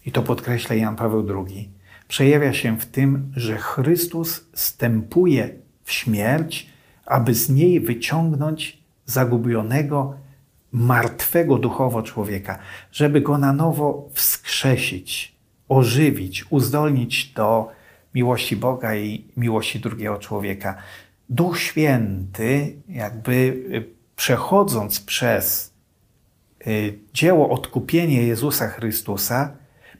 i 0.05 0.11
to 0.11 0.23
podkreśla 0.23 0.75
Jan 0.75 0.95
Paweł 0.95 1.45
II, 1.47 1.69
przejawia 2.07 2.53
się 2.53 2.77
w 2.77 2.85
tym, 2.85 3.31
że 3.35 3.57
Chrystus 3.57 4.45
stępuje 4.53 5.49
w 5.83 5.91
śmierć, 5.91 6.69
aby 7.05 7.33
z 7.33 7.49
niej 7.49 7.79
wyciągnąć 7.79 8.83
zagubionego, 9.05 10.17
martwego 10.71 11.57
duchowo 11.57 12.03
człowieka, 12.03 12.59
żeby 12.91 13.21
go 13.21 13.37
na 13.37 13.53
nowo 13.53 14.09
wskrzesić, 14.13 15.35
ożywić, 15.69 16.45
uzdolnić 16.49 17.33
do 17.33 17.69
miłości 18.15 18.55
Boga 18.55 18.95
i 18.95 19.25
miłości 19.37 19.79
drugiego 19.79 20.17
człowieka. 20.17 20.75
Duch 21.29 21.59
Święty, 21.59 22.75
jakby 22.89 23.31
y, 23.33 23.89
przechodząc 24.15 24.99
przez 24.99 25.73
y, 26.67 26.99
dzieło 27.13 27.49
odkupienia 27.49 28.21
Jezusa 28.21 28.67
Chrystusa, 28.67 29.51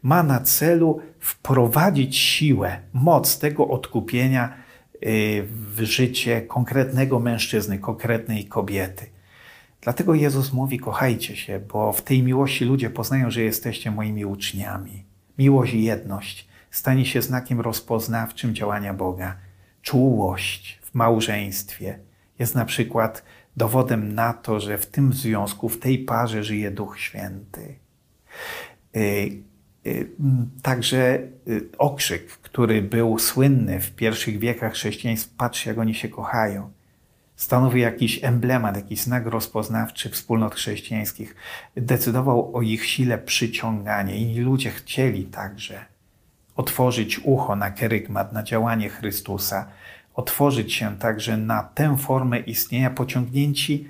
ma 0.01 0.23
na 0.23 0.39
celu 0.39 1.01
wprowadzić 1.19 2.17
siłę, 2.17 2.79
moc 2.93 3.39
tego 3.39 3.67
odkupienia 3.67 4.53
y, 4.95 5.47
w 5.47 5.81
życie 5.81 6.41
konkretnego 6.41 7.19
mężczyzny, 7.19 7.79
konkretnej 7.79 8.45
kobiety. 8.45 9.16
Dlatego 9.81 10.13
Jezus 10.13 10.53
mówi: 10.53 10.79
Kochajcie 10.79 11.35
się, 11.35 11.59
bo 11.59 11.93
w 11.93 12.01
tej 12.01 12.23
miłości 12.23 12.65
ludzie 12.65 12.89
poznają, 12.89 13.31
że 13.31 13.41
jesteście 13.41 13.91
moimi 13.91 14.25
uczniami. 14.25 15.05
Miłość 15.37 15.73
i 15.73 15.83
jedność 15.83 16.47
stanie 16.71 17.05
się 17.05 17.21
znakiem 17.21 17.61
rozpoznawczym 17.61 18.55
działania 18.55 18.93
Boga. 18.93 19.35
Czułość 19.81 20.79
w 20.83 20.95
małżeństwie 20.95 21.99
jest 22.39 22.55
na 22.55 22.65
przykład 22.65 23.23
dowodem 23.57 24.15
na 24.15 24.33
to, 24.33 24.59
że 24.59 24.77
w 24.77 24.85
tym 24.85 25.13
związku, 25.13 25.69
w 25.69 25.79
tej 25.79 25.99
parze 25.99 26.43
żyje 26.43 26.71
Duch 26.71 26.99
Święty. 26.99 27.75
Y, 28.95 29.43
y, 29.87 30.09
także 30.61 31.19
y, 31.47 31.69
okrzyk, 31.77 32.27
który 32.27 32.81
był 32.81 33.19
słynny 33.19 33.79
w 33.79 33.95
pierwszych 33.95 34.39
wiekach 34.39 34.73
chrześcijaństwa, 34.73 35.35
patrz 35.37 35.65
jak 35.65 35.77
oni 35.77 35.95
się 35.95 36.09
kochają, 36.09 36.71
stanowi 37.37 37.81
jakiś 37.81 38.23
emblemat, 38.23 38.75
jakiś 38.75 39.01
znak 39.01 39.25
rozpoznawczy 39.25 40.09
wspólnot 40.09 40.55
chrześcijańskich. 40.55 41.35
Decydował 41.75 42.55
o 42.55 42.61
ich 42.61 42.85
sile 42.85 43.17
przyciągania. 43.17 44.15
Inni 44.15 44.39
ludzie 44.39 44.71
chcieli 44.71 45.25
także 45.25 45.85
otworzyć 46.55 47.19
ucho 47.23 47.55
na 47.55 47.71
kerygmat, 47.71 48.33
na 48.33 48.43
działanie 48.43 48.89
Chrystusa, 48.89 49.67
otworzyć 50.15 50.73
się 50.73 50.97
także 50.97 51.37
na 51.37 51.63
tę 51.63 51.97
formę 51.97 52.39
istnienia, 52.39 52.89
pociągnięci 52.89 53.87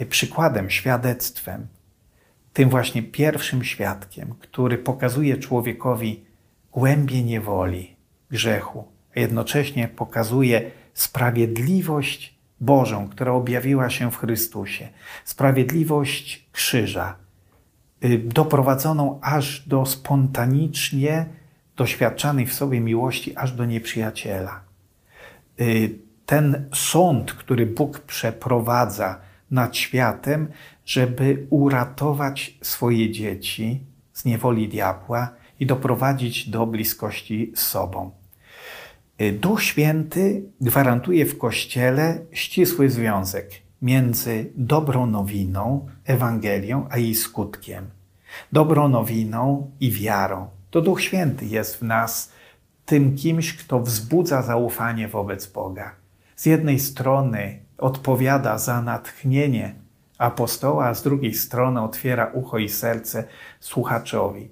y, 0.00 0.06
przykładem, 0.06 0.70
świadectwem, 0.70 1.66
tym 2.52 2.68
właśnie 2.68 3.02
pierwszym 3.02 3.64
świadkiem, 3.64 4.34
który 4.40 4.78
pokazuje 4.78 5.36
człowiekowi 5.36 6.24
głębie 6.72 7.22
niewoli, 7.22 7.96
grzechu, 8.30 8.84
a 9.16 9.20
jednocześnie 9.20 9.88
pokazuje 9.88 10.70
sprawiedliwość 10.94 12.35
Bożą, 12.60 13.08
która 13.08 13.32
objawiła 13.32 13.90
się 13.90 14.10
w 14.10 14.16
Chrystusie, 14.16 14.88
sprawiedliwość 15.24 16.48
krzyża, 16.52 17.16
y, 18.04 18.18
doprowadzoną 18.18 19.18
aż 19.22 19.68
do 19.68 19.86
spontanicznie 19.86 21.26
doświadczanej 21.76 22.46
w 22.46 22.54
sobie 22.54 22.80
miłości, 22.80 23.36
aż 23.36 23.52
do 23.52 23.64
nieprzyjaciela. 23.64 24.60
Y, 25.60 25.98
ten 26.26 26.68
sąd, 26.74 27.32
który 27.32 27.66
Bóg 27.66 28.00
przeprowadza 28.00 29.20
nad 29.50 29.76
światem, 29.76 30.48
żeby 30.86 31.46
uratować 31.50 32.58
swoje 32.62 33.10
dzieci 33.10 33.80
z 34.12 34.24
niewoli 34.24 34.68
diabła 34.68 35.28
i 35.60 35.66
doprowadzić 35.66 36.50
do 36.50 36.66
bliskości 36.66 37.52
z 37.54 37.60
sobą. 37.60 38.10
Y, 39.20 39.32
Duch 39.32 39.62
Święty 39.62 40.42
gwarantuje 40.60 41.26
w 41.26 41.38
Kościele 41.38 42.18
ścisły 42.32 42.90
związek 42.90 43.50
między 43.82 44.50
dobrą 44.54 45.06
nowiną, 45.06 45.86
Ewangelią, 46.04 46.86
a 46.90 46.98
jej 46.98 47.14
skutkiem. 47.14 47.90
Dobrą 48.52 48.88
nowiną 48.88 49.70
i 49.80 49.90
wiarą. 49.90 50.48
To 50.70 50.80
Duch 50.80 51.00
Święty 51.00 51.46
jest 51.46 51.76
w 51.76 51.82
nas 51.82 52.32
tym 52.86 53.16
kimś, 53.16 53.56
kto 53.56 53.80
wzbudza 53.80 54.42
zaufanie 54.42 55.08
wobec 55.08 55.46
Boga. 55.46 55.94
Z 56.36 56.46
jednej 56.46 56.78
strony 56.78 57.58
odpowiada 57.78 58.58
za 58.58 58.82
natchnienie 58.82 59.74
apostoła, 60.18 60.86
a 60.86 60.94
z 60.94 61.02
drugiej 61.02 61.34
strony 61.34 61.82
otwiera 61.82 62.30
ucho 62.34 62.58
i 62.58 62.68
serce 62.68 63.24
słuchaczowi. 63.60 64.48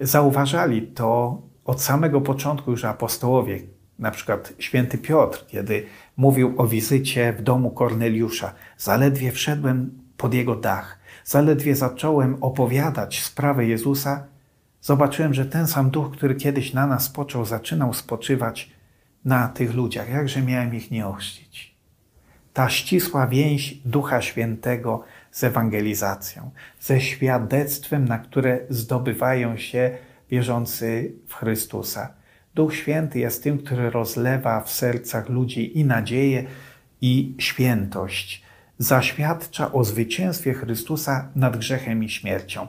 Zauważali 0.00 0.82
to 0.82 1.42
od 1.64 1.82
samego 1.82 2.20
początku 2.20 2.70
już 2.70 2.84
apostołowie, 2.84 3.60
na 4.02 4.10
przykład 4.10 4.52
święty 4.58 4.98
Piotr, 4.98 5.46
kiedy 5.46 5.86
mówił 6.16 6.54
o 6.56 6.66
wizycie 6.66 7.32
w 7.32 7.42
domu 7.42 7.70
Korneliusza. 7.70 8.52
Zaledwie 8.78 9.32
wszedłem 9.32 9.98
pod 10.16 10.34
jego 10.34 10.56
dach, 10.56 10.98
zaledwie 11.24 11.76
zacząłem 11.76 12.36
opowiadać 12.40 13.22
sprawę 13.22 13.66
Jezusa, 13.66 14.26
zobaczyłem, 14.80 15.34
że 15.34 15.46
ten 15.46 15.66
sam 15.66 15.90
duch, 15.90 16.12
który 16.12 16.34
kiedyś 16.34 16.72
na 16.72 16.86
nas 16.86 17.04
spoczął, 17.04 17.44
zaczynał 17.44 17.94
spoczywać 17.94 18.70
na 19.24 19.48
tych 19.48 19.74
ludziach. 19.74 20.10
Jakże 20.10 20.42
miałem 20.42 20.74
ich 20.74 20.90
nie 20.90 21.06
ochrzcić? 21.06 21.74
Ta 22.52 22.68
ścisła 22.68 23.26
więź 23.26 23.74
Ducha 23.74 24.22
Świętego 24.22 25.04
z 25.30 25.44
ewangelizacją, 25.44 26.50
ze 26.80 27.00
świadectwem, 27.00 28.04
na 28.04 28.18
które 28.18 28.58
zdobywają 28.68 29.56
się 29.56 29.90
wierzący 30.30 31.12
w 31.28 31.34
Chrystusa. 31.34 32.21
Duch 32.54 32.74
Święty 32.74 33.18
jest 33.18 33.42
tym, 33.42 33.58
który 33.58 33.90
rozlewa 33.90 34.60
w 34.60 34.70
sercach 34.70 35.28
ludzi 35.28 35.78
i 35.78 35.84
nadzieję, 35.84 36.44
i 37.00 37.34
świętość. 37.38 38.42
Zaświadcza 38.78 39.72
o 39.72 39.84
zwycięstwie 39.84 40.54
Chrystusa 40.54 41.28
nad 41.34 41.56
grzechem 41.56 42.04
i 42.04 42.08
śmiercią 42.08 42.68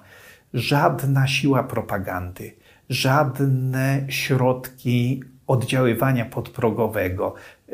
żadna 0.53 1.27
siła 1.27 1.63
propagandy, 1.63 2.55
żadne 2.89 4.05
środki 4.07 5.23
oddziaływania 5.47 6.25
podprogowego, 6.25 7.33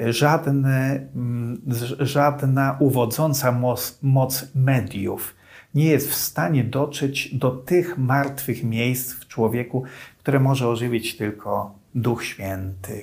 żadne, 0.10 1.08
mm, 1.16 1.62
żadna 2.00 2.78
uwodząca 2.80 3.52
moc, 3.52 4.00
moc 4.02 4.56
mediów 4.56 5.36
nie 5.76 5.86
jest 5.86 6.10
w 6.10 6.16
stanie 6.16 6.64
dotrzeć 6.64 7.36
do 7.36 7.52
tych 7.52 7.98
martwych 7.98 8.64
miejsc 8.64 9.14
w 9.14 9.28
człowieku, 9.28 9.84
które 10.18 10.40
może 10.40 10.68
ożywić 10.68 11.18
tylko 11.18 11.79
Duch 12.02 12.24
Święty. 12.24 13.02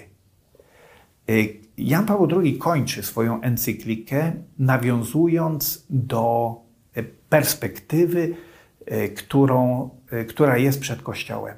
Y, 1.31 1.61
Jan 1.79 2.07
Paweł 2.07 2.43
II 2.43 2.59
kończy 2.59 3.03
swoją 3.03 3.41
encyklikę, 3.41 4.33
nawiązując 4.59 5.87
do 5.91 6.57
perspektywy 7.29 8.35
y, 8.93 9.09
którą, 9.09 9.91
y, 10.13 10.25
która 10.25 10.59
jest 10.59 10.81
przed 10.81 11.03
Kościołem. 11.03 11.57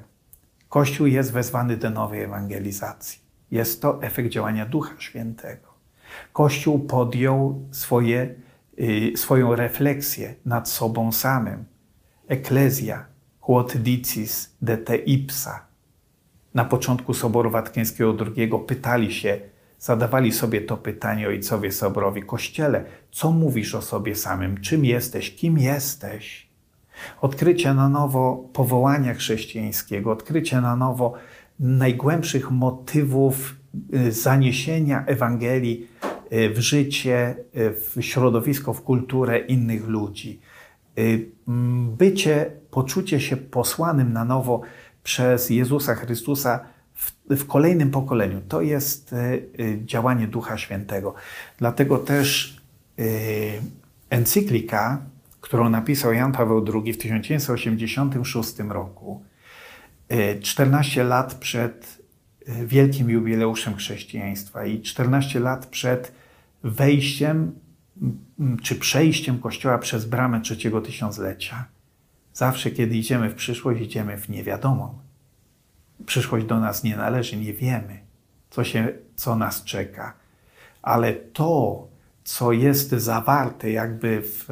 Kościół 0.69 1.07
jest 1.07 1.31
wezwany 1.31 1.77
do 1.77 1.89
nowej 1.89 2.23
ewangelizacji. 2.23 3.19
Jest 3.51 3.81
to 3.81 4.03
efekt 4.03 4.29
działania 4.29 4.65
Ducha 4.65 4.93
Świętego. 4.99 5.69
Kościół 6.33 6.79
podjął 6.79 7.67
swoje, 7.71 8.35
swoją 9.15 9.55
refleksję 9.55 10.35
nad 10.45 10.69
sobą 10.69 11.11
samym. 11.11 11.65
Eklezja, 12.27 13.05
quod 13.41 13.77
dicis 13.77 14.55
de 14.61 14.77
te 14.77 14.95
ipsa. 14.95 15.68
Na 16.53 16.65
początku 16.65 17.13
Soboru 17.13 17.51
Watykańskiego 17.51 18.15
II 18.35 18.51
pytali 18.67 19.13
się, 19.13 19.39
zadawali 19.79 20.31
sobie 20.31 20.61
to 20.61 20.77
pytanie 20.77 21.27
ojcowie 21.27 21.71
Soborowi, 21.71 22.23
Kościele, 22.23 22.85
co 23.11 23.31
mówisz 23.31 23.75
o 23.75 23.81
sobie 23.81 24.15
samym? 24.15 24.61
Czym 24.61 24.85
jesteś? 24.85 25.35
Kim 25.35 25.57
jesteś? 25.57 26.49
Odkrycie 27.21 27.73
na 27.73 27.89
nowo 27.89 28.49
powołania 28.53 29.13
chrześcijańskiego, 29.13 30.11
odkrycie 30.11 30.61
na 30.61 30.75
nowo 30.75 31.13
najgłębszych 31.59 32.51
motywów 32.51 33.55
y, 33.93 34.11
zaniesienia 34.11 35.05
Ewangelii 35.05 35.87
y, 36.33 36.49
w 36.49 36.59
życie, 36.59 37.35
y, 37.57 37.73
w 37.73 37.97
środowisko, 38.01 38.73
w 38.73 38.81
kulturę 38.81 39.39
innych 39.39 39.87
ludzi. 39.87 40.39
Bycie, 41.97 42.51
poczucie 42.71 43.19
się 43.19 43.37
posłanym 43.37 44.13
na 44.13 44.25
nowo 44.25 44.61
przez 45.03 45.49
Jezusa 45.49 45.95
Chrystusa 45.95 46.59
w, 46.93 47.11
w, 47.35 47.47
kolejnym 47.47 47.91
pokoleniu. 47.91 48.41
To 48.47 48.61
jest 48.61 49.15
działanie 49.85 50.27
Ducha 50.27 50.57
Świętego. 50.57 51.13
Dlatego 51.57 51.97
też 51.97 52.57
encyklika 54.09 55.01
którą 55.41 55.69
napisał 55.69 56.13
Jan 56.13 56.31
Paweł 56.31 56.65
II 56.73 56.93
w 56.93 56.97
1986 56.97 58.59
roku, 58.59 59.23
14 60.41 61.01
e, 61.01 61.03
lat 61.03 61.35
przed 61.35 62.03
e, 62.45 62.65
wielkim 62.65 63.09
jubileuszem 63.09 63.75
chrześcijaństwa 63.75 64.65
i 64.65 64.81
14 64.81 65.39
lat 65.39 65.65
przed 65.65 66.11
wejściem 66.63 67.51
czy 68.63 68.75
przejściem 68.75 69.39
Kościoła 69.39 69.77
przez 69.77 70.05
bramę 70.05 70.41
trzeciego 70.41 70.81
tysiąclecia. 70.81 71.65
Zawsze, 72.33 72.71
kiedy 72.71 72.95
idziemy 72.95 73.29
w 73.29 73.35
przyszłość, 73.35 73.81
idziemy 73.81 74.17
w 74.17 74.29
niewiadomą. 74.29 74.99
Przyszłość 76.05 76.45
do 76.45 76.59
nas 76.59 76.83
nie 76.83 76.97
należy, 76.97 77.37
nie 77.37 77.53
wiemy, 77.53 77.99
co, 78.49 78.63
się, 78.63 78.93
co 79.15 79.35
nas 79.35 79.63
czeka. 79.63 80.13
Ale 80.81 81.13
to, 81.13 81.87
co 82.23 82.51
jest 82.51 82.89
zawarte 82.89 83.71
jakby 83.71 84.21
w 84.21 84.47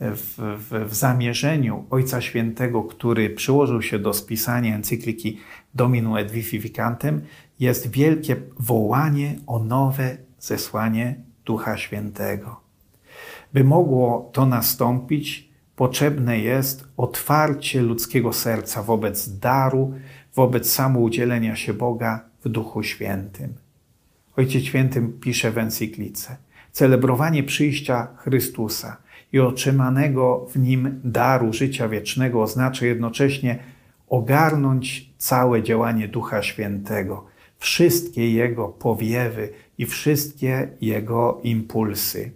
w, 0.00 0.38
w, 0.58 0.88
w 0.90 0.94
zamierzeniu 0.94 1.84
Ojca 1.90 2.20
Świętego, 2.20 2.82
który 2.82 3.30
przyłożył 3.30 3.82
się 3.82 3.98
do 3.98 4.14
spisania 4.14 4.74
encykliki 4.74 5.38
Dominum 5.74 6.16
et 6.16 6.30
Vivificantem, 6.30 7.22
jest 7.60 7.90
wielkie 7.90 8.36
wołanie 8.58 9.38
o 9.46 9.58
nowe 9.58 10.16
zesłanie 10.38 11.14
Ducha 11.44 11.76
Świętego. 11.76 12.60
By 13.52 13.64
mogło 13.64 14.30
to 14.32 14.46
nastąpić, 14.46 15.47
potrzebne 15.78 16.38
jest 16.38 16.88
otwarcie 16.96 17.82
ludzkiego 17.82 18.32
serca 18.32 18.82
wobec 18.82 19.38
daru, 19.38 19.94
wobec 20.34 20.72
samoudzielenia 20.72 21.56
się 21.56 21.74
Boga 21.74 22.24
w 22.44 22.48
Duchu 22.48 22.82
Świętym. 22.82 23.54
Ojciec 24.36 24.64
Świętym 24.64 25.12
pisze 25.20 25.50
w 25.50 25.58
encyklice: 25.58 26.36
Celebrowanie 26.72 27.42
przyjścia 27.42 28.08
Chrystusa– 28.16 28.96
i 29.32 29.40
otrzymanego 29.40 30.46
w 30.50 30.58
nim 30.58 31.00
daru 31.04 31.52
życia 31.52 31.88
wiecznego 31.88 32.42
oznacza 32.42 32.86
jednocześnie 32.86 33.58
ogarnąć 34.08 35.10
całe 35.18 35.62
działanie 35.62 36.08
Ducha 36.08 36.42
Świętego, 36.42 37.24
wszystkie 37.58 38.32
Jego 38.32 38.68
powiewy 38.68 39.48
i 39.78 39.86
wszystkie 39.86 40.68
Jego 40.80 41.40
impulsy. 41.42 42.30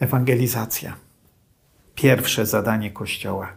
Ewangelizacja. 0.00 1.03
Pierwsze 1.94 2.46
zadanie 2.46 2.90
Kościoła. 2.90 3.52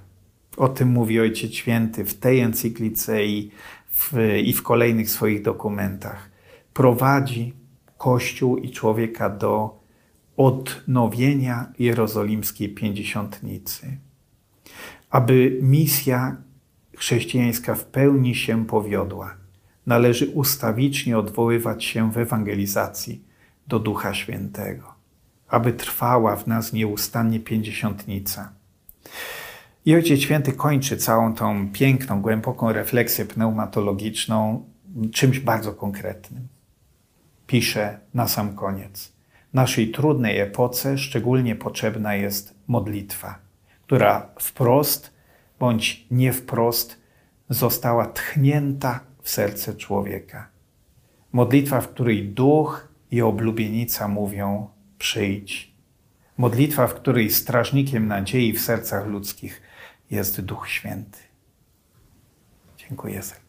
O 0.58 0.70
tym 0.70 0.88
mówi 0.90 1.20
Ojciec 1.20 1.54
Święty 1.54 2.06
w 2.06 2.20
tej 2.20 2.40
encyklice 2.40 3.26
i 3.26 3.52
w, 3.92 4.14
i 4.44 4.54
w 4.54 4.64
kolejnych 4.64 5.10
swoich 5.10 5.42
dokumentach. 5.42 6.30
Prowadzi 6.74 7.54
Kościół 7.98 8.58
i 8.58 8.72
człowieka 8.72 9.30
do 9.30 9.80
odnowienia 10.38 11.72
jerozolimskiej 11.80 12.70
pięćdziesiątnicy. 12.70 13.98
Aby 15.10 15.60
misja 15.62 16.38
chrześcijańska 16.98 17.76
w 17.76 17.86
pełni 17.86 18.36
się 18.36 18.66
powiodła, 18.66 19.36
należy 19.86 20.28
ustawicznie 20.28 21.18
odwoływać 21.18 21.84
się 21.84 22.12
w 22.12 22.18
ewangelizacji 22.18 23.24
do 23.68 23.80
Ducha 23.80 24.14
Świętego, 24.14 24.97
aby 25.48 25.74
trwała 25.74 26.36
w 26.36 26.48
nas 26.48 26.74
nieustannie 26.74 27.40
pięćdziesiątnica. 27.40 28.52
I 29.86 29.96
Ojciec 29.96 30.20
Święty 30.20 30.54
kończy 30.54 30.98
całą 30.98 31.34
tą 31.34 31.72
piękną, 31.72 32.22
głęboką 32.22 32.74
refleksję 32.74 33.26
pneumatologiczną 33.26 34.66
czymś 35.14 35.40
bardzo 35.40 35.74
konkretnym. 35.74 36.48
Pisze 37.48 38.00
na 38.14 38.28
sam 38.28 38.56
koniec– 38.56 39.12
naszej 39.54 39.92
trudnej 39.92 40.40
epoce 40.40 40.98
szczególnie 40.98 41.56
potrzebna 41.56 42.16
jest 42.16 42.56
modlitwa, 42.68 43.40
która 43.86 44.30
wprost 44.40 45.14
bądź 45.60 46.06
nie 46.12 46.34
wprost 46.34 47.02
została 47.50 48.06
tchnięta 48.06 49.00
w 49.22 49.30
serce 49.30 49.74
człowieka. 49.74 50.48
Modlitwa, 51.32 51.82
w 51.82 51.90
której 51.90 52.30
duch 52.30 52.88
i 53.12 53.22
oblubienica 53.22 54.08
mówią: 54.08 54.70
przyjdź. 54.98 55.78
Modlitwa, 56.38 56.88
w 56.88 56.94
której 56.94 57.32
strażnikiem 57.32 58.08
nadziei 58.08 58.54
w 58.54 58.62
sercach 58.62 59.08
ludzkich 59.08 59.62
jest 60.12 60.42
Duch 60.42 60.70
Święty. 60.70 61.20
Dziękuję 62.78 63.24
serdecznie. 63.24 63.47